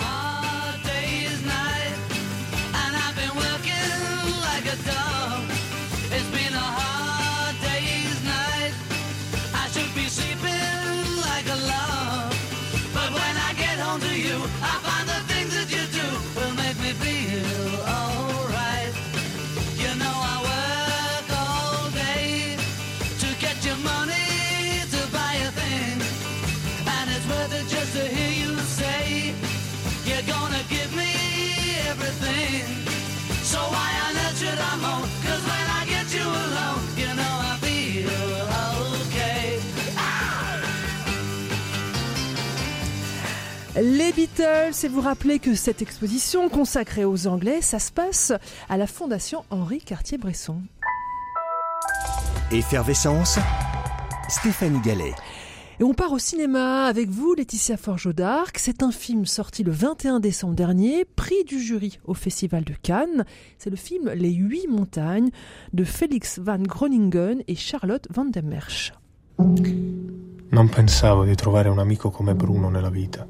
Beatles, 44.14 44.84
et 44.84 44.88
vous 44.88 45.00
rappelez 45.00 45.40
que 45.40 45.54
cette 45.54 45.82
exposition 45.82 46.48
consacrée 46.48 47.04
aux 47.04 47.26
Anglais, 47.26 47.60
ça 47.60 47.78
se 47.80 47.90
passe 47.90 48.32
à 48.68 48.76
la 48.76 48.86
Fondation 48.86 49.44
Henri 49.50 49.78
Cartier-Bresson. 49.78 50.58
Effervescence, 52.52 53.38
Stéphanie 54.28 54.80
Gallet. 54.80 55.14
Et 55.80 55.84
on 55.84 55.94
part 55.94 56.12
au 56.12 56.20
cinéma 56.20 56.84
avec 56.84 57.08
vous, 57.08 57.34
Laetitia 57.34 57.76
Forgeau 57.76 58.12
d'Arc. 58.12 58.58
C'est 58.58 58.84
un 58.84 58.92
film 58.92 59.26
sorti 59.26 59.64
le 59.64 59.72
21 59.72 60.20
décembre 60.20 60.54
dernier, 60.54 61.04
prix 61.04 61.42
du 61.44 61.58
jury 61.58 61.98
au 62.04 62.14
Festival 62.14 62.62
de 62.62 62.74
Cannes. 62.80 63.24
C'est 63.58 63.70
le 63.70 63.76
film 63.76 64.10
Les 64.14 64.32
Huit 64.32 64.68
Montagnes 64.68 65.30
de 65.72 65.82
Félix 65.82 66.38
van 66.38 66.60
Groningen 66.60 67.42
et 67.48 67.56
Charlotte 67.56 68.06
van 68.10 68.26
der 68.26 68.44
Merch. 68.44 68.92
Non 70.50 70.68
pensavo 70.68 71.24
di 71.24 71.34
trovare 71.34 71.68
un 71.68 71.80
amico 71.80 72.10
come 72.10 72.36
Bruno 72.36 72.70
nella 72.70 72.90
vita. 72.90 73.26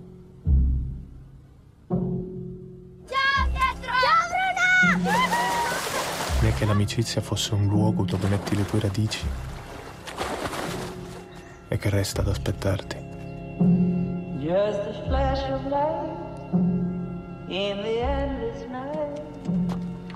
Né 6.44 6.52
che 6.52 6.66
l'amicizia 6.66 7.22
fosse 7.22 7.54
un 7.54 7.68
luogo 7.68 8.04
dove 8.04 8.28
metti 8.28 8.54
le 8.54 8.66
tue 8.66 8.78
radici 8.78 9.26
e 11.68 11.78
che 11.78 11.88
resta 11.88 12.20
ad 12.20 12.28
aspettarti. 12.28 12.96
Just 14.40 14.78
a 14.78 14.92
flash 15.06 15.42
of 15.48 15.64
light 15.70 16.52
in 17.48 17.80
the 17.80 17.98
endless 17.98 18.62
night, 18.68 19.22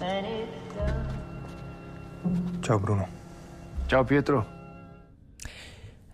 and 0.03 0.27
it's 0.27 0.75
done. 0.77 2.61
Ciao 2.61 2.79
Bruno. 2.79 3.09
Ciao 3.87 4.05
Pietro. 4.05 4.58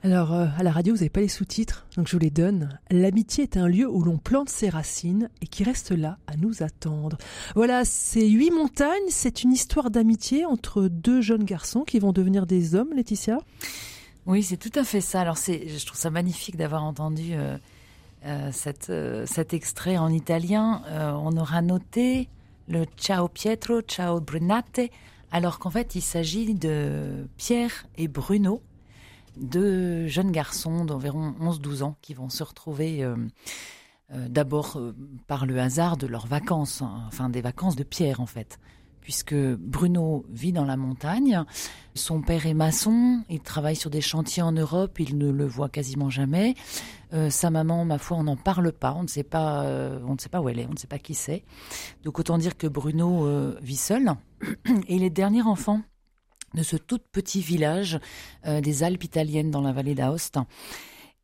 Alors, 0.04 0.34
euh, 0.34 0.48
à 0.58 0.62
la 0.62 0.70
radio, 0.70 0.92
vous 0.92 0.98
n'avez 0.98 1.08
pas 1.08 1.22
les 1.22 1.28
sous-titres, 1.28 1.86
donc 1.96 2.08
je 2.08 2.12
vous 2.12 2.18
les 2.18 2.28
donne. 2.28 2.78
L'amitié 2.90 3.44
est 3.44 3.56
un 3.56 3.66
lieu 3.66 3.88
où 3.88 4.02
l'on 4.02 4.18
plante 4.18 4.50
ses 4.50 4.68
racines 4.68 5.30
et 5.40 5.46
qui 5.46 5.64
reste 5.64 5.92
là 5.92 6.18
à 6.26 6.36
nous 6.36 6.62
attendre. 6.62 7.16
Voilà, 7.54 7.86
ces 7.86 8.28
huit 8.28 8.50
montagnes, 8.50 9.08
c'est 9.08 9.44
une 9.44 9.50
histoire 9.50 9.90
d'amitié 9.90 10.44
entre 10.44 10.88
deux 10.88 11.22
jeunes 11.22 11.44
garçons 11.44 11.84
qui 11.84 12.00
vont 12.00 12.12
devenir 12.12 12.44
des 12.44 12.74
hommes, 12.74 12.92
Laetitia? 12.94 13.38
Oui, 14.26 14.42
c'est 14.42 14.58
tout 14.58 14.78
à 14.78 14.84
fait 14.84 15.00
ça. 15.00 15.22
Alors, 15.22 15.38
c'est, 15.38 15.68
je 15.68 15.86
trouve 15.86 15.98
ça 15.98 16.10
magnifique 16.10 16.58
d'avoir 16.58 16.84
entendu 16.84 17.30
euh, 17.32 17.56
euh, 18.26 18.50
cet 18.52 19.54
extrait 19.54 19.96
en 19.96 20.10
italien. 20.10 20.82
On 21.18 21.34
aura 21.38 21.62
noté 21.62 22.28
le 22.68 22.84
Ciao 22.98 23.28
Pietro, 23.28 23.80
Ciao 23.80 24.20
Brunate, 24.20 24.80
alors 25.32 25.58
qu'en 25.58 25.70
fait, 25.70 25.94
il 25.94 26.02
s'agit 26.02 26.52
de 26.52 27.26
Pierre 27.38 27.86
et 27.96 28.06
Bruno, 28.06 28.60
deux 29.36 30.06
jeunes 30.06 30.30
garçons 30.30 30.84
d'environ 30.84 31.34
11-12 31.40 31.82
ans 31.82 31.96
qui 32.00 32.14
vont 32.14 32.28
se 32.28 32.42
retrouver 32.42 33.02
euh, 33.02 33.16
euh, 34.12 34.28
d'abord 34.28 34.76
euh, 34.76 34.94
par 35.26 35.46
le 35.46 35.58
hasard 35.58 35.96
de 35.96 36.06
leurs 36.06 36.26
vacances, 36.26 36.82
hein, 36.82 37.02
enfin 37.06 37.28
des 37.28 37.40
vacances 37.40 37.76
de 37.76 37.84
Pierre 37.84 38.20
en 38.20 38.26
fait. 38.26 38.58
Puisque 39.00 39.34
Bruno 39.34 40.24
vit 40.30 40.52
dans 40.52 40.64
la 40.64 40.78
montagne, 40.78 41.44
son 41.94 42.22
père 42.22 42.46
est 42.46 42.54
maçon, 42.54 43.22
il 43.28 43.40
travaille 43.40 43.76
sur 43.76 43.90
des 43.90 44.00
chantiers 44.00 44.42
en 44.42 44.52
Europe, 44.52 44.98
il 44.98 45.18
ne 45.18 45.30
le 45.30 45.44
voit 45.44 45.68
quasiment 45.68 46.08
jamais. 46.08 46.54
Sa 47.28 47.50
maman, 47.50 47.84
ma 47.84 47.98
foi, 47.98 48.16
on 48.16 48.24
n'en 48.24 48.36
parle 48.36 48.72
pas, 48.72 48.94
on 48.94 49.02
ne 49.02 49.06
sait 49.06 49.22
pas, 49.22 49.62
on 50.06 50.14
ne 50.14 50.18
sait 50.18 50.30
pas 50.30 50.40
où 50.40 50.48
elle 50.48 50.58
est, 50.58 50.66
on 50.66 50.72
ne 50.72 50.78
sait 50.78 50.86
pas 50.86 50.98
qui 50.98 51.12
c'est. 51.12 51.44
Donc 52.02 52.18
autant 52.18 52.38
dire 52.38 52.56
que 52.56 52.66
Bruno 52.66 53.54
vit 53.60 53.76
seul 53.76 54.08
et 54.88 54.96
il 54.96 55.02
est 55.02 55.10
le 55.10 55.14
dernier 55.14 55.42
enfant 55.42 55.82
de 56.54 56.62
ce 56.62 56.76
tout 56.76 56.98
petit 57.12 57.40
village 57.40 57.98
euh, 58.46 58.60
des 58.60 58.82
Alpes 58.82 59.04
italiennes 59.04 59.50
dans 59.50 59.60
la 59.60 59.72
vallée 59.72 59.94
d'Aoste. 59.94 60.38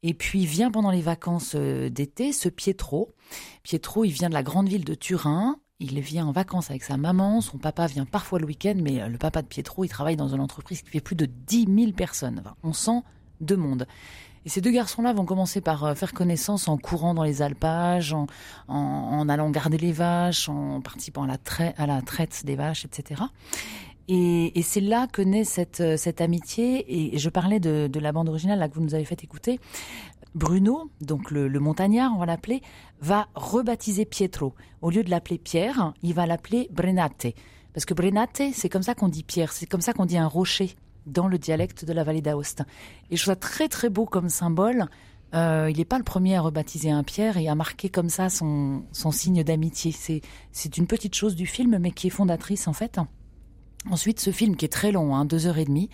Et 0.03 0.15
puis 0.15 0.47
vient 0.47 0.71
pendant 0.71 0.91
les 0.91 1.03
vacances 1.03 1.53
euh, 1.55 1.89
d'été 1.89 2.33
ce 2.33 2.49
Pietro. 2.49 3.15
Pietro, 3.63 4.05
il 4.05 4.13
vient 4.13 4.29
de 4.29 4.35
la 4.35 4.43
grande 4.43 4.69
ville 4.69 4.85
de 4.85 4.95
Turin. 4.95 5.59
Il 5.79 5.99
vient 6.01 6.27
en 6.27 6.33
vacances 6.33 6.71
avec 6.71 6.83
sa 6.83 6.97
maman. 6.97 7.41
Son 7.41 7.59
papa 7.59 7.87
vient 7.87 8.07
parfois 8.07 8.39
le 8.39 8.47
week-end, 8.47 8.75
mais 8.77 9.01
euh, 9.01 9.09
le 9.09 9.19
papa 9.19 9.43
de 9.43 9.47
Pietro, 9.47 9.85
il 9.85 9.89
travaille 9.89 10.17
dans 10.17 10.35
une 10.35 10.41
entreprise 10.41 10.83
qui 10.83 10.91
fait 10.91 11.01
plus 11.01 11.17
de 11.17 11.27
10 11.27 11.67
000 11.75 11.93
personnes. 11.93 12.43
On 12.63 12.73
sent 12.73 13.03
deux 13.41 13.57
mondes. 13.57 13.87
Et 14.47 14.49
ces 14.49 14.63
deux 14.63 14.71
garçons-là 14.71 15.13
vont 15.13 15.27
commencer 15.27 15.61
par 15.61 15.95
faire 15.99 16.15
connaissance 16.15 16.67
en 16.67 16.79
courant 16.79 17.13
dans 17.13 17.25
les 17.25 17.43
alpages, 17.43 18.17
en, 18.69 19.29
allant 19.29 19.51
garder 19.51 19.77
les 19.77 19.93
vaches, 19.93 20.49
en 20.49 20.81
participant 20.81 21.25
à 21.25 21.87
la 21.87 22.01
traite 22.01 22.43
des 22.47 22.57
vaches, 22.57 22.87
etc. 22.87 23.21
Et, 24.13 24.63
c'est 24.63 24.81
là 24.81 25.07
que 25.07 25.23
naît 25.23 25.45
cette, 25.45 25.81
euh, 25.81 25.97
amitié. 26.19 27.13
Et 27.13 27.17
je 27.17 27.31
parlais 27.31 27.61
de, 27.61 27.89
la 28.01 28.11
bande 28.11 28.29
originale 28.29 28.69
que 28.69 28.75
vous 28.75 28.83
nous 28.83 28.95
avez 28.97 29.05
fait 29.05 29.23
écouter. 29.23 29.61
Bruno, 30.35 30.91
donc 31.01 31.31
le, 31.31 31.49
montagnard, 31.61 32.13
on 32.15 32.19
va 32.19 32.27
l'appeler, 32.27 32.61
va 33.01 33.29
rebaptiser 33.37 34.05
Pietro. 34.05 34.55
Au 34.83 34.91
lieu 34.91 35.05
de 35.05 35.11
l'appeler 35.11 35.39
Pierre, 35.39 35.95
il 36.03 36.13
va 36.13 36.27
l'appeler 36.27 36.69
Brenate. 36.73 37.29
Parce 37.73 37.85
que 37.85 37.95
Brenate, 37.95 38.43
c'est 38.53 38.69
comme 38.69 38.83
ça 38.83 38.97
qu'on 38.97 39.09
dit 39.09 39.23
Pierre, 39.23 39.53
c'est 39.53 39.67
comme 39.67 39.81
ça 39.81 39.93
qu'on 39.93 40.07
dit 40.07 40.19
un 40.19 40.27
rocher 40.27 40.75
dans 41.07 41.29
le 41.29 41.39
dialecte 41.39 41.85
de 41.85 41.93
la 41.93 42.03
vallée 42.03 42.21
d'Aoste. 42.21 42.65
Et 43.11 43.17
je 43.17 43.23
trouve 43.23 43.35
ça 43.35 43.37
très 43.37 43.69
très 43.69 43.91
beau 43.91 44.07
comme 44.07 44.29
symbole. 44.29 44.87
Euh, 45.35 45.69
il 45.71 45.77
n'est 45.77 45.85
pas 45.85 45.99
le 45.99 46.05
premier 46.05 46.35
à 46.35 46.41
rebaptiser 46.41 46.91
un 46.91 47.05
Pierre 47.05 47.37
et 47.37 47.47
à 47.47 47.55
marquer 47.55 47.89
comme 47.89 48.09
ça 48.09 48.29
son, 48.29 48.83
signe 48.93 49.45
d'amitié. 49.45 49.93
C'est 50.51 50.77
une 50.77 50.89
petite 50.89 51.15
chose 51.15 51.37
du 51.37 51.47
film, 51.47 51.79
mais 51.79 51.93
qui 51.93 52.09
est 52.09 52.11
fondatrice 52.11 52.67
en 52.67 52.73
fait. 52.73 52.99
Ensuite, 53.89 54.21
ce 54.21 54.31
film 54.31 54.57
qui 54.57 54.67
est 54.67 54.69
très 54.69 54.93
long, 54.93 55.15
hein, 55.15 55.25
deux 55.25 55.47
heures 55.47 55.59
et 55.59 55.65
demie, 55.65 55.89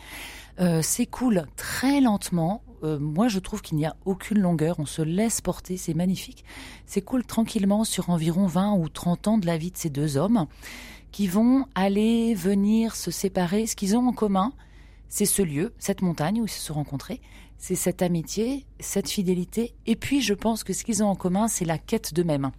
euh, 0.59 0.83
s'écoule 0.83 1.47
très 1.57 2.01
lentement. 2.01 2.63
Euh, 2.83 2.99
moi, 2.99 3.29
je 3.29 3.39
trouve 3.39 3.63
qu'il 3.63 3.77
n'y 3.77 3.87
a 3.87 3.97
aucune 4.05 4.41
longueur. 4.41 4.77
On 4.81 4.87
se 4.87 5.03
laisse 5.03 5.41
porter, 5.41 5.77
c'est 5.77 5.95
magnifique. 5.95 6.45
S'écoule 6.87 7.25
tranquillement 7.25 7.85
sur 7.85 8.11
environ 8.11 8.47
20 8.47 8.75
ou 8.75 8.89
30 8.89 9.29
ans 9.29 9.39
de 9.39 9.47
la 9.47 9.57
vie 9.57 9.71
de 9.71 9.77
ces 9.77 9.91
deux 9.91 10.17
hommes 10.17 10.47
qui 11.13 11.29
vont 11.29 11.67
aller, 11.75 12.35
venir, 12.35 12.97
se 12.97 13.11
séparer. 13.11 13.67
Ce 13.67 13.77
qu'ils 13.77 13.97
ont 13.97 14.09
en 14.09 14.13
commun, 14.13 14.53
c'est 15.09 15.25
ce 15.25 15.43
lieu, 15.43 15.73
cette 15.79 16.03
montagne 16.03 16.41
où 16.41 16.47
ils 16.47 16.51
se 16.51 16.61
sont 16.61 16.75
rencontrés. 16.75 17.21
C'est 17.59 17.77
cette 17.77 18.03
amitié, 18.03 18.67
cette 18.81 19.09
fidélité. 19.09 19.75
Et 19.87 19.97
puis, 19.97 20.21
je 20.21 20.35
pense 20.35 20.65
que 20.65 20.73
ce 20.73 20.85
qu'ils 20.85 21.03
ont 21.03 21.09
en 21.09 21.15
commun, 21.15 21.49
c'est 21.49 21.65
la 21.65 21.79
quête 21.79 22.13
d'eux-mêmes. 22.13 22.51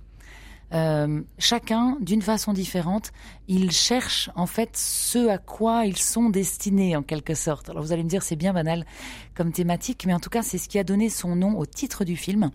Euh, 0.73 1.21
chacun, 1.37 1.97
d'une 2.01 2.21
façon 2.21 2.51
différente, 2.51 3.11
ils 3.47 3.71
cherchent 3.71 4.29
en 4.35 4.47
fait 4.47 4.75
ce 4.75 5.29
à 5.29 5.37
quoi 5.37 5.85
ils 5.85 5.97
sont 5.97 6.29
destinés 6.29 6.95
en 6.95 7.03
quelque 7.03 7.35
sorte. 7.35 7.69
Alors 7.69 7.83
vous 7.83 7.93
allez 7.93 8.03
me 8.03 8.09
dire 8.09 8.21
c'est 8.21 8.35
bien 8.35 8.53
banal 8.53 8.85
comme 9.33 9.51
thématique, 9.51 10.05
mais 10.05 10.13
en 10.13 10.19
tout 10.19 10.29
cas 10.29 10.43
c'est 10.43 10.57
ce 10.57 10.67
qui 10.67 10.77
a 10.77 10.83
donné 10.83 11.09
son 11.09 11.35
nom 11.35 11.57
au 11.57 11.65
titre 11.65 12.03
du 12.03 12.17
film, 12.17 12.51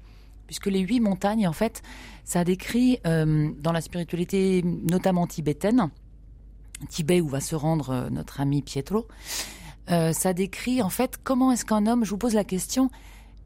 puisque 0.47 0.67
les 0.67 0.81
huit 0.81 1.01
montagnes 1.01 1.49
en 1.49 1.55
fait, 1.55 1.83
ça 2.25 2.45
décrit 2.45 2.99
euh, 3.07 3.51
dans 3.59 3.73
la 3.73 3.81
spiritualité 3.81 4.63
notamment 4.63 5.27
tibétaine, 5.27 5.91
Tibet 6.89 7.21
où 7.21 7.29
va 7.29 7.41
se 7.41 7.55
rendre 7.55 7.91
euh, 7.91 8.11
notre 8.11 8.41
ami 8.41 8.61
Pietro, 8.61 9.07
ça 9.89 10.33
décrit 10.33 10.81
en 10.81 10.89
fait 10.89 11.19
comment 11.23 11.53
est-ce 11.53 11.65
qu'un 11.67 11.87
homme, 11.87 12.05
je 12.05 12.11
vous 12.11 12.19
pose 12.19 12.35
la 12.35 12.45
question, 12.45 12.89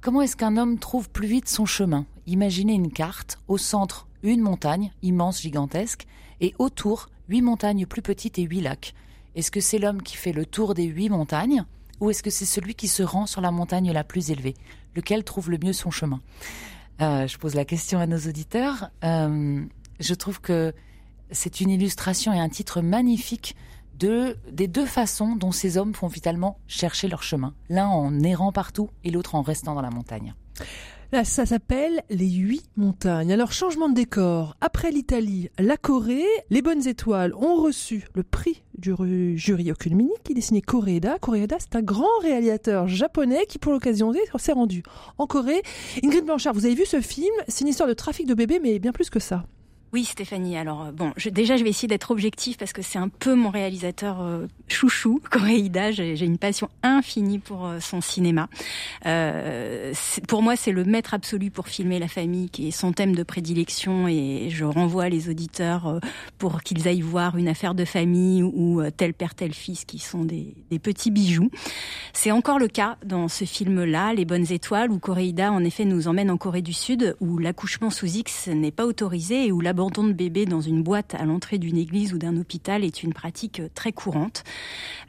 comment 0.00 0.22
est-ce 0.22 0.36
qu'un 0.36 0.56
homme 0.56 0.78
trouve 0.78 1.10
plus 1.10 1.26
vite 1.26 1.48
son 1.48 1.66
chemin? 1.66 2.06
Imaginez 2.26 2.74
une 2.74 2.92
carte, 2.92 3.38
au 3.48 3.58
centre 3.58 4.06
une 4.26 4.40
montagne 4.40 4.92
immense, 5.02 5.40
gigantesque, 5.40 6.06
et 6.40 6.54
autour 6.58 7.08
huit 7.28 7.42
montagnes 7.42 7.86
plus 7.86 8.02
petites 8.02 8.38
et 8.38 8.42
huit 8.42 8.60
lacs. 8.60 8.94
Est-ce 9.34 9.50
que 9.50 9.60
c'est 9.60 9.78
l'homme 9.78 10.02
qui 10.02 10.16
fait 10.16 10.32
le 10.32 10.44
tour 10.44 10.74
des 10.74 10.84
huit 10.84 11.08
montagnes 11.08 11.64
ou 12.00 12.10
est-ce 12.10 12.22
que 12.22 12.30
c'est 12.30 12.44
celui 12.44 12.74
qui 12.74 12.88
se 12.88 13.02
rend 13.02 13.26
sur 13.26 13.40
la 13.40 13.50
montagne 13.50 13.90
la 13.92 14.04
plus 14.04 14.30
élevée? 14.30 14.54
Lequel 14.94 15.24
trouve 15.24 15.50
le 15.50 15.58
mieux 15.58 15.72
son 15.72 15.90
chemin? 15.90 16.20
Euh, 17.00 17.26
Je 17.26 17.38
pose 17.38 17.54
la 17.54 17.64
question 17.64 17.98
à 17.98 18.06
nos 18.06 18.18
auditeurs. 18.18 18.90
Euh, 19.04 19.64
je 20.00 20.14
trouve 20.14 20.40
que 20.40 20.74
c'est 21.30 21.60
une 21.60 21.70
illustration 21.70 22.32
et 22.32 22.38
un 22.38 22.48
titre 22.48 22.80
magnifique 22.80 23.56
de, 23.98 24.36
des 24.50 24.68
deux 24.68 24.86
façons 24.86 25.36
dont 25.36 25.52
ces 25.52 25.78
hommes 25.78 25.94
font 25.94 26.08
vitalement 26.08 26.58
chercher 26.66 27.08
leur 27.08 27.22
chemin. 27.22 27.54
L'un 27.70 27.86
en 27.86 28.20
errant 28.20 28.52
partout 28.52 28.90
et 29.04 29.10
l'autre 29.10 29.34
en 29.34 29.42
restant 29.42 29.74
dans 29.74 29.82
la 29.82 29.90
montagne. 29.90 30.34
Là, 31.12 31.24
ça 31.24 31.46
s'appelle 31.46 32.02
les 32.10 32.28
huit 32.28 32.68
montagnes. 32.76 33.32
Alors, 33.32 33.52
changement 33.52 33.88
de 33.88 33.94
décor. 33.94 34.56
Après 34.60 34.90
l'Italie, 34.90 35.50
la 35.58 35.76
Corée, 35.76 36.26
les 36.50 36.62
bonnes 36.62 36.86
étoiles 36.88 37.32
ont 37.34 37.62
reçu 37.62 38.06
le 38.14 38.24
prix 38.24 38.62
du 38.76 38.92
jury 39.38 39.70
Oculminique. 39.70 40.28
Il 40.28 40.38
est 40.38 40.40
signé 40.42 40.62
Koreeda. 40.62 41.18
Koreeda, 41.20 41.56
c'est 41.60 41.76
un 41.76 41.82
grand 41.82 42.18
réalisateur 42.22 42.88
japonais 42.88 43.46
qui, 43.48 43.58
pour 43.58 43.72
l'occasion, 43.72 44.12
s'est 44.36 44.52
rendu 44.52 44.82
en 45.18 45.26
Corée. 45.26 45.62
Ingrid 46.02 46.24
Blanchard, 46.24 46.54
vous 46.54 46.66
avez 46.66 46.74
vu 46.74 46.84
ce 46.84 47.00
film? 47.00 47.34
C'est 47.46 47.62
une 47.62 47.68
histoire 47.68 47.88
de 47.88 47.94
trafic 47.94 48.26
de 48.26 48.34
bébés, 48.34 48.58
mais 48.60 48.78
bien 48.78 48.92
plus 48.92 49.08
que 49.08 49.20
ça. 49.20 49.44
Oui, 49.96 50.04
Stéphanie. 50.04 50.58
Alors 50.58 50.82
euh, 50.82 50.92
bon, 50.92 51.14
déjà, 51.32 51.56
je 51.56 51.64
vais 51.64 51.70
essayer 51.70 51.88
d'être 51.88 52.10
objectif 52.10 52.58
parce 52.58 52.74
que 52.74 52.82
c'est 52.82 52.98
un 52.98 53.08
peu 53.08 53.34
mon 53.34 53.48
réalisateur 53.48 54.20
euh, 54.20 54.46
chouchou, 54.68 55.22
Koreida. 55.30 55.90
J'ai 55.90 56.22
une 56.22 56.36
passion 56.36 56.68
infinie 56.82 57.38
pour 57.38 57.64
euh, 57.64 57.80
son 57.80 58.02
cinéma. 58.02 58.50
Pour 60.28 60.42
moi, 60.42 60.54
c'est 60.54 60.72
le 60.72 60.84
maître 60.84 61.14
absolu 61.14 61.50
pour 61.50 61.68
filmer 61.68 61.98
la 61.98 62.08
famille, 62.08 62.50
qui 62.50 62.68
est 62.68 62.72
son 62.72 62.92
thème 62.92 63.16
de 63.16 63.22
prédilection. 63.22 64.06
Et 64.06 64.50
je 64.50 64.66
renvoie 64.66 65.08
les 65.08 65.30
auditeurs 65.30 65.98
pour 66.36 66.60
qu'ils 66.60 66.86
aillent 66.88 67.00
voir 67.00 67.38
une 67.38 67.48
affaire 67.48 67.74
de 67.74 67.86
famille 67.86 68.42
ou 68.42 68.82
tel 68.98 69.14
père 69.14 69.34
tel 69.34 69.54
fils, 69.54 69.86
qui 69.86 69.98
sont 69.98 70.24
des, 70.24 70.54
petits 70.82 71.10
bijoux. 71.10 71.50
C'est 72.12 72.32
encore 72.32 72.58
le 72.58 72.68
cas 72.68 72.98
dans 73.02 73.28
ce 73.28 73.46
film-là, 73.46 74.12
Les 74.12 74.26
Bonnes 74.26 74.52
Étoiles, 74.52 74.90
où 74.90 74.98
Koreida 74.98 75.50
en 75.50 75.64
effet 75.64 75.86
nous 75.86 76.06
emmène 76.06 76.30
en 76.30 76.36
Corée 76.36 76.60
du 76.60 76.74
Sud, 76.74 77.16
où 77.20 77.38
l'accouchement 77.38 77.88
sous 77.88 78.18
X 78.18 78.48
n'est 78.48 78.70
pas 78.70 78.84
autorisé 78.84 79.46
et 79.46 79.52
où 79.52 79.62
l'abandon 79.62 79.85
de 79.90 80.12
bébé 80.12 80.46
dans 80.46 80.60
une 80.60 80.82
boîte 80.82 81.14
à 81.14 81.24
l'entrée 81.24 81.58
d'une 81.58 81.76
église 81.76 82.12
ou 82.12 82.18
d'un 82.18 82.36
hôpital 82.36 82.84
est 82.84 83.02
une 83.02 83.12
pratique 83.12 83.62
très 83.74 83.92
courante. 83.92 84.44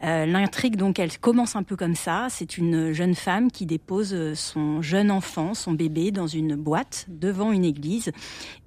Euh, 0.03 0.25
L'intrigue, 0.25 0.75
donc, 0.75 0.99
elle 0.99 1.17
commence 1.17 1.55
un 1.55 1.63
peu 1.63 1.75
comme 1.75 1.95
ça. 1.95 2.27
C'est 2.29 2.57
une 2.57 2.91
jeune 2.91 3.15
femme 3.15 3.51
qui 3.51 3.65
dépose 3.65 4.33
son 4.33 4.81
jeune 4.81 5.11
enfant, 5.11 5.53
son 5.53 5.73
bébé, 5.73 6.11
dans 6.11 6.27
une 6.27 6.55
boîte 6.55 7.05
devant 7.07 7.51
une 7.51 7.65
église. 7.65 8.11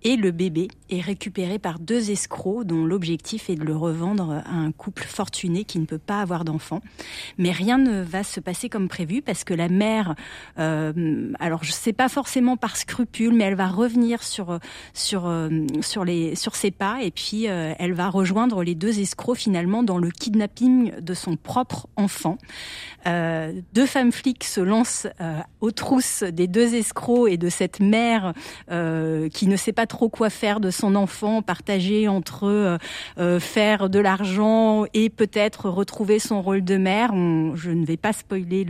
Et 0.03 0.17
le 0.17 0.31
bébé 0.31 0.69
est 0.89 1.01
récupéré 1.01 1.59
par 1.59 1.79
deux 1.79 2.11
escrocs 2.11 2.65
dont 2.65 2.85
l'objectif 2.85 3.51
est 3.51 3.57
de 3.57 3.65
le 3.65 3.77
revendre 3.77 4.43
à 4.45 4.55
un 4.55 4.73
couple 4.73 5.05
fortuné 5.05 5.65
qui 5.65 5.79
ne 5.79 5.85
peut 5.85 5.99
pas 5.99 6.21
avoir 6.21 6.45
d'enfant. 6.45 6.81
Mais 7.39 7.51
rien 7.51 7.79
ne 7.79 8.03
va 8.03 8.23
se 8.23 8.41
passer 8.41 8.69
comme 8.69 8.89
prévu 8.89 9.23
parce 9.23 9.45
que 9.45 9.55
la 9.55 9.69
mère, 9.69 10.15
euh, 10.59 11.33
alors 11.39 11.65
je 11.65 11.73
sais 11.73 11.93
pas 11.93 12.09
forcément 12.09 12.57
par 12.57 12.77
scrupule, 12.77 13.35
mais 13.35 13.45
elle 13.45 13.55
va 13.55 13.69
revenir 13.69 14.23
sur 14.23 14.59
sur 14.95 15.27
euh, 15.27 15.49
sur 15.81 16.05
les 16.05 16.35
sur 16.35 16.55
ses 16.55 16.71
pas 16.71 17.03
et 17.03 17.11
puis 17.11 17.49
euh, 17.49 17.75
elle 17.79 17.93
va 17.93 18.09
rejoindre 18.09 18.63
les 18.63 18.75
deux 18.75 19.01
escrocs 19.01 19.37
finalement 19.37 19.83
dans 19.83 19.99
le 19.99 20.11
kidnapping 20.11 20.93
de 21.01 21.15
son 21.15 21.37
propre 21.37 21.89
enfant. 21.97 22.39
Euh, 23.07 23.53
deux 23.73 23.87
femmes 23.87 24.13
flics 24.13 24.45
se 24.45 24.61
lancent 24.61 25.07
aux 25.61 25.71
trousses 25.71 26.23
des 26.23 26.47
deux 26.47 26.75
escrocs 26.75 27.31
et 27.31 27.37
de 27.37 27.49
cette 27.49 27.81
mère 27.81 28.35
qui 28.69 29.47
ne 29.47 29.57
sait 29.57 29.73
pas 29.73 29.87
trop 29.91 30.09
quoi 30.09 30.31
faire 30.31 30.61
de 30.61 30.71
son 30.71 30.95
enfant, 30.95 31.43
partager 31.43 32.09
entre 32.09 32.45
euh, 32.45 32.79
euh, 33.19 33.41
faire 33.41 33.91
de 33.91 33.99
l'argent 33.99 34.85
et 34.95 35.11
peut-être 35.11 35.69
retrouver 35.69 36.19
son 36.19 36.41
rôle 36.41 36.65
de 36.65 36.77
mère. 36.77 37.11
Je 37.57 37.71
ne 37.71 37.85
vais 37.85 37.97
pas 37.97 38.13
spoiler 38.13 38.65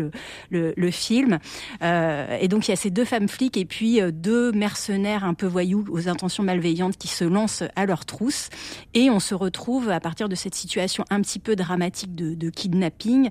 le, 0.51 0.91
film. 0.91 1.39
et 1.83 2.49
donc 2.49 2.67
il 2.67 2.71
y 2.71 2.75
a 2.75 2.77
ces 2.77 2.91
deux 2.91 3.05
femmes 3.05 3.29
flics 3.29 3.57
et 3.57 3.65
puis 3.65 4.01
deux 4.13 4.51
mercenaires 4.51 5.25
un 5.25 5.35
peu 5.35 5.47
voyous 5.47 5.85
aux 5.91 6.09
intentions 6.09 6.43
malveillantes 6.43 6.97
qui 6.97 7.07
se 7.07 7.25
lancent 7.25 7.63
à 7.77 7.87
leur 7.87 8.05
trousse 8.07 8.49
et 8.95 9.11
on 9.11 9.21
se 9.21 9.35
retrouve 9.35 9.91
à 9.91 10.01
partir 10.01 10.29
de 10.29 10.35
cette 10.35 10.55
situation 10.55 11.05
un 11.11 11.21
petit 11.21 11.39
peu 11.39 11.55
dramatique 11.55 12.15
de 12.15 12.51
kidnapping 12.51 13.29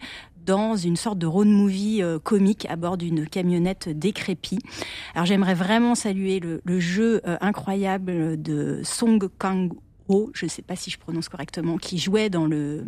dans 0.49 0.75
une 0.75 0.95
sorte 0.95 1.19
de 1.19 1.27
road 1.27 1.47
movie 1.47 2.01
euh, 2.01 2.17
comique 2.17 2.65
à 2.71 2.75
bord 2.75 2.97
d'une 2.97 3.29
camionnette 3.29 3.87
décrépie. 3.87 4.57
Alors 5.13 5.27
j'aimerais 5.27 5.53
vraiment 5.53 5.93
saluer 5.93 6.39
le, 6.39 6.79
jeu 6.79 7.21
euh, 7.27 7.37
incroyable 7.39 8.41
de 8.41 8.81
Song 8.83 9.29
Kang 9.37 9.71
Je 10.33 10.45
ne 10.45 10.49
sais 10.49 10.63
pas 10.63 10.75
si 10.75 10.89
je 10.89 10.97
prononce 10.97 11.29
correctement, 11.29 11.77
qui 11.77 11.99
jouait 11.99 12.31
dans 12.31 12.47
le 12.47 12.83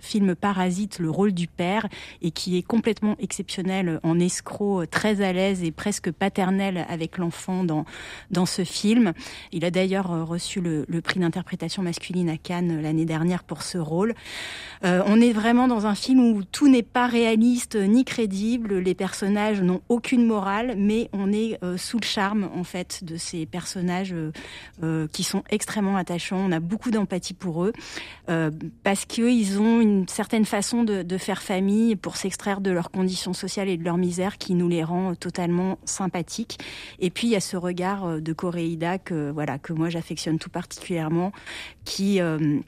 film 0.00 0.34
Parasite 0.34 0.98
le 0.98 1.10
rôle 1.10 1.32
du 1.32 1.46
père 1.46 1.86
et 2.22 2.30
qui 2.30 2.56
est 2.56 2.62
complètement 2.62 3.16
exceptionnel 3.18 4.00
en 4.02 4.18
escroc, 4.18 4.86
très 4.86 5.20
à 5.20 5.32
l'aise 5.34 5.62
et 5.62 5.72
presque 5.72 6.10
paternel 6.10 6.86
avec 6.88 7.18
l'enfant 7.18 7.64
dans, 7.64 7.84
dans 8.30 8.46
ce 8.46 8.64
film. 8.64 9.12
Il 9.52 9.64
a 9.66 9.70
d'ailleurs 9.70 10.26
reçu 10.26 10.62
le, 10.62 10.86
prix 11.02 11.20
d'interprétation 11.20 11.82
masculine 11.82 12.30
à 12.30 12.38
Cannes 12.38 12.80
l'année 12.80 13.04
dernière 13.04 13.44
pour 13.44 13.62
ce 13.62 13.76
rôle. 13.76 14.14
Euh, 14.84 15.02
on 15.06 15.20
est 15.20 15.32
vraiment 15.32 15.68
dans 15.68 15.86
un 15.86 15.94
film 15.94 16.20
où 16.20 16.44
tout 16.44 16.68
n'est 16.68 16.82
pas 16.82 17.06
réaliste 17.06 17.76
ni 17.76 18.06
crédible, 18.06 18.78
les 18.78 18.94
personnages 18.94 19.60
n'ont 19.60 19.82
aucune 19.90 20.26
morale, 20.26 20.76
mais 20.78 21.10
on 21.12 21.30
est 21.30 21.58
euh, 21.62 21.76
sous 21.76 21.98
le 21.98 22.06
charme 22.06 22.48
en 22.54 22.64
fait 22.64 23.04
de 23.04 23.16
ces 23.16 23.44
personnages 23.44 24.14
euh, 24.82 25.06
qui 25.08 25.24
sont 25.24 25.42
extrêmement 25.50 25.96
attachants. 25.96 26.48
A 26.54 26.60
beaucoup 26.60 26.90
d'empathie 26.90 27.34
pour 27.34 27.64
eux 27.64 27.72
euh, 28.28 28.50
parce 28.82 29.04
qu'ils 29.04 29.60
ont 29.60 29.80
une 29.80 30.08
certaine 30.08 30.44
façon 30.44 30.84
de, 30.84 31.04
faire 31.18 31.42
famille 31.42 31.94
pour 31.96 32.16
s'extraire 32.16 32.60
de 32.60 32.70
leurs 32.70 32.90
conditions 32.90 33.32
sociales 33.32 33.68
et 33.68 33.76
de 33.76 33.84
leur 33.84 33.98
misère 33.98 34.36
qui 34.36 34.54
nous 34.54 34.68
les 34.68 34.82
rend 34.82 35.14
totalement 35.14 35.78
sympathiques. 35.84 36.58
Et 36.98 37.10
puis 37.10 37.28
il 37.28 37.30
y 37.30 37.36
a 37.36 37.40
ce 37.40 37.56
regard 37.56 38.20
de 38.20 38.32
Coréida 38.32 38.98
que 38.98 39.30
voilà 39.30 39.58
que 39.58 39.72
moi 39.72 39.90
j'affectionne 39.90 40.38
tout 40.38 40.50
particulièrement, 40.50 41.32
qui 41.84 42.20
euh, 42.20 42.58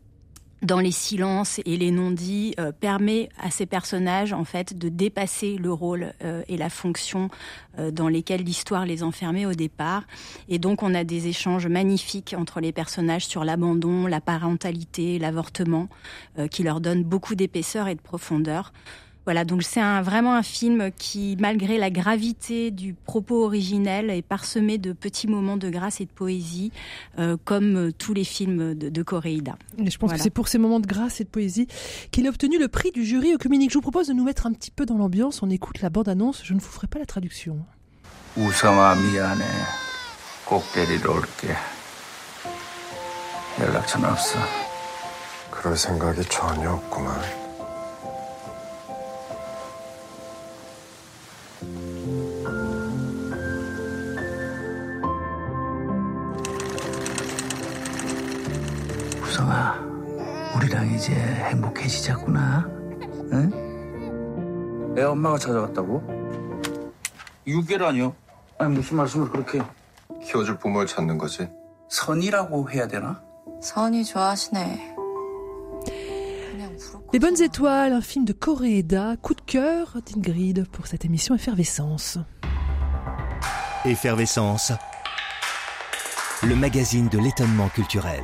dans 0.66 0.80
les 0.80 0.90
silences 0.90 1.60
et 1.64 1.76
les 1.76 1.92
non-dits 1.92 2.54
euh, 2.58 2.72
permet 2.72 3.28
à 3.40 3.50
ces 3.50 3.66
personnages 3.66 4.32
en 4.32 4.44
fait 4.44 4.76
de 4.76 4.88
dépasser 4.88 5.56
le 5.56 5.72
rôle 5.72 6.12
euh, 6.24 6.42
et 6.48 6.56
la 6.56 6.68
fonction 6.68 7.30
euh, 7.78 7.92
dans 7.92 8.08
lesquels 8.08 8.42
l'histoire 8.42 8.84
les 8.84 9.02
enfermait 9.02 9.46
au 9.46 9.52
départ 9.52 10.02
et 10.48 10.58
donc 10.58 10.82
on 10.82 10.92
a 10.94 11.04
des 11.04 11.28
échanges 11.28 11.68
magnifiques 11.68 12.34
entre 12.36 12.60
les 12.60 12.72
personnages 12.72 13.26
sur 13.26 13.44
l'abandon, 13.44 14.06
la 14.06 14.20
parentalité, 14.20 15.18
l'avortement 15.18 15.88
qui 16.50 16.64
leur 16.64 16.80
donnent 16.80 17.04
beaucoup 17.04 17.34
d'épaisseur 17.34 17.86
et 17.86 17.94
de 17.94 18.00
profondeur. 18.00 18.72
Voilà, 19.25 19.45
donc 19.45 19.61
c'est 19.61 19.79
un, 19.79 20.01
vraiment 20.01 20.33
un 20.33 20.41
film 20.41 20.89
qui, 20.97 21.37
malgré 21.39 21.77
la 21.77 21.91
gravité 21.91 22.71
du 22.71 22.95
propos 22.95 23.45
originel, 23.45 24.09
est 24.09 24.23
parsemé 24.23 24.79
de 24.79 24.93
petits 24.93 25.27
moments 25.27 25.57
de 25.57 25.69
grâce 25.69 26.01
et 26.01 26.05
de 26.05 26.09
poésie, 26.09 26.71
euh, 27.19 27.37
comme 27.45 27.91
tous 27.93 28.15
les 28.15 28.23
films 28.23 28.73
de, 28.73 28.89
de 28.89 29.03
Coréida. 29.03 29.57
Et 29.77 29.91
je 29.91 29.97
pense 29.99 30.09
voilà. 30.09 30.17
que 30.17 30.23
c'est 30.23 30.31
pour 30.31 30.47
ces 30.47 30.57
moments 30.57 30.79
de 30.79 30.87
grâce 30.87 31.21
et 31.21 31.23
de 31.23 31.29
poésie 31.29 31.67
qu'il 32.09 32.25
a 32.25 32.29
obtenu 32.31 32.57
le 32.57 32.67
prix 32.67 32.91
du 32.91 33.05
jury 33.05 33.31
œcuménique. 33.33 33.69
Je 33.69 33.75
vous 33.75 33.81
propose 33.81 34.07
de 34.07 34.13
nous 34.13 34.23
mettre 34.23 34.47
un 34.47 34.53
petit 34.53 34.71
peu 34.71 34.87
dans 34.87 34.97
l'ambiance. 34.97 35.43
On 35.43 35.51
écoute 35.51 35.81
la 35.81 35.91
bande-annonce. 35.91 36.41
Je 36.43 36.55
ne 36.55 36.59
vous 36.59 36.69
ferai 36.69 36.87
pas 36.87 36.97
la 36.97 37.05
traduction. 37.05 37.63
우성아 38.37 38.95
미안해. 38.95 39.43
꼭 40.45 40.63
데리러 40.73 41.13
올게. 41.13 41.53
연락처는 43.59 44.09
없어. 44.09 44.39
그럴 45.51 45.75
생각이 45.77 46.23
전혀 46.29 46.71
없구만. 46.71 47.44
우성아, 59.35 59.79
우리랑 60.55 60.93
이제 60.93 61.13
행복해지자꾸나. 61.13 62.67
응? 63.33 64.95
애 64.97 65.03
엄마가 65.03 65.37
찾아갔다고? 65.37 66.01
6개라니요? 67.47 68.13
아니 68.59 68.75
무슨 68.75 68.97
말씀을 68.97 69.29
그렇게 69.29 69.61
키워줄 70.23 70.57
부모를 70.59 70.87
찾는 70.87 71.17
거지. 71.17 71.49
선이라고 71.89 72.69
해야 72.69 72.87
되나? 72.87 73.21
선이 73.61 74.05
좋아하시네. 74.05 74.91
Les 77.13 77.19
Bonnes 77.19 77.41
Étoiles, 77.41 77.91
un 77.93 78.01
film 78.01 78.23
de 78.23 78.31
Coréeda, 78.31 79.17
coup 79.21 79.35
de 79.35 79.41
cœur 79.41 79.97
d'Ingrid 80.05 80.65
pour 80.71 80.87
cette 80.87 81.03
émission 81.03 81.35
Effervescence. 81.35 82.17
Effervescence, 83.83 84.71
le 86.43 86.55
magazine 86.55 87.09
de 87.09 87.19
l'étonnement 87.19 87.67
culturel. 87.67 88.23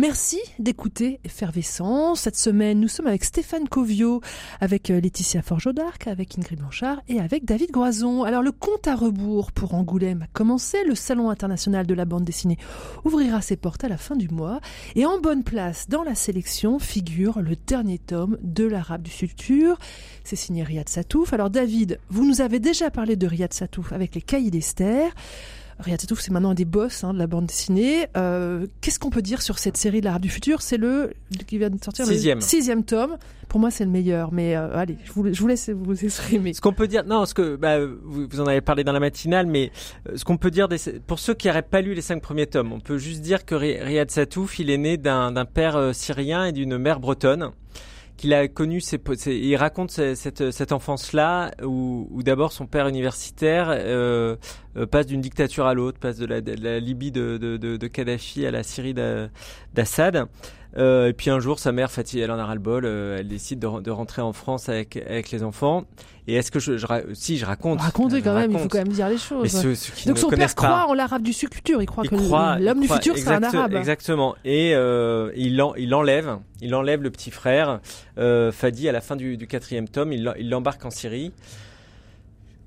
Merci 0.00 0.38
d'écouter 0.60 1.18
Effervescence. 1.24 2.20
Cette 2.20 2.36
semaine, 2.36 2.78
nous 2.78 2.86
sommes 2.86 3.08
avec 3.08 3.24
Stéphane 3.24 3.68
Covio, 3.68 4.20
avec 4.60 4.90
Laetitia 4.90 5.42
Forgeau 5.42 5.72
d'Arc, 5.72 6.06
avec 6.06 6.38
Ingrid 6.38 6.60
Blanchard 6.60 7.02
et 7.08 7.18
avec 7.18 7.44
David 7.44 7.72
Groison. 7.72 8.22
Alors, 8.22 8.42
le 8.42 8.52
compte 8.52 8.86
à 8.86 8.94
rebours 8.94 9.50
pour 9.50 9.74
Angoulême 9.74 10.22
a 10.22 10.26
commencé. 10.32 10.84
Le 10.84 10.94
Salon 10.94 11.30
international 11.30 11.84
de 11.84 11.94
la 11.94 12.04
bande 12.04 12.22
dessinée 12.22 12.58
ouvrira 13.04 13.42
ses 13.42 13.56
portes 13.56 13.82
à 13.82 13.88
la 13.88 13.96
fin 13.96 14.14
du 14.14 14.28
mois. 14.28 14.60
Et 14.94 15.04
en 15.04 15.18
bonne 15.18 15.42
place 15.42 15.88
dans 15.88 16.04
la 16.04 16.14
sélection 16.14 16.78
figure 16.78 17.40
le 17.40 17.56
dernier 17.56 17.98
tome 17.98 18.38
de 18.40 18.66
l'Arabe 18.66 19.02
du 19.02 19.10
futur. 19.10 19.80
C'est 20.22 20.36
signé 20.36 20.62
Riyad 20.62 20.88
Satouf. 20.88 21.32
Alors, 21.32 21.50
David, 21.50 21.98
vous 22.08 22.24
nous 22.24 22.40
avez 22.40 22.60
déjà 22.60 22.92
parlé 22.92 23.16
de 23.16 23.26
Riyad 23.26 23.52
Satouf 23.52 23.92
avec 23.92 24.14
les 24.14 24.22
Cahiers 24.22 24.52
d'Esther. 24.52 25.12
Riyad 25.80 26.00
Satouf, 26.00 26.20
c'est 26.20 26.32
maintenant 26.32 26.50
un 26.50 26.54
des 26.54 26.64
boss 26.64 27.04
hein, 27.04 27.14
de 27.14 27.18
la 27.18 27.26
bande 27.26 27.46
dessinée. 27.46 28.06
Euh, 28.16 28.66
Qu'est-ce 28.80 28.98
qu'on 28.98 29.10
peut 29.10 29.22
dire 29.22 29.42
sur 29.42 29.58
cette 29.58 29.76
série 29.76 30.00
de 30.00 30.06
l'Arabe 30.06 30.22
du 30.22 30.28
futur? 30.28 30.60
C'est 30.60 30.76
le 30.76 31.12
qui 31.46 31.58
vient 31.58 31.70
de 31.70 31.82
sortir 31.82 32.04
sixième. 32.04 32.38
le 32.38 32.44
sixième 32.44 32.84
tome. 32.84 33.16
Pour 33.48 33.60
moi, 33.60 33.70
c'est 33.70 33.84
le 33.84 33.90
meilleur. 33.90 34.32
Mais 34.32 34.56
euh, 34.56 34.76
allez, 34.76 34.96
je 35.04 35.12
vous, 35.12 35.32
je 35.32 35.40
vous, 35.40 35.46
laisse 35.46 35.70
vous 35.70 36.04
exprimer. 36.04 36.52
Ce 36.52 36.60
qu'on 36.60 36.72
peut 36.72 36.88
dire, 36.88 37.04
non, 37.04 37.24
ce 37.26 37.34
que 37.34 37.56
bah, 37.56 37.78
vous, 37.78 38.26
vous, 38.28 38.40
en 38.40 38.46
avez 38.46 38.60
parlé 38.60 38.82
dans 38.82 38.92
la 38.92 39.00
matinale, 39.00 39.46
mais 39.46 39.70
euh, 40.08 40.16
ce 40.16 40.24
qu'on 40.24 40.36
peut 40.36 40.50
dire 40.50 40.68
des, 40.68 40.78
pour 41.06 41.18
ceux 41.18 41.34
qui 41.34 41.46
n'auraient 41.46 41.62
pas 41.62 41.80
lu 41.80 41.94
les 41.94 42.02
cinq 42.02 42.22
premiers 42.22 42.46
tomes, 42.46 42.72
on 42.72 42.80
peut 42.80 42.98
juste 42.98 43.20
dire 43.20 43.44
que 43.44 43.54
Riyad 43.54 44.10
Satouf, 44.10 44.58
il 44.58 44.70
est 44.70 44.78
né 44.78 44.96
d'un 44.96 45.44
père 45.44 45.76
euh, 45.76 45.92
syrien 45.92 46.46
et 46.46 46.52
d'une 46.52 46.76
mère 46.76 46.98
bretonne 46.98 47.52
qu'il 48.18 48.34
a 48.34 48.46
connu. 48.48 48.82
Ses, 48.82 49.00
il 49.26 49.56
raconte 49.56 49.90
ce- 49.90 50.14
cette, 50.14 50.50
cette 50.50 50.72
enfance-là 50.72 51.52
où, 51.62 52.06
où 52.10 52.22
d'abord 52.22 52.52
son 52.52 52.66
père 52.66 52.86
universitaire 52.88 53.68
euh, 53.70 54.36
passe 54.90 55.06
d'une 55.06 55.22
dictature 55.22 55.66
à 55.66 55.72
l'autre, 55.72 55.98
passe 55.98 56.18
de 56.18 56.26
la, 56.26 56.42
de 56.42 56.52
la 56.62 56.78
Libye 56.80 57.10
de, 57.10 57.38
de, 57.38 57.56
de, 57.56 57.86
Kadhafi 57.86 58.44
à 58.44 58.50
la 58.50 58.62
Syrie 58.62 58.92
d'A- 58.92 59.30
d'Assad. 59.72 60.26
Euh, 60.76 61.08
et 61.08 61.12
puis 61.14 61.30
un 61.30 61.40
jour, 61.40 61.58
sa 61.58 61.72
mère, 61.72 61.90
Fatih, 61.90 62.20
elle 62.20 62.30
en 62.30 62.38
a 62.38 62.44
ras-le-bol. 62.44 62.84
euh, 62.84 63.16
elle 63.18 63.28
décide 63.28 63.58
de, 63.58 63.80
de 63.80 63.90
rentrer 63.90 64.20
en 64.22 64.32
France 64.34 64.68
avec, 64.68 64.96
avec 64.96 65.30
les 65.30 65.42
enfants. 65.42 65.84
Et 66.26 66.34
est-ce 66.34 66.50
que 66.50 66.60
je, 66.60 66.76
je 66.76 66.86
si 67.14 67.38
je 67.38 67.46
raconte 67.46 67.80
Racontez 67.80 68.18
je 68.18 68.24
quand 68.24 68.34
même, 68.34 68.52
il 68.52 68.58
faut 68.58 68.68
quand 68.68 68.78
même 68.78 68.88
dire 68.88 69.08
les 69.08 69.16
choses. 69.16 69.42
Mais 69.44 69.48
ceux, 69.48 69.74
ceux 69.74 69.92
qui 69.94 70.08
Donc 70.08 70.16
ne 70.16 70.20
son 70.20 70.28
père 70.28 70.54
croit 70.54 70.86
en 70.86 70.92
l'arabe 70.92 71.22
du 71.22 71.32
futur, 71.32 71.80
il 71.80 71.86
croit 71.86 72.04
il 72.04 72.10
que 72.10 72.16
l'homme 72.60 72.80
du 72.80 72.86
futur 72.88 73.16
sera 73.16 73.36
un 73.36 73.42
arabe. 73.42 73.74
Exactement. 73.74 74.36
Et 74.44 74.74
euh, 74.74 75.32
il, 75.36 75.60
en- 75.62 75.74
il 75.76 75.94
enlève, 75.94 76.36
il 76.60 76.74
enlève 76.74 77.02
le 77.02 77.10
petit 77.10 77.30
frère 77.30 77.80
euh, 78.18 78.52
Fadi 78.52 78.90
à 78.90 78.92
la 78.92 79.00
fin 79.00 79.16
du, 79.16 79.38
du 79.38 79.46
quatrième 79.46 79.88
tome. 79.88 80.12
Il 80.12 80.50
l'embarque 80.50 80.84
en 80.84 80.90
Syrie. 80.90 81.32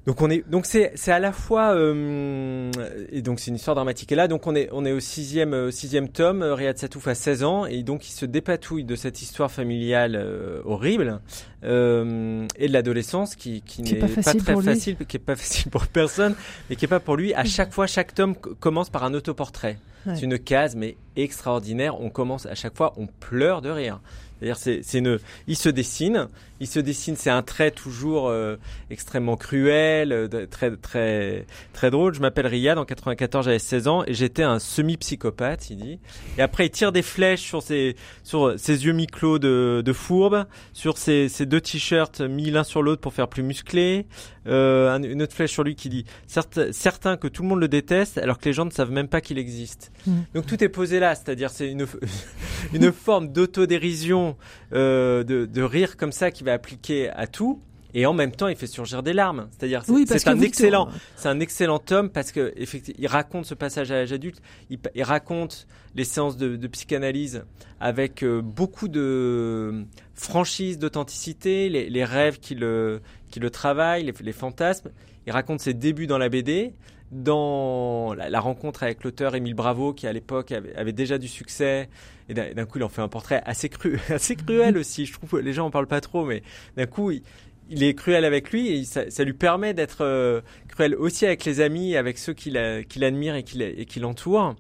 Donc 0.08 0.20
on 0.24 0.32
est, 0.32 0.44
donc 0.50 0.66
c'est, 0.66 0.92
c'est 0.96 1.12
à 1.12 1.20
la 1.20 1.32
fois, 1.32 1.76
euh, 1.76 2.72
et 3.12 3.22
donc 3.22 3.40
c'est 3.40 3.50
une 3.52 3.56
histoire 3.58 3.76
dramatique. 3.76 4.12
Et 4.12 4.16
là, 4.16 4.28
donc 4.28 4.48
on 4.48 4.56
est, 4.56 4.68
on 4.72 4.84
est 4.84 4.92
au 4.92 5.00
sixième, 5.00 5.54
euh, 5.54 5.70
sixième 5.70 6.10
tome. 6.10 6.42
euh, 6.42 6.56
Riyad 6.56 6.76
Satouf 6.78 7.08
a 7.08 7.14
16 7.14 7.44
ans 7.44 7.66
et 7.68 7.84
donc 7.84 8.10
il 8.10 8.12
se 8.12 8.26
dépatouille 8.26 8.84
de 8.84 8.96
cette 8.96 9.22
histoire 9.22 9.52
familiale 9.52 10.16
euh, 10.16 10.62
horrible 10.66 11.22
euh, 11.64 12.48
et 12.56 12.68
de 12.68 12.74
l'adolescence 12.74 13.36
qui, 13.36 13.62
qui 13.62 13.84
Qui 13.84 13.92
est 13.92 13.94
n'est 13.94 14.00
pas 14.00 14.08
pas, 14.08 14.22
facile 14.24 14.44
très 14.44 14.62
facile, 14.62 14.98
qui 15.08 15.18
est 15.18 15.20
pas 15.20 15.36
facile 15.36 15.70
pour 15.70 15.86
personne, 15.86 16.34
mais 16.70 16.76
qui 16.76 16.86
est 16.86 16.88
pas 16.88 17.00
pour 17.00 17.16
lui. 17.16 17.36
À 17.36 17.44
chaque 17.46 17.72
fois, 17.72 17.86
chaque 17.86 18.16
tome 18.16 18.36
commence 18.36 18.90
par 18.90 19.04
un 19.04 19.14
autoportrait. 19.14 19.78
C'est 20.06 20.24
une 20.24 20.40
case, 20.40 20.76
mais 20.76 20.96
extraordinaire. 21.16 22.00
On 22.02 22.10
commence 22.10 22.46
à 22.46 22.56
chaque 22.56 22.76
fois, 22.76 22.94
on 22.98 23.08
pleure 23.08 23.62
de 23.62 23.70
rire. 23.70 24.00
C'est-à-dire, 24.40 24.58
c'est, 24.58 24.98
une, 24.98 25.20
il 25.46 25.56
se 25.56 25.70
dessine, 25.70 26.28
il 26.60 26.66
se 26.66 26.80
dessine, 26.80 27.16
c'est 27.16 27.30
un 27.30 27.44
trait 27.44 27.70
toujours 27.70 28.28
euh, 28.28 28.56
extrêmement 28.90 29.38
cruel, 29.38 30.12
euh, 30.12 30.48
très, 30.50 30.76
très, 30.78 31.46
très 31.74 31.92
drôle. 31.92 32.16
Je 32.16 32.22
m'appelle 32.22 32.48
Riyad, 32.48 32.80
en 32.80 32.86
94, 32.86 33.46
j'avais 33.46 33.60
16 33.60 33.88
ans 33.88 34.04
et 34.08 34.16
j'étais 34.16 34.42
un 34.42 34.58
semi-psychopathe, 34.58 35.70
il 35.70 35.78
dit. 35.78 36.00
Et 36.40 36.42
après, 36.42 36.66
il 36.66 36.70
tire 36.72 36.92
des 36.92 37.04
flèches 37.04 37.42
sur 37.42 37.62
ses, 37.62 37.96
sur 38.24 38.58
ses 38.58 38.84
yeux 38.86 38.94
mi-clos 38.94 39.38
de, 39.38 39.84
de 39.86 39.94
fourbe, 39.94 40.46
sur 40.74 40.98
ses, 40.98 41.30
ses 41.30 41.46
deux 41.46 41.62
t-shirts 41.62 42.22
mis 42.22 42.50
l'un 42.50 42.64
sur 42.64 42.82
l'autre 42.82 43.02
pour 43.02 43.14
faire 43.14 43.28
plus 43.28 43.44
musclé. 43.44 44.08
Euh, 44.48 44.90
un- 44.92 45.04
une 45.04 45.22
autre 45.22 45.36
flèche 45.36 45.52
sur 45.52 45.64
lui 45.64 45.76
qui 45.76 45.88
dit 45.90 46.06
certes, 46.26 46.72
certain 46.72 47.16
que 47.16 47.28
tout 47.28 47.44
le 47.44 47.50
monde 47.50 47.60
le 47.60 47.68
déteste 47.68 48.18
alors 48.18 48.40
que 48.40 48.46
les 48.46 48.54
gens 48.54 48.66
ne 48.66 48.72
savent 48.72 48.90
même 48.92 49.08
pas 49.08 49.22
qu'il 49.22 49.38
existe. 49.38 49.91
Mm. 50.06 50.12
Donc 50.34 50.46
tout 50.46 50.64
est 50.64 50.70
posé 50.70 51.00
là, 51.00 51.16
c'est-à-dire 51.16 51.50
c'est 51.50 51.70
une, 51.70 51.86
une 52.74 52.92
forme 52.92 53.32
d'autodérision, 53.32 54.36
euh, 54.74 55.24
de, 55.24 55.46
de 55.46 55.62
rire 55.62 55.98
comme 55.98 56.12
ça 56.12 56.32
qui 56.32 56.44
va 56.44 56.54
appliquer 56.54 57.10
à 57.10 57.28
tout. 57.28 57.62
Et 57.94 58.06
en 58.06 58.14
même 58.14 58.32
temps, 58.32 58.48
il 58.48 58.56
fait 58.56 58.68
surgir 58.68 59.04
des 59.04 59.14
larmes. 59.14 59.48
C'est-à-dire, 59.52 59.84
c'est 59.84 59.92
Oui, 59.92 60.06
parce 60.06 60.24
c'est 60.24 60.30
un 60.30 60.40
excellent, 60.40 60.90
c'est 61.16 61.28
un 61.28 61.40
excellent 61.40 61.80
tome 61.80 62.10
parce 62.10 62.32
que 62.32 62.54
effectivement, 62.56 62.98
il 63.00 63.08
raconte 63.08 63.46
ce 63.46 63.54
passage 63.54 63.92
à 63.92 63.96
l'âge 63.96 64.14
adulte. 64.14 64.42
Il, 64.70 65.04
raconte 65.04 65.68
les 65.96 66.06
séances 66.06 66.38
de, 66.38 66.56
de 66.56 66.68
psychanalyse 66.68 67.44
avec 67.80 68.24
euh, 68.24 68.42
beaucoup 68.42 68.88
de 68.88 69.86
franchise, 70.14 70.80
d'authenticité, 70.80 71.68
les, 71.70 71.90
les 71.90 72.06
rêves 72.06 72.40
qui 72.40 72.56
le, 72.56 73.02
qui 73.30 73.40
le 73.40 73.50
travaillent, 73.50 74.04
les, 74.04 74.14
les 74.22 74.34
fantasmes. 74.34 74.92
Il 75.28 75.34
raconte 75.34 75.60
ses 75.60 75.74
débuts 75.74 76.08
dans 76.08 76.18
la 76.18 76.30
BD, 76.30 76.74
dans 77.12 78.14
la, 78.14 78.40
rencontre 78.40 78.84
avec 78.84 79.04
l'auteur 79.04 79.36
Émile 79.36 79.54
Bravo, 79.54 79.94
qui 79.94 80.08
à 80.08 80.14
l'époque 80.14 80.52
avait, 80.52 80.94
déjà 80.94 81.18
du 81.18 81.28
succès. 81.28 81.90
Et 82.30 82.34
d'un 82.34 82.66
coup, 82.66 82.78
il 82.78 82.84
en 82.84 82.90
fait 82.90 83.02
un 83.02 83.10
portrait 83.10 83.42
assez 83.46 83.70
cru, 83.70 84.00
assez 84.10 84.36
cruel 84.36 84.78
aussi. 84.78 85.06
Je 85.06 85.14
trouve 85.14 85.30
que 85.30 85.38
les 85.38 85.54
gens 85.54 85.68
en 85.68 85.72
parlent 85.72 85.88
pas 85.88 86.02
trop, 86.02 86.26
mais 86.26 86.42
d'un 86.78 86.86
coup, 86.86 87.12
il, 87.12 87.84
est 87.84 87.94
cruel 87.94 88.26
avec 88.26 88.52
lui 88.52 88.70
et 88.70 88.84
ça, 88.86 89.24
lui 89.24 89.34
permet 89.34 89.74
d'être 89.74 90.04
euh, 90.04 90.42
cruel 90.68 90.96
aussi 90.96 91.26
avec 91.26 91.44
les 91.46 91.60
amis, 91.62 91.96
avec 91.96 92.18
ceux 92.18 92.34
qu'il 92.34 92.58
admire 92.58 93.36
et 93.36 93.44
qui 93.44 94.00
l'entourent. 94.00 94.56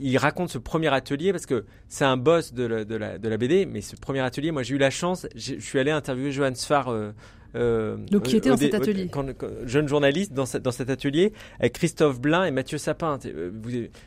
Il 0.00 0.16
raconte 0.18 0.50
ce 0.50 0.58
premier 0.58 0.92
atelier 0.92 1.32
parce 1.32 1.46
que 1.46 1.64
c'est 1.88 2.04
un 2.04 2.16
boss 2.16 2.52
de 2.52 2.64
la, 2.64 3.36
BD, 3.36 3.66
mais 3.66 3.80
ce 3.80 3.96
premier 3.96 4.20
atelier, 4.20 4.52
moi 4.52 4.62
j'ai 4.62 4.76
eu 4.76 4.78
la 4.78 4.90
chance, 4.90 5.26
je 5.34 5.58
suis 5.58 5.78
allé 5.78 5.90
interviewer 5.90 6.30
Johan 6.30 6.54
Sfar. 6.54 6.88
euh, 6.88 7.12
euh, 7.54 7.96
Donc, 8.10 8.24
qui 8.24 8.36
était 8.36 8.48
dans 8.50 8.56
cet 8.56 8.74
atelier. 8.74 9.08
quand- 9.12 9.26
quand- 9.36 9.48
jeune 9.64 9.86
journaliste 9.88 10.32
dans, 10.32 10.44
dans 10.62 10.70
cet 10.72 10.90
atelier 10.90 11.32
avec 11.60 11.72
Christophe 11.74 12.20
Blain 12.20 12.44
et 12.44 12.50
Mathieu 12.50 12.78
Sapin. 12.78 13.18
Euh, 13.26 13.50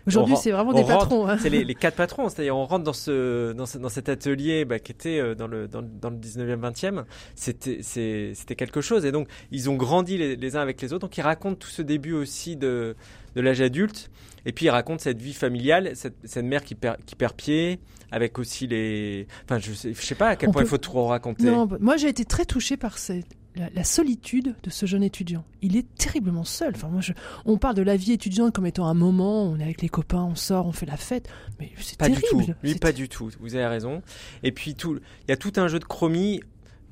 Aujourd'hui, 0.05 0.35
c'est 0.37 0.51
vraiment 0.51 0.73
des 0.73 0.81
rentre- 0.81 0.99
patrons, 0.99 1.27
hein. 1.27 1.37
C'est 1.39 1.49
les, 1.49 1.63
les 1.63 1.75
quatre 1.75 1.95
patrons, 1.95 2.29
c'est-à-dire 2.29 2.55
on 2.57 2.65
rentre 2.65 2.83
dans 2.83 2.93
ce 2.93 3.53
dans, 3.53 3.65
ce- 3.65 3.77
dans 3.77 3.89
cet 3.89 4.09
atelier 4.09 4.65
bah, 4.65 4.79
qui 4.79 4.91
était 4.91 5.19
euh, 5.19 5.35
dans 5.35 5.47
le 5.47 5.67
dans, 5.67 5.81
le- 5.81 5.87
dans 6.01 6.09
le 6.09 6.17
19e 6.17 6.59
20e, 6.59 7.03
c'était 7.35 7.79
c'est- 7.81 8.33
c'était 8.35 8.55
quelque 8.55 8.81
chose 8.81 9.05
et 9.05 9.11
donc 9.11 9.27
ils 9.51 9.69
ont 9.69 9.75
grandi 9.75 10.17
les, 10.17 10.35
les 10.35 10.55
uns 10.55 10.61
avec 10.61 10.81
les 10.81 10.93
autres. 10.93 11.01
Donc 11.07 11.17
ils 11.17 11.21
racontent 11.21 11.55
tout 11.55 11.69
ce 11.69 11.81
début 11.81 12.13
aussi 12.13 12.55
de 12.57 12.95
de 13.35 13.41
l'âge 13.41 13.61
adulte 13.61 14.09
et 14.47 14.53
puis 14.53 14.65
ils 14.65 14.69
racontent 14.69 14.99
cette 15.03 15.21
vie 15.21 15.33
familiale, 15.33 15.91
cette, 15.95 16.15
cette 16.23 16.45
mère 16.45 16.63
qui 16.63 16.73
perd 16.73 16.97
qui 17.05 17.15
perd 17.15 17.33
pied 17.35 17.79
avec 18.11 18.39
aussi 18.39 18.65
les 18.65 19.27
enfin 19.45 19.59
je 19.59 19.73
sais, 19.73 19.93
je 19.93 20.01
sais 20.01 20.15
pas 20.15 20.29
à 20.29 20.35
quel 20.35 20.49
On 20.49 20.51
point 20.53 20.63
il 20.63 20.67
faut 20.67 20.77
trop 20.77 21.05
raconter. 21.07 21.43
Non, 21.43 21.67
moi 21.79 21.97
j'ai 21.97 22.07
été 22.07 22.25
très 22.25 22.45
touchée 22.45 22.77
par 22.77 22.97
cette- 22.97 23.27
la, 23.55 23.69
la 23.73 23.83
solitude 23.83 24.55
de 24.63 24.69
ce 24.69 24.85
jeune 24.85 25.01
étudiant. 25.01 25.43
Il 25.63 25.75
est 25.77 25.87
terriblement 25.95 26.43
seul. 26.43 26.73
Enfin, 26.75 26.89
moi, 26.89 27.01
je- 27.01 27.13
on 27.43 27.57
parle 27.57 27.73
de 27.73 27.81
la 27.81 27.95
vie 27.97 28.11
étudiante 28.11 28.53
comme 28.53 28.67
étant 28.67 28.85
un 28.85 28.93
moment, 28.93 29.45
on 29.45 29.59
est 29.59 29.63
avec 29.63 29.81
les 29.81 29.89
copains, 29.89 30.23
on 30.23 30.35
sort, 30.35 30.67
on 30.67 30.71
fait 30.71 30.85
la 30.85 30.95
fête, 30.95 31.27
mais 31.59 31.71
c'est 31.79 31.97
Pas 31.97 32.05
terrible. 32.05 32.21
du 32.45 32.45
tout. 32.45 32.53
Lui, 32.61 32.75
pas 32.75 32.91
du 32.91 33.09
tout. 33.09 33.31
Vous 33.39 33.55
avez 33.55 33.65
raison. 33.65 34.03
Et 34.43 34.51
puis, 34.51 34.75
tout, 34.75 34.99
il 35.27 35.29
y 35.29 35.31
a 35.31 35.37
tout 35.37 35.53
un 35.55 35.67
jeu 35.69 35.79
de 35.79 35.85
chromie 35.85 36.39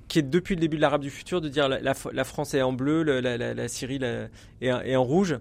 qui 0.07 0.17
est 0.17 0.23
depuis 0.23 0.55
le 0.55 0.59
début 0.61 0.77
de 0.77 0.81
l'Arabe 0.81 1.01
du 1.03 1.11
futur 1.11 1.39
de 1.39 1.49
dire 1.49 1.69
la, 1.69 1.79
la, 1.81 1.93
la 2.11 2.23
France 2.23 2.55
est 2.55 2.63
en 2.63 2.73
bleu, 2.73 3.03
le- 3.03 3.19
la, 3.19 3.67
Syrie 3.67 3.99
est 4.61 4.95
en 4.95 5.03
rouge. 5.03 5.37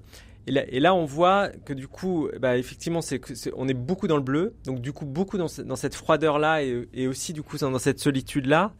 Et 0.46 0.80
là, 0.80 0.94
on 0.94 1.06
voit 1.06 1.48
que 1.64 1.72
du 1.72 1.88
coup, 1.88 2.28
bah, 2.38 2.58
effectivement, 2.58 3.00
c'est, 3.00 3.20
on 3.56 3.66
est 3.66 3.74
beaucoup 3.74 4.08
dans 4.08 4.16
le 4.16 4.22
bleu. 4.22 4.54
Donc, 4.66 4.80
du 4.80 4.92
coup, 4.92 5.06
beaucoup 5.06 5.38
dans, 5.38 5.48
ce- 5.48 5.62
dans 5.62 5.76
cette 5.76 5.94
froideur-là 5.94 6.62
et, 6.62 7.06
aussi, 7.06 7.32
du 7.32 7.42
coup, 7.42 7.56
dans 7.56 7.78
cette 7.78 7.98
solitude-là. 7.98 8.72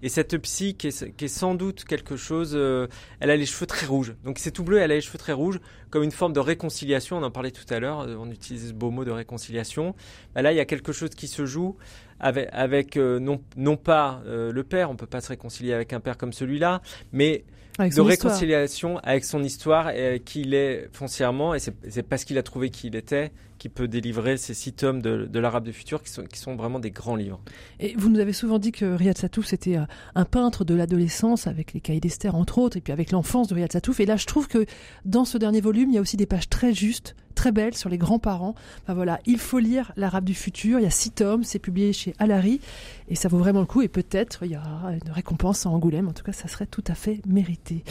Et 0.00 0.08
cette 0.08 0.38
psy 0.38 0.76
qui 0.76 0.86
est, 0.86 1.26
sans 1.26 1.56
doute 1.56 1.82
quelque 1.82 2.14
chose, 2.16 2.52
euh, 2.54 2.86
elle 3.18 3.30
a 3.30 3.36
les 3.36 3.46
cheveux 3.46 3.66
très 3.66 3.84
rouges. 3.84 4.14
Donc 4.22 4.38
c'est 4.38 4.52
tout 4.52 4.62
bleu, 4.62 4.78
elle 4.78 4.92
a 4.92 4.94
les 4.94 5.00
cheveux 5.00 5.18
très 5.18 5.32
rouges, 5.32 5.58
comme 5.90 6.04
une 6.04 6.12
forme 6.12 6.32
de 6.32 6.38
réconciliation. 6.38 7.16
On 7.16 7.22
en 7.24 7.32
parlait 7.32 7.50
tout 7.50 7.64
à 7.68 7.80
l'heure, 7.80 8.02
euh, 8.02 8.14
on 8.16 8.30
utilisait 8.30 8.68
ce 8.68 8.74
beau 8.74 8.92
mot 8.92 9.04
de 9.04 9.10
réconciliation. 9.10 9.96
Bah 10.36 10.42
là, 10.42 10.52
il 10.52 10.56
y 10.56 10.60
a 10.60 10.66
quelque 10.66 10.92
chose 10.92 11.10
qui 11.10 11.26
se 11.26 11.46
joue 11.46 11.76
avec, 12.20 12.48
avec 12.52 12.96
euh, 12.96 13.18
non, 13.18 13.42
non 13.56 13.76
pas 13.76 14.22
le 14.24 14.62
père, 14.62 14.88
on 14.88 14.94
peut 14.94 15.06
pas 15.06 15.20
se 15.20 15.30
réconcilier 15.30 15.72
avec 15.72 15.92
un 15.92 15.98
père 15.98 16.16
comme 16.16 16.32
celui-là, 16.32 16.80
mais 17.10 17.42
Avec 17.78 17.92
de 17.92 18.00
histoire. 18.00 18.08
réconciliation 18.08 18.98
avec 18.98 19.24
son 19.24 19.42
histoire 19.42 19.90
et 19.90 20.06
avec 20.06 20.24
qui 20.24 20.42
il 20.42 20.54
est 20.54 20.88
foncièrement. 20.92 21.54
Et 21.54 21.60
c'est 21.60 21.74
c'est 21.88 22.02
parce 22.02 22.24
qu'il 22.24 22.38
a 22.38 22.42
trouvé 22.42 22.70
qui 22.70 22.88
il 22.88 22.96
était 22.96 23.30
qui 23.58 23.68
peut 23.68 23.88
délivrer 23.88 24.36
ces 24.36 24.54
six 24.54 24.72
tomes 24.72 25.02
de, 25.02 25.38
l'Arabe 25.38 25.64
du 25.64 25.72
futur 25.72 26.02
qui 26.02 26.38
sont, 26.38 26.56
vraiment 26.56 26.78
des 26.78 26.90
grands 26.90 27.16
livres. 27.16 27.40
Et 27.80 27.94
vous 27.96 28.08
nous 28.08 28.20
avez 28.20 28.32
souvent 28.32 28.58
dit 28.58 28.72
que 28.72 28.84
Riyad 28.84 29.18
Satouf 29.18 29.46
c'était 29.46 29.76
euh, 29.76 29.84
un 30.14 30.24
peintre 30.24 30.64
de 30.64 30.74
l'adolescence 30.74 31.46
avec 31.46 31.72
les 31.72 31.80
cahiers 31.80 32.00
d'Esther 32.00 32.34
entre 32.34 32.58
autres 32.58 32.76
et 32.76 32.80
puis 32.80 32.92
avec 32.92 33.10
l'enfance 33.10 33.48
de 33.48 33.54
Riyad 33.54 33.72
Satouf. 33.72 34.00
Et 34.00 34.06
là, 34.06 34.16
je 34.16 34.26
trouve 34.26 34.48
que 34.48 34.64
dans 35.04 35.24
ce 35.24 35.38
dernier 35.38 35.60
volume, 35.60 35.90
il 35.90 35.94
y 35.94 35.98
a 35.98 36.00
aussi 36.00 36.16
des 36.16 36.26
pages 36.26 36.48
très 36.48 36.72
justes, 36.72 37.14
très 37.34 37.52
belles 37.52 37.74
sur 37.74 37.88
les 37.88 37.98
grands-parents. 37.98 38.54
Voilà, 38.88 39.20
il 39.26 39.38
faut 39.38 39.58
lire 39.58 39.92
l'Arabe 39.96 40.24
du 40.24 40.34
futur. 40.34 40.78
Il 40.78 40.82
y 40.82 40.86
a 40.86 40.90
six 40.90 41.10
tomes, 41.10 41.44
c'est 41.44 41.58
publié 41.58 41.92
chez 41.92 42.14
Alary 42.18 42.60
et 43.08 43.14
ça 43.14 43.28
vaut 43.28 43.38
vraiment 43.38 43.60
le 43.60 43.66
coup. 43.66 43.82
Et 43.82 43.88
peut-être 43.88 44.44
il 44.44 44.52
y 44.52 44.56
aura 44.56 44.92
une 44.92 45.12
récompense 45.12 45.66
à 45.66 45.70
Angoulême. 45.70 46.08
En 46.08 46.12
tout 46.12 46.24
cas, 46.24 46.32
ça 46.32 46.48
serait 46.48 46.66
tout 46.66 46.84
à 46.86 46.94
fait 46.94 47.20
mérité. 47.26 47.84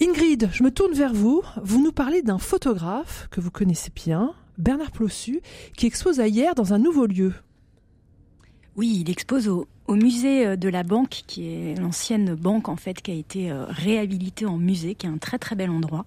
Ingrid, 0.00 0.50
je 0.52 0.62
me 0.62 0.70
tourne 0.70 0.92
vers 0.92 1.14
vous. 1.14 1.42
Vous 1.62 1.82
nous 1.82 1.92
parlez 1.92 2.20
d'un 2.20 2.36
photographe 2.36 3.28
que 3.30 3.40
vous 3.40 3.50
connaissez 3.50 3.90
bien, 3.94 4.34
Bernard 4.58 4.90
Plossu, 4.90 5.40
qui 5.74 5.86
expose 5.86 6.20
à 6.20 6.28
hier 6.28 6.54
dans 6.54 6.74
un 6.74 6.78
nouveau 6.78 7.06
lieu. 7.06 7.32
Oui, 8.76 8.98
il 9.00 9.10
expose 9.10 9.48
au, 9.48 9.66
au 9.88 9.94
musée 9.94 10.46
euh, 10.46 10.56
de 10.56 10.68
la 10.68 10.82
Banque, 10.82 11.22
qui 11.26 11.46
est 11.46 11.78
l'ancienne 11.78 12.34
banque 12.34 12.68
en 12.68 12.76
fait, 12.76 13.00
qui 13.00 13.10
a 13.10 13.14
été 13.14 13.50
euh, 13.50 13.64
réhabilitée 13.68 14.46
en 14.46 14.56
musée, 14.56 14.94
qui 14.94 15.06
est 15.06 15.10
un 15.10 15.18
très 15.18 15.38
très 15.38 15.56
bel 15.56 15.70
endroit. 15.70 16.04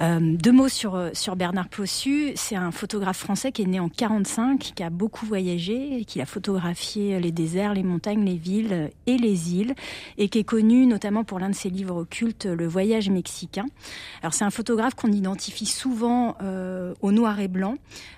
Euh, 0.00 0.20
deux 0.20 0.52
mots 0.52 0.68
sur 0.68 1.36
Bernard 1.36 1.68
Plossu. 1.68 2.32
C'est 2.34 2.56
un 2.56 2.70
photographe 2.70 3.18
français 3.18 3.52
qui 3.52 3.62
est 3.62 3.66
né 3.66 3.80
en 3.80 3.88
45, 3.88 4.72
qui 4.74 4.82
a 4.82 4.90
beaucoup 4.90 5.26
voyagé, 5.26 6.04
qui 6.06 6.20
a 6.20 6.26
photographié 6.26 7.20
les 7.20 7.32
déserts, 7.32 7.74
les 7.74 7.82
montagnes, 7.82 8.24
les 8.24 8.36
villes 8.36 8.90
et 9.06 9.16
les 9.16 9.54
îles, 9.54 9.74
et 10.18 10.28
qui 10.28 10.38
est 10.38 10.44
connu 10.44 10.86
notamment 10.86 11.24
pour 11.24 11.38
l'un 11.38 11.50
de 11.50 11.54
ses 11.54 11.70
livres 11.70 12.04
cultes, 12.04 12.46
Le 12.46 12.66
Voyage 12.66 13.10
mexicain. 13.10 13.66
Alors 14.22 14.34
c'est 14.34 14.44
un 14.44 14.50
photographe 14.50 14.94
qu'on 14.94 15.12
identifie 15.12 15.66
souvent 15.66 16.36
au 17.00 17.12
noir 17.12 17.40
et 17.40 17.48
blanc, 17.48 17.74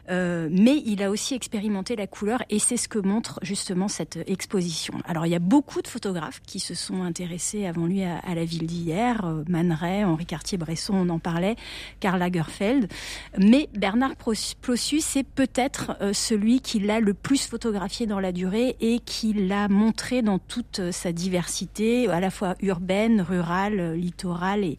mais 0.09 0.83
il 0.87 1.03
a 1.03 1.11
aussi 1.11 1.35
expérimenté 1.35 1.97
la 1.97 2.07
couleur, 2.07 2.43
et 2.51 2.59
c'est 2.59 2.77
ce 2.77 2.89
que 2.89 2.99
montre 2.99 3.39
justement 3.43 3.89
cette 3.89 4.19
exposition 4.27 4.74
Alors 5.07 5.27
il 5.27 5.31
y 5.31 5.35
a 5.35 5.41
beaucoup 5.41 5.83
de 5.83 5.89
photographes 5.89 6.41
qui 6.47 6.61
se 6.61 6.75
sont 6.75 7.03
intéressés 7.03 7.67
avant 7.67 7.87
lui 7.87 8.03
à, 8.03 8.35
la 8.35 8.45
ville 8.45 8.67
d'hier, 8.67 9.25
euh, 9.25 9.45
Man 9.49 9.77
Henri 9.81 10.27
Cartier-Bresson, 10.27 10.95
on 10.95 11.09
en 11.09 11.19
parlait, 11.19 11.57
Karl 12.01 12.19
Lagerfeld, 12.19 12.91
mais 13.39 13.69
Bernard 13.75 14.17
Plossus 14.17 15.01
c'est 15.01 15.25
peut-être 15.25 15.97
euh, 16.01 16.13
celui 16.13 16.61
qui 16.61 16.81
l'a 16.81 17.01
le 17.01 17.15
plus 17.15 17.47
photographié 17.47 18.07
dans 18.07 18.21
la 18.21 18.33
durée 18.33 18.77
et 18.81 18.99
qui 19.01 19.33
l'a 19.33 19.69
montré 19.69 20.23
dans 20.23 20.39
toute 20.39 20.91
sa 20.91 21.13
diversité, 21.13 22.09
à 22.09 22.21
la 22.21 22.31
fois 22.31 22.55
urbaine, 22.61 23.21
rurale, 23.21 23.95
littorale 23.95 24.65
et, 24.65 24.79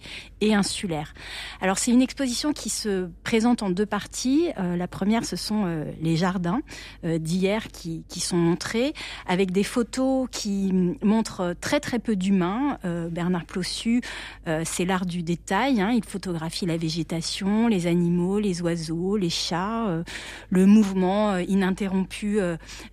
insulaire. 0.53 1.13
Alors 1.59 1.79
c'est 1.79 1.91
une 1.91 2.01
exposition 2.01 2.53
qui 2.53 2.69
se 2.69 3.09
présente 3.23 3.63
en 3.63 3.71
deux 3.71 3.85
parties. 3.85 4.49
la 4.57 4.87
première, 4.87 5.25
ce 5.25 5.35
sont 5.35 5.65
les 5.99 6.15
jardins 6.15 6.61
d'hier 7.03 7.67
qui 7.71 8.19
sont 8.19 8.37
montrés 8.37 8.93
avec 9.27 9.51
des 9.51 9.63
photos 9.63 9.84
qui 10.31 10.97
montrent 11.03 11.55
très 11.59 11.79
très 11.79 11.99
peu 11.99 12.15
d'humains. 12.15 12.77
Euh, 12.85 13.09
Bernard 13.09 13.45
Plossu, 13.45 14.01
euh, 14.47 14.61
c'est 14.65 14.85
l'art 14.85 15.05
du 15.05 15.23
détail. 15.23 15.81
Hein. 15.81 15.91
Il 15.91 16.03
photographie 16.03 16.65
la 16.65 16.77
végétation, 16.77 17.67
les 17.67 17.87
animaux, 17.87 18.39
les 18.39 18.61
oiseaux, 18.61 19.17
les 19.17 19.29
chats, 19.29 19.87
euh, 19.87 20.03
le 20.49 20.65
mouvement 20.65 21.37
ininterrompu 21.37 22.39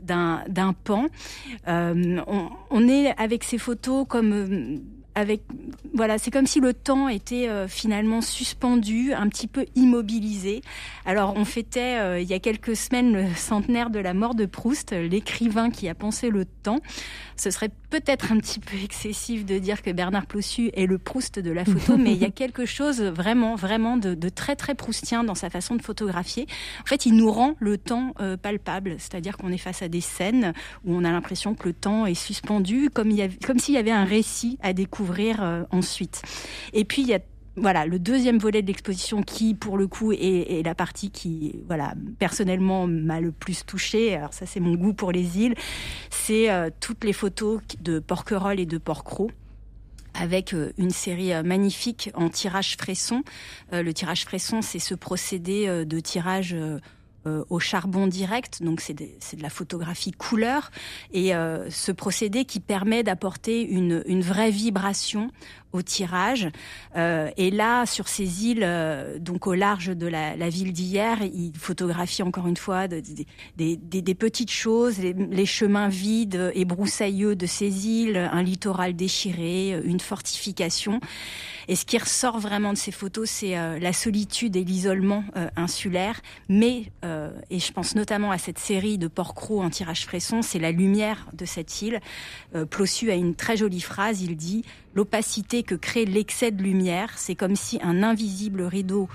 d'un 0.01 0.73
pan. 0.85 1.07
On, 1.67 2.89
est 2.89 3.15
avec 3.19 3.45
ces 3.45 3.59
photos 3.59 4.07
comme 4.09 4.81
avec 5.15 5.43
voilà, 5.95 6.17
c'est 6.19 6.31
comme 6.31 6.47
si 6.47 6.61
le 6.61 6.73
temps 6.73 7.09
était 7.09 7.49
euh, 7.49 7.69
finalement 7.69 8.23
suspendu, 8.23 9.13
un 9.13 9.29
petit 9.29 9.47
peu 9.47 9.67
immobilisé. 9.75 10.63
Alors 11.05 11.35
on 11.37 11.45
fêtait 11.45 11.99
euh, 11.99 12.21
il 12.21 12.29
y 12.29 12.33
a 12.33 12.39
quelques 12.39 12.77
semaines 12.77 13.13
le 13.13 13.27
centenaire 13.37 13.91
de 13.91 13.99
la 13.99 14.15
mort 14.15 14.35
de 14.35 14.47
Proust, 14.47 14.93
l'écrivain 14.93 15.71
qui 15.71 15.89
a 15.89 15.95
pensé 15.95 16.31
le 16.31 16.45
temps. 16.45 16.81
Ce 17.37 17.51
serait 17.51 17.71
peut-être 17.91 18.33
un 18.33 18.39
petit 18.39 18.61
peu 18.61 18.77
excessif 18.85 19.45
de 19.45 19.59
dire 19.59 19.83
que 19.83 19.91
Bernard 19.91 20.27
Plossu 20.27 20.71
est 20.75 20.87
le 20.87 20.99
Proust 20.99 21.39
de 21.39 21.51
la 21.51 21.65
photo, 21.65 21.97
mais 21.99 22.13
il 22.13 22.19
y 22.19 22.25
a 22.25 22.31
quelque 22.43 22.65
chose 22.65 23.03
vraiment, 23.03 23.55
vraiment 23.55 23.97
de, 23.97 24.15
de, 24.15 24.29
très, 24.29 24.57
très 24.57 24.75
proustien 24.75 25.25
dans 25.25 25.35
sa 25.35 25.51
façon 25.51 25.77
de 25.77 25.83
photographier. 25.83 26.47
En 26.83 26.87
fait, 26.87 27.05
il 27.05 27.15
nous 27.17 27.31
rend 27.31 27.55
le 27.59 27.77
temps 27.77 28.15
euh, 28.21 28.37
palpable, 28.37 28.97
c'est-à-dire 28.99 29.37
qu'on 29.37 29.53
est 29.53 29.59
face 29.59 29.83
à 29.83 29.89
des 29.89 30.01
scènes 30.01 30.55
où 30.85 30.95
on 30.95 31.05
a 31.05 31.11
l'impression 31.11 31.55
que 31.55 31.69
le 31.69 31.75
temps 31.75 32.07
est 32.07 32.15
suspendu, 32.15 32.89
comme 32.89 33.11
il 33.11 33.17
y 33.17 33.23
avait, 33.23 33.37
comme 33.45 33.59
s'il 33.59 33.75
y 33.75 33.79
avait 33.79 33.91
un 33.91 34.05
récit 34.05 34.59
à 34.63 34.73
découvrir 34.73 35.02
euh, 35.41 35.65
ensuite. 35.71 36.23
Et 36.73 36.85
puis, 36.85 37.03
il 37.03 37.09
y 37.09 37.15
a 37.15 37.21
voilà, 37.55 37.85
le 37.85 37.99
deuxième 37.99 38.39
volet 38.39 38.63
de 38.63 38.67
l'exposition 38.67 39.23
qui, 39.23 39.55
pour 39.55 39.77
le 39.77 39.87
coup, 39.87 40.13
est, 40.13 40.65
la 40.65 40.75
partie 40.75 41.11
qui, 41.11 41.61
voilà, 41.67 41.93
personnellement 42.19 42.87
m'a 42.87 43.21
le 43.21 43.31
plus 43.31 43.67
touchée. 43.67 44.15
Alors 44.15 44.33
ça, 44.33 44.47
c'est 44.47 44.61
mon 44.61 44.75
goût 44.75 44.95
pour 44.95 45.13
les 45.13 45.39
îles. 45.39 45.55
C'est 46.09 46.51
euh, 46.51 46.71
toutes 46.81 47.05
les 47.05 47.13
photos 47.13 47.61
de 47.83 47.99
Porquerolles 47.99 48.61
et 48.61 48.65
de 48.65 48.79
Porquerolles 48.79 49.33
avec 50.15 50.55
euh, 50.55 50.73
une 50.79 50.91
série 50.91 51.33
magnifique 51.43 52.11
en 52.15 52.31
tirage 52.31 52.77
fresson. 52.77 53.23
le 53.71 53.93
tirage 53.93 54.25
fresson, 54.25 54.63
c'est 54.63 54.79
ce 54.79 54.95
procédé 54.95 55.85
de 55.85 56.01
tirage 56.01 56.57
au 57.25 57.61
charbon 57.61 58.07
direct, 58.07 58.63
donc 58.63 58.81
c'est 58.81 58.95
de, 58.95 59.07
la 59.41 59.51
photographie 59.51 60.13
couleur, 60.13 60.71
et 61.13 61.33
ce 61.71 61.93
procédé 61.93 62.45
qui 62.45 62.61
permet 62.61 63.03
d'apporter 63.03 63.63
une, 63.63 64.03
une, 64.07 64.23
vraie 64.23 64.51
vibration 64.51 65.31
au 65.73 65.83
tirage. 65.83 66.49
Euh, 66.97 67.31
et 67.37 67.51
là, 67.51 67.87
sur 67.87 68.09
ces 68.09 68.47
îles, 68.47 68.63
euh, 68.63 69.19
donc 69.19 69.47
au 69.47 69.55
large 69.55 69.89
de 69.89 70.07
la, 70.07 70.37
la 70.37 70.49
ville 70.49 70.73
d'hier, 70.73 71.19
il 71.23 71.53
photographie 71.57 72.23
encore 72.23 72.47
une 72.47 72.57
fois 72.57 72.89
de, 72.89 73.03
des, 73.57 73.77
des, 73.77 74.15
petites 74.15 74.51
choses, 74.51 74.99
les, 74.99 75.13
les, 75.13 75.47
chemins 75.47 75.89
vides 75.89 76.53
et 76.55 76.65
broussailleux 76.65 77.35
de 77.35 77.47
ces 77.47 77.89
îles, 77.89 78.17
un 78.17 78.43
littoral 78.43 78.95
déchiré, 78.95 79.81
une 79.85 80.01
fortification. 80.01 81.01
Et 81.69 81.77
ce 81.77 81.85
qui 81.85 81.97
ressort 81.97 82.39
vraiment 82.39 82.73
de 82.73 82.79
ces 82.79 82.93
photos, 82.93 83.31
c'est 83.31 83.57
euh, 83.57 83.79
la 83.79 83.93
solitude 83.93 84.57
et 84.57 84.65
l'isolement 84.65 85.25
euh, 85.37 85.49
insulaire. 85.57 86.21
Mais, 86.49 86.93
et 87.51 87.59
je 87.59 87.73
pense 87.73 87.95
notamment 87.95 88.31
à 88.31 88.39
cette 88.39 88.59
série 88.59 88.99
de 88.99 89.09
Port-Cros 89.09 89.63
en 89.63 89.71
tirage 89.71 90.05
fresson, 90.05 90.43
c'est 90.43 90.59
la 90.59 90.73
lumière 90.73 91.29
de 91.33 91.45
cette 91.45 91.83
île. 91.83 92.01
Plossu 92.71 93.11
a 93.11 93.15
une 93.15 93.35
très 93.35 93.57
jolie 93.57 93.81
phrase, 93.81 94.23
il 94.23 94.37
dit 94.37 94.65
l'opacité 94.95 95.63
que 95.63 95.75
crée 95.75 96.05
l'excès 96.05 96.51
de 96.51 96.63
lumière. 96.63 97.13
C'est 97.17 97.35
comme 97.35 97.57
si 97.57 97.79
un 97.83 98.03
invisible 98.03 98.63
rideau 98.63 99.09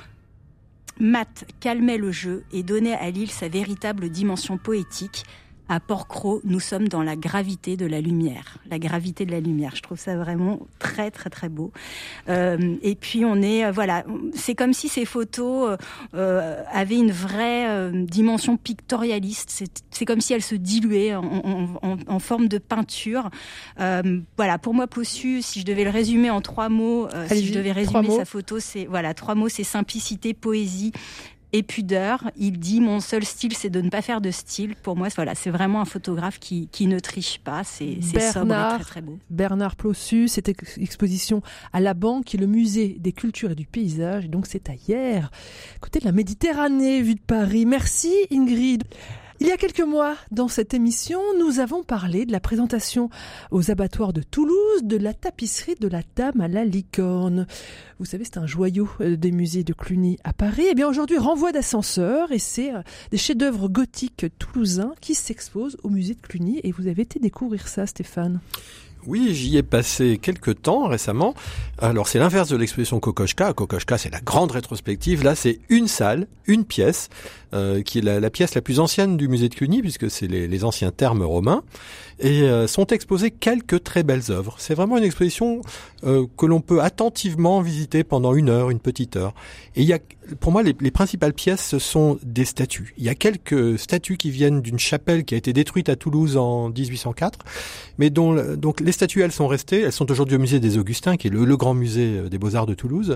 mat 1.00 1.46
calmait 1.60 1.98
le 1.98 2.12
jeu 2.12 2.44
et 2.52 2.64
donnait 2.64 2.96
à 2.96 3.10
l'île 3.10 3.32
sa 3.32 3.48
véritable 3.48 4.10
dimension 4.10 4.58
poétique. 4.58 5.24
À 5.70 5.82
Port-Cros, 5.82 6.40
nous 6.46 6.62
sommes 6.62 6.88
dans 6.88 7.04
la 7.04 7.18
gravité 7.18 7.76
de 7.76 7.86
la 7.86 8.00
lumière. 8.00 8.58
La 8.70 8.80
gravité 8.80 9.26
de 9.26 9.32
la 9.32 9.42
lumière. 9.42 9.76
Je 9.76 9.82
trouve 9.82 10.00
ça 10.00 10.16
vraiment 10.16 10.60
très, 10.80 11.12
très, 11.12 11.30
très 11.30 11.50
beau. 11.50 11.74
Euh, 12.30 12.76
et 12.82 12.96
puis, 12.96 13.26
on 13.26 13.42
est, 13.42 13.66
euh, 13.66 13.72
voilà, 13.72 14.06
c'est 14.34 14.56
comme 14.56 14.72
si 14.72 14.88
ces 14.88 15.04
photos 15.04 15.78
euh, 16.14 16.64
avaient 16.72 16.98
une 16.98 17.12
vraie 17.12 17.92
dimension 17.92 18.56
pictorialiste. 18.56 19.64
C'est 19.92 20.06
comme 20.06 20.22
si 20.22 20.34
elles 20.34 20.42
se 20.42 20.56
diluaient 20.56 21.16
en, 21.16 22.20
forme 22.20 22.48
de 22.48 22.60
peinture. 22.60 23.30
voilà, 23.78 24.58
pour 24.60 24.74
moi, 24.74 24.88
Plossu, 24.88 25.42
si 25.42 25.60
je 25.60 25.66
devais 25.66 25.84
le 25.84 25.90
résumer 25.90 26.30
en 26.30 26.40
trois 26.40 26.70
mots, 26.70 27.10
si 27.28 27.46
je 27.46 27.54
devais 27.54 27.74
résumer 27.74 28.16
sa 28.16 28.26
photo, 28.26 28.60
c'est, 28.60 28.86
voilà, 28.86 29.14
trois 29.14 29.36
mots, 29.36 29.50
c'est 29.50 29.64
simplicité, 29.66 30.34
poésie 30.34 30.94
et 31.54 31.64
pudeur. 31.64 32.30
Il 32.38 32.60
dit 32.60 32.82
mon 32.82 33.00
seul 33.00 33.24
style, 33.24 33.56
c'est 33.56 33.70
de 33.70 33.82
ne 33.82 33.90
pas 33.90 34.02
faire 34.02 34.22
de 34.22 34.32
style. 34.32 34.76
Pour 34.84 34.96
moi, 34.96 35.08
voilà, 35.16 35.36
c'est 35.36 35.50
vraiment 35.50 35.82
un 35.82 35.86
photographe 35.86 36.40
qui, 36.40 36.68
qui 36.72 36.88
ne 36.88 37.00
triche 37.00 37.40
pas. 37.40 37.64
C'est 37.64 38.02
sobre 38.32 38.54
et 38.54 38.76
très 38.76 38.84
très 38.84 39.02
beau. 39.02 39.18
Bernard 39.30 39.76
Plossu, 39.76 40.28
cette 40.28 40.50
exposition 40.50 41.42
à 41.74 41.80
la 41.80 41.94
Banque, 41.94 42.26
qui 42.26 42.38
est 42.38 42.40
le 42.40 42.48
musée 42.48 42.98
des 43.00 43.12
cultures 43.12 43.52
et 43.52 43.56
du 43.56 43.66
paysage. 43.66 44.26
Et 44.26 44.30
donc 44.30 44.48
c'est 44.48 44.70
à 44.70 44.74
hier, 44.74 45.32
côté 45.80 46.00
de 46.00 46.06
la 46.06 46.12
Méditerranée, 46.12 47.02
vue 47.02 47.16
de 47.16 47.22
Paris. 47.22 47.66
Merci 47.66 48.14
Ingrid. 48.32 48.84
Il 49.40 49.46
y 49.46 49.52
a 49.52 49.58
quelques 49.58 49.82
mois, 49.82 50.16
dans 50.32 50.48
cette 50.48 50.74
émission, 50.74 51.20
nous 51.38 51.60
avons 51.60 51.84
parlé 51.84 52.26
de 52.26 52.32
la 52.32 52.40
présentation 52.40 53.12
aux 53.52 53.70
abattoirs 53.70 54.12
de 54.12 54.24
Toulouse 54.24 54.82
de 54.82 54.98
la 54.98 55.14
tapisserie 55.14 55.76
de 55.80 55.88
la 55.88 56.02
Dame 56.16 56.42
à 56.42 56.48
la 56.48 56.66
licorne. 56.66 57.46
Vous 58.00 58.06
savez, 58.06 58.24
c'est 58.24 58.40
un 58.40 58.48
joyau 58.48 58.90
euh, 59.00 59.16
des 59.16 59.32
musées 59.32 59.64
de 59.64 59.74
Cluny 59.74 60.18
à 60.24 60.34
Paris. 60.34 60.64
Et 60.64 60.70
eh 60.72 60.76
bien 60.76 60.88
aujourd'hui, 60.88 61.20
renvoi 61.20 61.52
d'ascenseur 61.52 62.32
et 62.32 62.40
c'est 62.40 62.74
euh, 62.74 62.82
des 63.12 63.18
chefs-d'œuvre 63.18 63.70
gothiques 63.70 64.26
toulousains 64.40 64.94
qui 65.02 65.14
s'exposent 65.14 65.78
au 65.84 65.90
musée 65.90 66.16
de 66.16 66.22
Cluny. 66.22 66.60
Et 66.64 66.72
vous 66.72 66.88
avez 66.88 67.04
été 67.04 67.20
découvrir 67.20 67.68
ça, 67.68 67.86
Stéphane. 67.86 68.40
Oui, 69.08 69.34
j'y 69.34 69.56
ai 69.56 69.64
passé 69.64 70.20
quelques 70.22 70.62
temps 70.64 70.86
récemment. 70.88 71.34
Alors 71.78 72.10
c'est 72.10 72.20
l'inverse 72.20 72.50
de 72.50 72.58
l'exposition 72.58 73.00
Kokoschka. 73.00 73.54
Kokoschka, 73.54 73.98
c'est 73.98 74.10
la 74.10 74.20
grande 74.20 74.52
rétrospective. 74.52 75.24
Là, 75.24 75.34
c'est 75.34 75.60
une 75.70 75.88
salle, 75.88 76.28
une 76.46 76.66
pièce, 76.66 77.10
euh, 77.54 77.82
qui 77.82 78.00
est 78.00 78.02
la, 78.02 78.30
pièce 78.30 78.56
la 78.56 78.62
plus 78.62 78.82
ancienne 78.82 79.16
du 79.16 79.30
musée 79.30 79.48
de 79.48 79.56
Cluny, 79.56 79.82
puisque 79.82 80.12
c'est 80.12 80.28
les, 80.28 80.64
anciens 80.66 80.92
termes 80.92 81.24
romains, 81.24 81.64
et 82.20 82.42
euh, 82.42 82.68
sont 82.68 82.88
exposées 82.88 83.32
quelques 83.32 83.84
très 83.84 84.04
belles 84.04 84.24
œuvres. 84.32 84.56
C'est 84.58 84.74
vraiment 84.74 84.98
une 84.98 85.06
exposition 85.06 85.62
euh, 86.04 86.26
que 86.38 86.46
l'on 86.46 86.60
peut 86.60 86.82
attentivement 86.82 87.62
visiter 87.62 88.04
pendant 88.04 88.34
une 88.34 88.50
heure, 88.50 88.70
une 88.70 88.80
petite 88.80 89.16
heure. 89.16 89.34
Et 89.78 89.82
il 89.82 89.88
y 89.88 89.94
a, 89.94 90.00
pour 90.42 90.52
moi, 90.52 90.62
les, 90.62 90.76
les, 90.80 90.92
principales 90.92 91.34
pièces, 91.34 91.66
ce 91.66 91.80
sont 91.80 92.20
des 92.22 92.44
statues. 92.44 92.94
Il 92.98 93.06
y 93.06 93.10
a 93.10 93.16
quelques 93.16 93.80
statues 93.80 94.18
qui 94.18 94.30
viennent 94.30 94.62
d'une 94.62 94.80
chapelle 94.80 95.24
qui 95.24 95.34
a 95.34 95.38
été 95.38 95.54
détruite 95.54 95.88
à 95.88 95.96
Toulouse 95.96 96.36
en 96.36 96.70
1804, 96.70 97.40
mais 97.98 98.10
dont 98.10 98.36
donc 98.56 98.82
les 98.82 98.92
statues, 98.92 99.22
elles 99.22 99.32
sont 99.32 99.48
restées. 99.48 99.82
Elles 99.82 99.94
sont 99.94 100.12
aujourd'hui 100.12 100.36
au 100.36 100.40
musée 100.40 100.60
des 100.60 100.78
Augustins, 100.78 101.16
qui 101.16 101.28
est 101.28 101.32
le, 101.32 101.46
le 101.46 101.58
grand 101.58 101.76
musée 101.76 102.30
des 102.30 102.38
beaux-arts 102.38 102.66
de 102.66 102.74
Toulouse, 102.74 103.16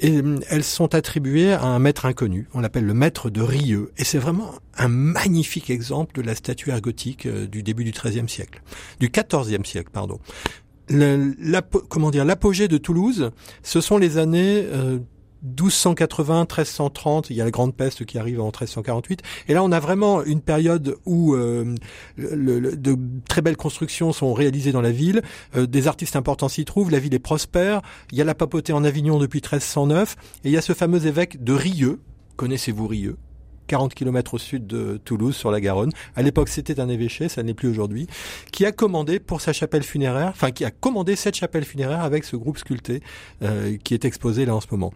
et 0.00 0.20
elles 0.50 0.64
sont 0.64 0.94
attribuées 0.94 1.52
à 1.52 1.64
un 1.64 1.78
maître 1.78 2.04
inconnu. 2.04 2.48
On 2.52 2.60
l'appelle 2.60 2.84
le 2.84 2.94
maître 2.94 3.30
de 3.30 3.40
Et 3.96 4.04
c'est 4.04 4.18
vraiment 4.18 4.52
un 4.76 4.88
magnifique 4.88 5.70
exemple 5.70 6.14
de 6.14 6.22
la 6.22 6.34
statuaire 6.34 6.80
gothique 6.80 7.26
euh, 7.26 7.46
du 7.46 7.62
début 7.62 7.84
du 7.84 7.92
XIIIe 7.92 8.28
siècle, 8.28 8.62
du 9.00 9.10
XIVe 9.10 9.64
siècle, 9.64 9.90
pardon. 9.92 10.18
comment 11.88 12.10
dire, 12.10 12.24
l'apogée 12.24 12.68
de 12.68 12.78
Toulouse, 12.78 13.30
ce 13.62 13.80
sont 13.80 13.98
les 13.98 14.18
années 14.18 14.66
1280, 15.42 16.34
euh, 16.34 16.40
1330, 16.40 17.30
il 17.30 17.36
y 17.36 17.40
a 17.40 17.44
la 17.44 17.50
grande 17.50 17.74
peste 17.74 18.04
qui 18.04 18.18
arrive 18.18 18.40
en 18.40 18.46
1348. 18.46 19.22
Et 19.48 19.54
là, 19.54 19.62
on 19.62 19.72
a 19.72 19.80
vraiment 19.80 20.22
une 20.22 20.40
période 20.40 20.96
où 21.04 21.34
euh, 21.34 21.74
de 22.18 22.98
très 23.28 23.42
belles 23.42 23.56
constructions 23.56 24.12
sont 24.12 24.32
réalisées 24.34 24.72
dans 24.72 24.82
la 24.82 24.92
ville, 24.92 25.22
des 25.56 25.88
artistes 25.88 26.16
importants 26.16 26.48
s'y 26.48 26.64
trouvent, 26.64 26.90
la 26.90 26.98
ville 26.98 27.14
est 27.14 27.18
prospère, 27.18 27.82
il 28.10 28.18
y 28.18 28.20
a 28.20 28.24
la 28.24 28.34
papauté 28.34 28.72
en 28.72 28.84
Avignon 28.84 29.18
depuis 29.18 29.40
1309, 29.40 30.16
et 30.44 30.48
il 30.48 30.52
y 30.52 30.56
a 30.56 30.62
ce 30.62 30.72
fameux 30.72 31.06
évêque 31.06 31.42
de 31.42 31.52
Rieux, 31.52 32.00
connaissez-vous 32.36 32.86
Rieux? 32.86 33.16
40 33.72 33.94
km 33.94 34.34
au 34.34 34.38
sud 34.38 34.66
de 34.66 35.00
Toulouse, 35.02 35.34
sur 35.34 35.50
la 35.50 35.58
Garonne. 35.58 35.92
À 36.14 36.20
l'époque, 36.20 36.50
c'était 36.50 36.78
un 36.78 36.90
évêché, 36.90 37.30
ça 37.30 37.42
n'est 37.42 37.54
plus 37.54 37.68
aujourd'hui, 37.68 38.06
qui 38.50 38.66
a 38.66 38.72
commandé 38.72 39.18
pour 39.18 39.40
sa 39.40 39.54
chapelle 39.54 39.82
funéraire, 39.82 40.28
enfin 40.28 40.50
qui 40.50 40.66
a 40.66 40.70
commandé 40.70 41.16
cette 41.16 41.36
chapelle 41.36 41.64
funéraire 41.64 42.02
avec 42.02 42.24
ce 42.24 42.36
groupe 42.36 42.58
sculpté 42.58 43.00
euh, 43.40 43.78
qui 43.82 43.94
est 43.94 44.04
exposé 44.04 44.44
là 44.44 44.54
en 44.54 44.60
ce 44.60 44.66
moment. 44.70 44.92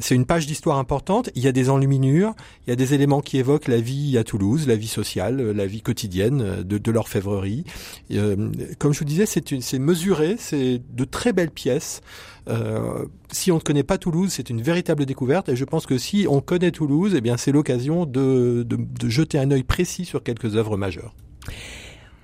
C'est 0.00 0.16
une 0.16 0.26
page 0.26 0.44
d'histoire 0.48 0.78
importante. 0.78 1.30
Il 1.36 1.44
y 1.44 1.46
a 1.46 1.52
des 1.52 1.70
enluminures, 1.70 2.34
il 2.66 2.70
y 2.70 2.72
a 2.72 2.76
des 2.76 2.94
éléments 2.94 3.20
qui 3.20 3.38
évoquent 3.38 3.68
la 3.68 3.80
vie 3.80 4.18
à 4.18 4.24
Toulouse, 4.24 4.66
la 4.66 4.74
vie 4.74 4.88
sociale, 4.88 5.52
la 5.52 5.66
vie 5.66 5.80
quotidienne 5.80 6.64
de, 6.64 6.78
de 6.78 6.90
l'orfèvrerie. 6.90 7.62
Euh, 8.10 8.50
comme 8.80 8.92
je 8.92 8.98
vous 8.98 9.04
disais, 9.04 9.26
c'est 9.26 9.78
mesuré, 9.78 10.34
c'est 10.36 10.82
de 10.92 11.04
très 11.04 11.32
belles 11.32 11.52
pièces. 11.52 12.00
Euh, 12.48 13.04
si 13.32 13.50
on 13.50 13.56
ne 13.56 13.60
connaît 13.60 13.82
pas 13.82 13.98
Toulouse, 13.98 14.32
c'est 14.32 14.50
une 14.50 14.62
véritable 14.62 15.04
découverte. 15.04 15.48
Et 15.48 15.56
je 15.56 15.64
pense 15.64 15.86
que 15.86 15.98
si 15.98 16.26
on 16.28 16.40
connaît 16.40 16.70
Toulouse, 16.70 17.14
eh 17.16 17.20
bien 17.20 17.36
c'est 17.36 17.52
l'occasion 17.52 18.06
de, 18.06 18.64
de, 18.66 18.76
de 18.76 19.08
jeter 19.08 19.38
un 19.38 19.50
œil 19.50 19.64
précis 19.64 20.04
sur 20.04 20.22
quelques 20.22 20.56
œuvres 20.56 20.76
majeures. 20.76 21.14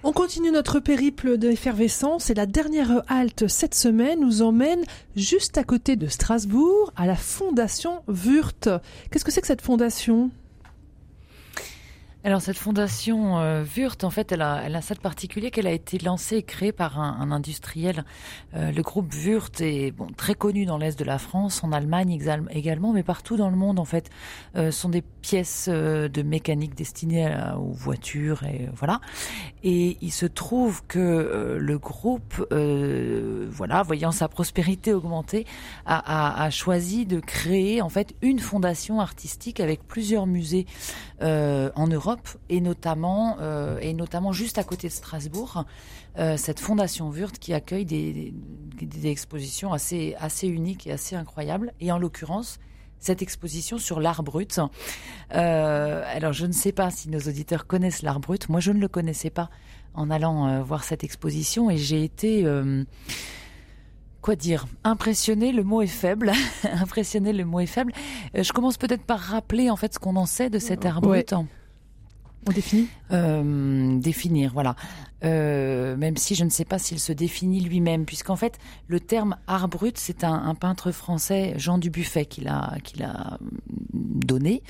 On 0.04 0.12
continue 0.12 0.50
notre 0.50 0.80
périple 0.80 1.38
d'effervescence 1.38 2.28
et 2.28 2.34
la 2.34 2.46
dernière 2.46 3.02
halte 3.06 3.46
cette 3.46 3.76
semaine 3.76 4.18
nous 4.20 4.42
emmène 4.42 4.82
juste 5.14 5.58
à 5.58 5.64
côté 5.64 5.94
de 5.94 6.08
Strasbourg 6.08 6.92
à 6.96 7.06
la 7.06 7.14
fondation 7.14 8.02
Wurt. 8.08 8.68
Qu'est-ce 9.10 9.24
que 9.24 9.30
c'est 9.30 9.40
que 9.40 9.46
cette 9.46 9.62
fondation? 9.62 10.30
Alors 12.24 12.40
cette 12.40 12.56
fondation 12.56 13.38
euh, 13.40 13.64
Wurt, 13.76 14.04
en 14.04 14.10
fait, 14.10 14.32
elle 14.32 14.42
a, 14.42 14.62
elle 14.64 14.76
a 14.76 14.82
ça 14.82 14.94
de 14.94 15.00
particulier 15.00 15.50
qu'elle 15.50 15.66
a 15.66 15.72
été 15.72 15.98
lancée 15.98 16.36
et 16.36 16.42
créée 16.42 16.72
par 16.72 17.00
un, 17.00 17.16
un 17.20 17.32
industriel. 17.32 18.04
Euh, 18.54 18.70
le 18.70 18.82
groupe 18.82 19.12
Wurt 19.12 19.60
est 19.60 19.90
bon, 19.90 20.06
très 20.16 20.34
connu 20.34 20.64
dans 20.64 20.78
l'est 20.78 20.98
de 20.98 21.04
la 21.04 21.18
France, 21.18 21.64
en 21.64 21.72
Allemagne 21.72 22.18
également, 22.50 22.92
mais 22.92 23.02
partout 23.02 23.36
dans 23.36 23.50
le 23.50 23.56
monde, 23.56 23.78
en 23.78 23.84
fait. 23.84 24.10
Euh, 24.54 24.70
sont 24.70 24.90
des 24.90 25.02
pièces 25.02 25.66
euh, 25.68 26.08
de 26.08 26.22
mécanique 26.22 26.74
destinées 26.74 27.26
à, 27.26 27.58
aux 27.58 27.72
voitures 27.72 28.42
et 28.44 28.68
voilà. 28.74 29.00
Et 29.62 29.96
il 30.02 30.10
se 30.10 30.26
trouve 30.26 30.82
que 30.86 30.98
euh, 30.98 31.58
le 31.58 31.78
groupe, 31.78 32.46
voilà, 32.50 33.82
voyant 33.82 34.12
sa 34.12 34.28
prospérité 34.28 34.92
augmenter, 34.92 35.46
a, 35.86 35.96
a, 35.96 36.44
a, 36.44 36.50
choisi 36.50 37.06
de 37.06 37.18
créer 37.20 37.80
en 37.80 37.88
fait 37.88 38.14
une 38.20 38.38
fondation 38.38 39.00
artistique 39.00 39.60
avec 39.60 39.86
plusieurs 39.86 40.26
musées 40.26 40.66
en 41.22 41.86
Europe 41.86 42.28
et 42.48 42.60
notamment, 42.60 43.36
euh, 43.40 43.78
et 43.80 43.94
notamment 43.94 44.32
juste 44.32 44.58
à 44.58 44.64
côté 44.64 44.88
de 44.88 44.92
Strasbourg, 44.92 45.64
euh, 46.18 46.36
cette 46.36 46.60
fondation 46.60 47.10
Wurt 47.10 47.38
qui 47.38 47.54
accueille 47.54 47.84
des, 47.84 48.32
des, 48.78 48.86
des, 48.86 49.06
expositions 49.08 49.72
assez, 49.72 50.14
assez 50.18 50.48
uniques 50.48 50.86
et 50.86 50.92
assez 50.92 51.16
incroyables. 51.16 51.72
Et 51.80 51.90
en 51.92 51.98
l'occurrence, 51.98 52.58
cette 53.02 53.20
exposition 53.20 53.78
sur 53.78 54.00
l'art 54.00 54.22
brut. 54.22 54.60
Euh, 55.34 56.02
alors, 56.06 56.32
je 56.32 56.46
ne 56.46 56.52
sais 56.52 56.72
pas 56.72 56.90
si 56.90 57.10
nos 57.10 57.18
auditeurs 57.18 57.66
connaissent 57.66 58.02
l'art 58.02 58.20
brut. 58.20 58.48
Moi, 58.48 58.60
je 58.60 58.70
ne 58.70 58.78
le 58.78 58.88
connaissais 58.88 59.30
pas 59.30 59.50
en 59.94 60.08
allant 60.08 60.46
euh, 60.46 60.62
voir 60.62 60.84
cette 60.84 61.04
exposition 61.04 61.68
et 61.68 61.76
j'ai 61.76 62.04
été 62.04 62.46
euh, 62.46 62.84
quoi 64.22 64.36
dire? 64.36 64.66
Impressionné, 64.84 65.52
le 65.52 65.62
mot 65.64 65.82
est 65.82 65.86
faible. 65.86 66.32
Impressionné, 66.72 67.32
le 67.32 67.44
mot 67.44 67.60
est 67.60 67.66
faible. 67.66 67.92
Euh, 68.36 68.42
je 68.42 68.52
commence 68.52 68.78
peut-être 68.78 69.02
par 69.04 69.18
rappeler 69.18 69.68
en 69.68 69.76
fait 69.76 69.92
ce 69.92 69.98
qu'on 69.98 70.16
en 70.16 70.26
sait 70.26 70.48
de 70.48 70.58
cet 70.58 70.86
art 70.86 71.02
Ouais. 71.02 71.24
brut. 71.28 71.34
On 72.44 72.50
définit? 72.50 72.88
Euh, 73.12 73.98
Définir, 74.00 74.50
voilà. 74.52 74.74
Euh, 75.24 75.96
même 75.96 76.16
si 76.16 76.34
je 76.34 76.42
ne 76.42 76.50
sais 76.50 76.64
pas 76.64 76.78
s'il 76.80 76.98
se 76.98 77.12
définit 77.12 77.60
lui-même, 77.60 78.04
puisqu'en 78.04 78.34
fait, 78.34 78.58
le 78.88 78.98
terme 78.98 79.36
art 79.46 79.68
brut, 79.68 79.96
c'est 79.96 80.24
un, 80.24 80.32
un, 80.34 80.56
peintre 80.56 80.90
français, 80.90 81.54
Jean 81.56 81.78
Dubuffet, 81.78 82.24
qui 82.26 82.40
l'a 82.40 82.74
qui 82.82 82.98
l'a 82.98 83.38
donné 83.92 84.64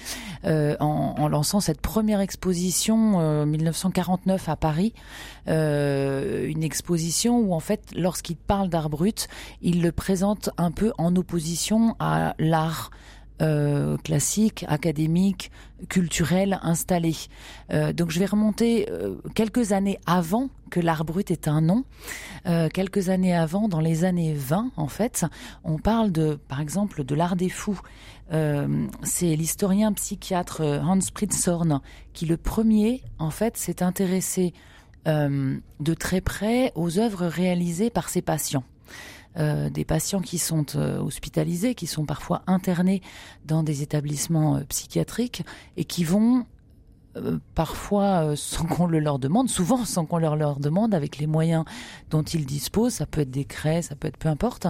euh, 0.44 0.76
en, 0.80 1.14
en, 1.16 1.28
lançant 1.28 1.60
cette 1.60 1.80
première 1.80 2.20
exposition 2.20 3.20
euh, 3.20 3.46
1949 3.46 4.48
à 4.50 4.56
Paris, 4.56 4.92
une 6.46 6.62
exposition 6.62 7.38
où 7.38 7.54
en 7.54 7.60
fait, 7.60 7.82
lorsqu'il 7.94 8.36
parle 8.36 8.68
d'art 8.68 8.90
brut, 8.90 9.28
il 9.60 9.82
le 9.82 9.92
présente 9.92 10.50
un 10.56 10.70
peu 10.70 10.92
en 10.98 11.14
opposition 11.16 11.96
à 11.98 12.34
l'art 12.38 12.90
euh, 13.42 13.96
classique, 13.96 14.64
académique, 14.68 15.50
culturel 15.88 16.60
installé. 16.62 17.16
Euh, 17.72 17.92
donc 17.92 18.10
je 18.10 18.20
vais 18.20 18.26
remonter 18.26 18.88
euh, 18.88 19.16
quelques 19.34 19.72
années 19.72 19.98
avant 20.06 20.48
que 20.70 20.78
l'art 20.78 21.04
brut 21.04 21.28
est 21.30 21.48
un 21.48 21.60
nom. 21.60 21.84
Quelques 22.72 23.08
années 23.08 23.34
avant, 23.34 23.68
dans 23.68 23.80
les 23.80 24.04
années 24.04 24.34
20 24.34 24.72
en 24.76 24.88
fait, 24.88 25.26
on 25.64 25.78
parle 25.78 26.12
de, 26.12 26.38
par 26.48 26.60
exemple, 26.60 27.04
de 27.04 27.14
l'art 27.14 27.36
des 27.36 27.50
fous. 27.50 27.80
C'est 28.30 29.36
l'historien 29.36 29.92
psychiatre 29.92 30.62
Hans 30.62 30.98
Pritzhorn 31.12 31.80
qui 32.14 32.24
le 32.24 32.38
premier 32.38 33.02
en 33.18 33.30
fait 33.30 33.58
s'est 33.58 33.82
intéressé 33.82 34.54
euh, 35.08 35.58
de 35.80 35.94
très 35.94 36.20
près 36.20 36.72
aux 36.74 36.98
œuvres 36.98 37.26
réalisées 37.26 37.90
par 37.90 38.08
ses 38.08 38.22
patients. 38.22 38.64
Euh, 39.38 39.70
des 39.70 39.84
patients 39.84 40.20
qui 40.20 40.38
sont 40.38 40.66
euh, 40.76 40.98
hospitalisés, 41.00 41.74
qui 41.74 41.86
sont 41.86 42.04
parfois 42.04 42.42
internés 42.46 43.02
dans 43.44 43.62
des 43.62 43.82
établissements 43.82 44.60
psychiatriques 44.68 45.42
et 45.76 45.84
qui 45.84 46.04
vont 46.04 46.46
parfois 47.54 48.32
sans 48.36 48.64
qu'on 48.64 48.86
le 48.86 48.98
leur 48.98 49.18
demande, 49.18 49.50
souvent 49.50 49.84
sans 49.84 50.06
qu'on 50.06 50.16
leur 50.16 50.34
leur 50.34 50.58
demande, 50.58 50.94
avec 50.94 51.18
les 51.18 51.26
moyens 51.26 51.66
dont 52.08 52.22
ils 52.22 52.46
disposent, 52.46 52.94
ça 52.94 53.04
peut 53.04 53.20
être 53.20 53.30
des 53.30 53.44
craies, 53.44 53.82
ça 53.82 53.94
peut 53.96 54.08
être 54.08 54.16
peu 54.16 54.30
importe, 54.30 54.66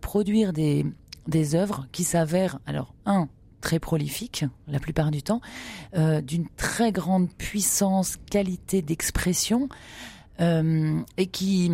produire 0.00 0.52
des, 0.52 0.86
des 1.26 1.56
œuvres 1.56 1.88
qui 1.90 2.04
s'avèrent, 2.04 2.60
alors, 2.66 2.94
un, 3.04 3.28
très 3.66 3.80
prolifiques 3.80 4.44
la 4.68 4.78
plupart 4.78 5.10
du 5.10 5.24
temps, 5.24 5.40
euh, 5.96 6.20
d'une 6.20 6.46
très 6.56 6.92
grande 6.92 7.28
puissance, 7.32 8.16
qualité 8.30 8.80
d'expression, 8.80 9.68
euh, 10.40 11.00
et 11.16 11.26
qui 11.26 11.72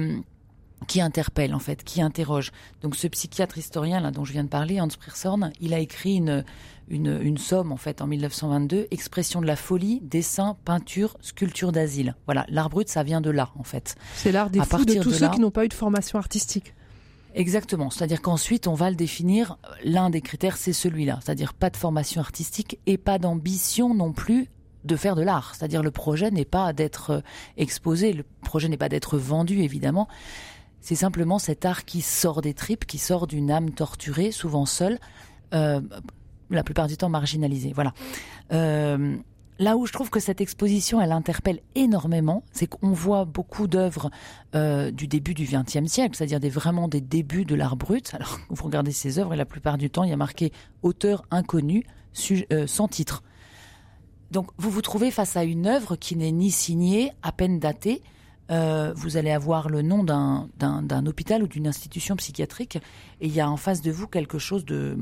qui 0.89 1.01
interpelle 1.03 1.55
en 1.55 1.59
fait, 1.61 1.85
qui 1.85 2.01
interroge. 2.03 2.51
Donc 2.81 2.97
ce 2.97 3.07
psychiatre 3.09 3.59
historien 3.59 4.01
là 4.01 4.11
dont 4.11 4.25
je 4.25 4.33
viens 4.33 4.43
de 4.43 4.49
parler, 4.49 4.81
Hans 4.81 4.89
Pritzhorn, 4.89 5.53
il 5.61 5.75
a 5.75 5.79
écrit 5.81 6.17
une, 6.17 6.45
une, 6.89 7.21
une 7.23 7.37
somme 7.39 7.73
en 7.73 7.77
fait 7.77 8.01
en 8.01 8.07
1922, 8.07 8.89
expression 8.91 9.43
de 9.43 9.47
la 9.47 9.55
folie, 9.57 10.01
dessin, 10.03 10.57
peinture, 10.65 11.17
sculpture 11.21 11.73
d'asile. 11.73 12.17
Voilà, 12.25 12.47
l'art 12.49 12.71
brut 12.71 12.89
ça 12.89 13.03
vient 13.03 13.21
de 13.21 13.31
là 13.31 13.51
en 13.57 13.65
fait. 13.65 13.97
C'est 14.15 14.33
l'art 14.33 14.49
des 14.49 14.61
À 14.61 14.65
fous 14.65 14.85
de 14.87 14.95
tous 14.95 15.11
de 15.11 15.15
ceux 15.15 15.21
là- 15.21 15.29
qui 15.29 15.41
n'ont 15.41 15.51
pas 15.53 15.65
eu 15.67 15.69
de 15.69 15.75
formation 15.75 16.19
artistique. 16.19 16.75
Exactement. 17.35 17.91
C'est-à-dire 17.91 18.21
qu'ensuite, 18.21 18.67
on 18.67 18.75
va 18.75 18.91
le 18.91 18.97
définir. 18.97 19.59
L'un 19.85 20.11
des 20.11 20.21
critères, 20.21 20.57
c'est 20.57 20.73
celui-là. 20.73 21.19
C'est-à-dire 21.23 21.55
pas 21.55 21.71
de 21.71 21.77
formation 21.77 22.21
artistique 22.21 22.79
et 22.87 22.99
pas 22.99 23.19
d'ambition 23.19 23.95
non 23.95 24.13
plus 24.13 24.49
de 24.85 24.97
faire 24.97 25.15
de 25.15 25.23
l'art. 25.23 25.55
C'est-à-dire 25.55 25.83
le 25.83 25.91
projet 25.91 26.31
n'est 26.31 26.45
pas 26.45 26.73
d'être 26.73 27.11
euh, 27.11 27.21
exposé, 27.57 28.13
le 28.13 28.25
projet 28.43 28.69
n'est 28.69 28.77
pas 28.77 28.89
d'être 28.89 29.17
vendu, 29.17 29.61
évidemment. 29.61 30.09
C'est 30.81 30.97
simplement 30.97 31.39
cet 31.39 31.65
art 31.65 31.85
qui 31.85 32.01
sort 32.01 32.43
des 32.43 32.55
tripes, 32.55 32.87
qui 32.87 32.99
sort 32.99 33.27
d'une 33.27 33.51
âme 33.51 33.71
torturée, 33.71 34.33
souvent 34.33 34.67
seule, 34.67 34.99
euh, 35.55 35.81
la 36.51 36.65
plupart 36.65 36.89
du 36.89 36.97
temps 36.97 37.09
marginalisée. 37.09 37.73
Voilà. 37.73 37.95
Euh, 38.53 39.17
Là 39.59 39.77
où 39.77 39.87
je 39.87 39.93
trouve 39.93 40.11
que 40.11 40.19
cette 40.19 40.41
exposition, 40.41 41.01
elle 41.01 41.13
interpelle 41.13 41.61
énormément, 41.75 42.43
c'est 42.53 42.67
qu'on 42.67 42.93
voit 42.93 43.25
beaucoup 43.25 43.67
d'œuvres 43.67 44.11
euh, 44.55 44.91
du 44.91 45.07
début 45.07 45.35
du 45.35 45.45
XXe 45.45 45.87
siècle, 45.87 46.17
c'est-à-dire 46.17 46.41
des, 46.41 46.49
vraiment 46.49 46.89
des 46.89 47.01
débuts 47.01 47.45
de 47.45 47.55
l'art 47.55 47.77
brut. 47.77 48.15
Alors, 48.15 48.39
vous 48.51 48.65
regardez 48.65 48.93
ces 48.93 49.19
œuvres 49.19 49.35
et 49.35 49.37
la 49.37 49.45
plupart 49.45 49.79
du 49.79 49.91
temps, 49.91 50.05
il 50.05 50.11
y 50.11 50.13
a 50.13 50.17
marqué 50.17 50.53
auteur 50.83 51.25
inconnu, 51.31 51.85
euh, 52.51 52.67
sans 52.67 52.89
titre. 52.89 53.23
Donc, 54.31 54.49
vous 54.57 54.71
vous 54.71 54.81
trouvez 54.83 55.11
face 55.11 55.37
à 55.37 55.45
une 55.45 55.67
œuvre 55.67 55.97
qui 55.97 56.17
n'est 56.17 56.33
ni 56.33 56.51
signée, 56.51 57.13
à 57.23 57.33
peine 57.33 57.59
datée. 57.59 58.03
Euh, 58.51 58.93
vous 58.97 59.19
allez 59.19 59.31
avoir 59.31 59.69
le 59.69 59.83
nom 59.83 60.03
d'un- 60.03 60.49
hôpital 61.07 61.43
ou 61.43 61.47
d'une 61.47 61.67
institution 61.69 62.17
psychiatrique, 62.17 62.77
et 63.21 63.27
il 63.27 63.33
y 63.33 63.41
a 63.41 63.49
en 63.49 63.59
face 63.59 63.83
de 63.83 63.91
vous 63.93 64.07
quelque 64.07 64.39
chose 64.39 64.65
de, 64.65 64.97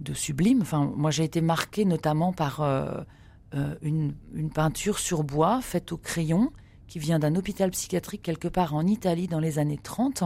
de 0.00 0.14
sublime. 0.14 0.60
Enfin, 0.60 0.92
moi, 0.94 1.10
j'ai 1.10 1.24
été 1.24 1.40
marquée 1.40 1.86
notamment 1.86 2.32
par 2.34 2.60
euh, 3.54 3.74
une, 3.82 4.14
une 4.34 4.50
peinture 4.50 4.98
sur 4.98 5.24
bois 5.24 5.60
faite 5.62 5.92
au 5.92 5.96
crayon 5.96 6.50
qui 6.86 6.98
vient 6.98 7.18
d'un 7.18 7.34
hôpital 7.36 7.70
psychiatrique 7.70 8.22
quelque 8.22 8.48
part 8.48 8.74
en 8.74 8.86
Italie 8.86 9.26
dans 9.28 9.40
les 9.40 9.58
années 9.58 9.78
30, 9.82 10.22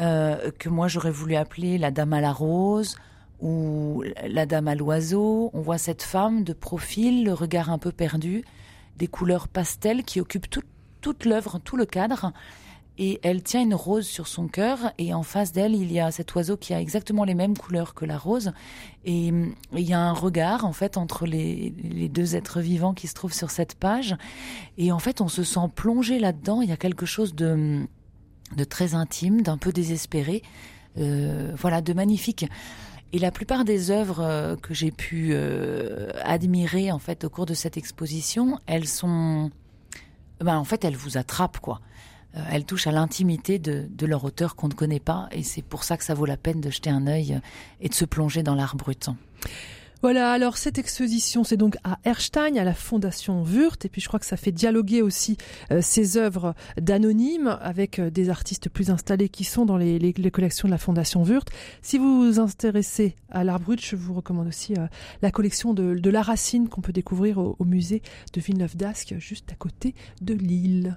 euh, 0.00 0.50
que 0.58 0.68
moi 0.68 0.88
j'aurais 0.88 1.10
voulu 1.10 1.34
appeler 1.36 1.76
la 1.78 1.90
dame 1.90 2.12
à 2.12 2.20
la 2.20 2.32
rose 2.32 2.96
ou 3.40 4.02
la 4.26 4.46
dame 4.46 4.68
à 4.68 4.74
l'oiseau. 4.74 5.50
On 5.52 5.60
voit 5.60 5.78
cette 5.78 6.02
femme 6.02 6.44
de 6.44 6.52
profil, 6.52 7.24
le 7.24 7.32
regard 7.32 7.70
un 7.70 7.78
peu 7.78 7.92
perdu, 7.92 8.44
des 8.96 9.06
couleurs 9.08 9.48
pastel 9.48 10.02
qui 10.04 10.20
occupent 10.20 10.48
tout- 10.50 10.62
toute 11.00 11.24
l'œuvre, 11.24 11.58
tout 11.62 11.76
le 11.76 11.86
cadre. 11.86 12.32
Et 13.00 13.20
elle 13.22 13.44
tient 13.44 13.62
une 13.62 13.74
rose 13.74 14.06
sur 14.06 14.26
son 14.26 14.48
cœur 14.48 14.92
et 14.98 15.14
en 15.14 15.22
face 15.22 15.52
d'elle, 15.52 15.74
il 15.74 15.92
y 15.92 16.00
a 16.00 16.10
cet 16.10 16.34
oiseau 16.34 16.56
qui 16.56 16.74
a 16.74 16.80
exactement 16.80 17.22
les 17.22 17.34
mêmes 17.34 17.56
couleurs 17.56 17.94
que 17.94 18.04
la 18.04 18.18
rose. 18.18 18.52
Et 19.04 19.30
hum, 19.30 19.54
il 19.72 19.88
y 19.88 19.92
a 19.92 20.00
un 20.00 20.12
regard, 20.12 20.64
en 20.64 20.72
fait, 20.72 20.96
entre 20.96 21.24
les, 21.24 21.70
deux 22.12 22.34
êtres 22.34 22.60
vivants 22.60 22.94
qui 22.94 23.06
se 23.06 23.14
trouvent 23.14 23.32
sur 23.32 23.50
cette 23.50 23.76
page. 23.76 24.16
Et 24.78 24.90
en 24.90 24.98
fait, 24.98 25.20
on 25.20 25.28
se 25.28 25.44
sent 25.44 25.68
plongé 25.74 26.18
là-dedans. 26.18 26.60
Il 26.60 26.68
y 26.68 26.72
a 26.72 26.76
quelque 26.76 27.06
chose 27.06 27.36
de, 27.36 27.52
hum, 27.52 27.86
très 28.68 28.94
intime, 28.94 29.42
d'un 29.42 29.58
peu 29.58 29.72
désespéré. 29.72 30.42
Euh, 30.98 31.52
voilà, 31.56 31.80
de 31.80 31.92
magnifique. 31.92 32.46
Et 33.12 33.18
la 33.18 33.30
plupart 33.30 33.64
des 33.64 33.90
œuvres 33.90 34.20
euh, 34.20 34.56
que 34.56 34.74
j'ai 34.74 34.90
pu 34.90 35.30
euh, 35.32 36.10
admirer 36.24 36.92
en 36.92 36.98
fait 36.98 37.24
au 37.24 37.30
cours 37.30 37.46
de 37.46 37.54
cette 37.54 37.76
exposition, 37.76 38.58
elles 38.66 38.88
sont, 38.88 39.50
ben, 40.40 40.58
en 40.58 40.64
fait, 40.64 40.84
elles 40.84 40.96
vous 40.96 41.16
attrapent 41.16 41.60
quoi. 41.60 41.80
Euh, 42.36 42.40
elles 42.50 42.64
touchent 42.64 42.86
à 42.86 42.92
l'intimité 42.92 43.58
de, 43.58 43.86
de, 43.88 44.06
leur 44.06 44.24
auteur 44.24 44.56
qu'on 44.56 44.68
ne 44.68 44.74
connaît 44.74 45.00
pas, 45.00 45.28
et 45.32 45.42
c'est 45.42 45.62
pour 45.62 45.84
ça 45.84 45.96
que 45.96 46.04
ça 46.04 46.14
vaut 46.14 46.26
la 46.26 46.36
peine 46.36 46.60
de 46.60 46.70
jeter 46.70 46.90
un 46.90 47.06
œil 47.06 47.40
et 47.80 47.88
de 47.88 47.94
se 47.94 48.04
plonger 48.04 48.42
dans 48.42 48.54
l'art 48.54 48.76
brut. 48.76 49.08
Voilà, 50.00 50.30
alors 50.30 50.58
cette 50.58 50.78
exposition, 50.78 51.42
c'est 51.42 51.56
donc 51.56 51.76
à 51.82 51.98
Erstein, 52.04 52.56
à 52.56 52.62
la 52.62 52.74
Fondation 52.74 53.42
Wurt, 53.42 53.84
et 53.84 53.88
puis 53.88 54.00
je 54.00 54.06
crois 54.06 54.20
que 54.20 54.26
ça 54.26 54.36
fait 54.36 54.52
dialoguer 54.52 55.02
aussi 55.02 55.36
euh, 55.72 55.80
ces 55.82 56.16
œuvres 56.16 56.54
d'anonymes 56.80 57.58
avec 57.60 57.98
euh, 57.98 58.08
des 58.08 58.30
artistes 58.30 58.68
plus 58.68 58.90
installés 58.90 59.28
qui 59.28 59.42
sont 59.42 59.66
dans 59.66 59.76
les, 59.76 59.98
collections 60.30 60.68
de 60.68 60.70
la 60.72 60.78
Fondation 60.78 61.24
Wurt. 61.24 61.48
Si 61.82 61.98
vous 61.98 62.24
vous 62.24 62.38
intéressez 62.38 63.16
à 63.30 63.42
l'art 63.42 63.58
brut, 63.58 63.84
je 63.84 63.96
vous 63.96 64.14
recommande 64.14 64.46
aussi 64.46 64.74
euh, 64.74 64.86
la 65.20 65.32
collection 65.32 65.74
de, 65.74 65.94
de 65.94 66.10
La 66.10 66.22
Racine 66.22 66.68
qu'on 66.68 66.80
peut 66.80 66.92
découvrir 66.92 67.38
au, 67.38 67.56
au 67.58 67.64
musée 67.64 68.00
de 68.32 68.40
Villeneuve 68.40 68.76
d'Ascq, 68.76 69.16
juste 69.18 69.50
à 69.50 69.56
côté 69.56 69.96
de 70.22 70.34
Lille. 70.34 70.96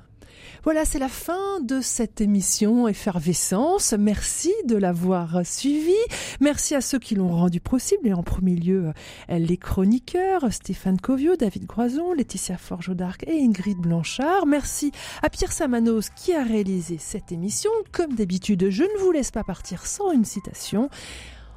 Voilà, 0.63 0.85
c'est 0.85 0.99
la 0.99 1.09
fin 1.09 1.59
de 1.61 1.81
cette 1.81 2.21
émission 2.21 2.87
Effervescence. 2.87 3.93
Merci 3.93 4.53
de 4.65 4.75
l'avoir 4.75 5.45
suivi. 5.45 5.95
Merci 6.39 6.75
à 6.75 6.81
ceux 6.81 6.99
qui 6.99 7.15
l'ont 7.15 7.35
rendu 7.35 7.59
possible 7.59 8.07
et 8.07 8.13
en 8.13 8.21
premier 8.21 8.55
lieu 8.55 8.91
les 9.29 9.57
chroniqueurs 9.57 10.53
Stéphane 10.53 10.99
Covio, 10.99 11.35
David 11.35 11.65
Groison, 11.65 12.13
Laetitia 12.13 12.57
Forgeau 12.57 12.93
d'Arc 12.93 13.23
et 13.27 13.41
Ingrid 13.41 13.77
Blanchard. 13.77 14.45
Merci 14.45 14.91
à 15.23 15.29
Pierre 15.29 15.51
Samanos 15.51 16.09
qui 16.15 16.33
a 16.33 16.43
réalisé 16.43 16.97
cette 16.99 17.31
émission. 17.31 17.71
Comme 17.91 18.13
d'habitude, 18.13 18.69
je 18.69 18.83
ne 18.83 19.03
vous 19.03 19.11
laisse 19.11 19.31
pas 19.31 19.43
partir 19.43 19.85
sans 19.85 20.11
une 20.11 20.25
citation. 20.25 20.89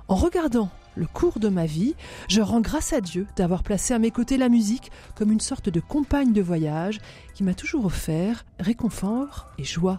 En 0.09 0.17
regardant 0.17 0.71
le 0.97 1.07
cours 1.07 1.41
de 1.41 1.49
ma 1.49 1.67
vie, 1.67 1.95
je 2.29 2.41
rends 2.41 2.61
grâce 2.61 2.93
à 2.93 3.01
Dieu 3.01 3.27
d'avoir 3.37 3.63
placé 3.63 3.95
à 3.95 3.99
mes 3.99 4.11
côtés 4.11 4.37
la 4.37 4.49
musique 4.49 4.91
comme 5.15 5.33
une 5.33 5.41
sorte 5.41 5.69
de 5.69 5.81
compagne 5.81 6.33
de 6.33 6.43
voyage 6.43 7.01
qui 7.35 7.45
m'a 7.45 7.55
toujours 7.55 7.87
offert 7.87 8.45
réconfort 8.59 9.49
et 9.59 9.65
joie. 9.65 9.99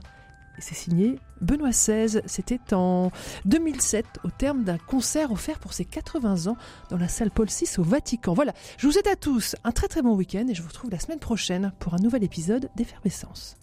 Et 0.57 0.61
c'est 0.61 0.75
signé 0.75 1.19
Benoît 1.41 1.71
XVI, 1.71 2.21
c'était 2.25 2.73
en 2.73 3.11
2007 3.43 4.05
au 4.23 4.29
terme 4.29 4.63
d'un 4.63 4.77
concert 4.77 5.31
offert 5.31 5.59
pour 5.59 5.73
ses 5.73 5.83
80 5.83 6.47
ans 6.47 6.55
dans 6.89 6.97
la 6.97 7.09
salle 7.09 7.29
Paul 7.29 7.47
VI 7.47 7.67
au 7.77 7.83
Vatican. 7.83 8.33
Voilà, 8.33 8.53
je 8.77 8.87
vous 8.87 8.93
souhaite 8.93 9.07
à 9.07 9.17
tous 9.17 9.55
un 9.65 9.71
très 9.71 9.89
très 9.89 10.01
bon 10.01 10.15
week-end 10.15 10.45
et 10.47 10.55
je 10.55 10.61
vous 10.61 10.69
retrouve 10.69 10.91
la 10.91 10.99
semaine 10.99 11.19
prochaine 11.19 11.73
pour 11.79 11.93
un 11.93 11.99
nouvel 11.99 12.23
épisode 12.23 12.69
d'Effervescence. 12.77 13.57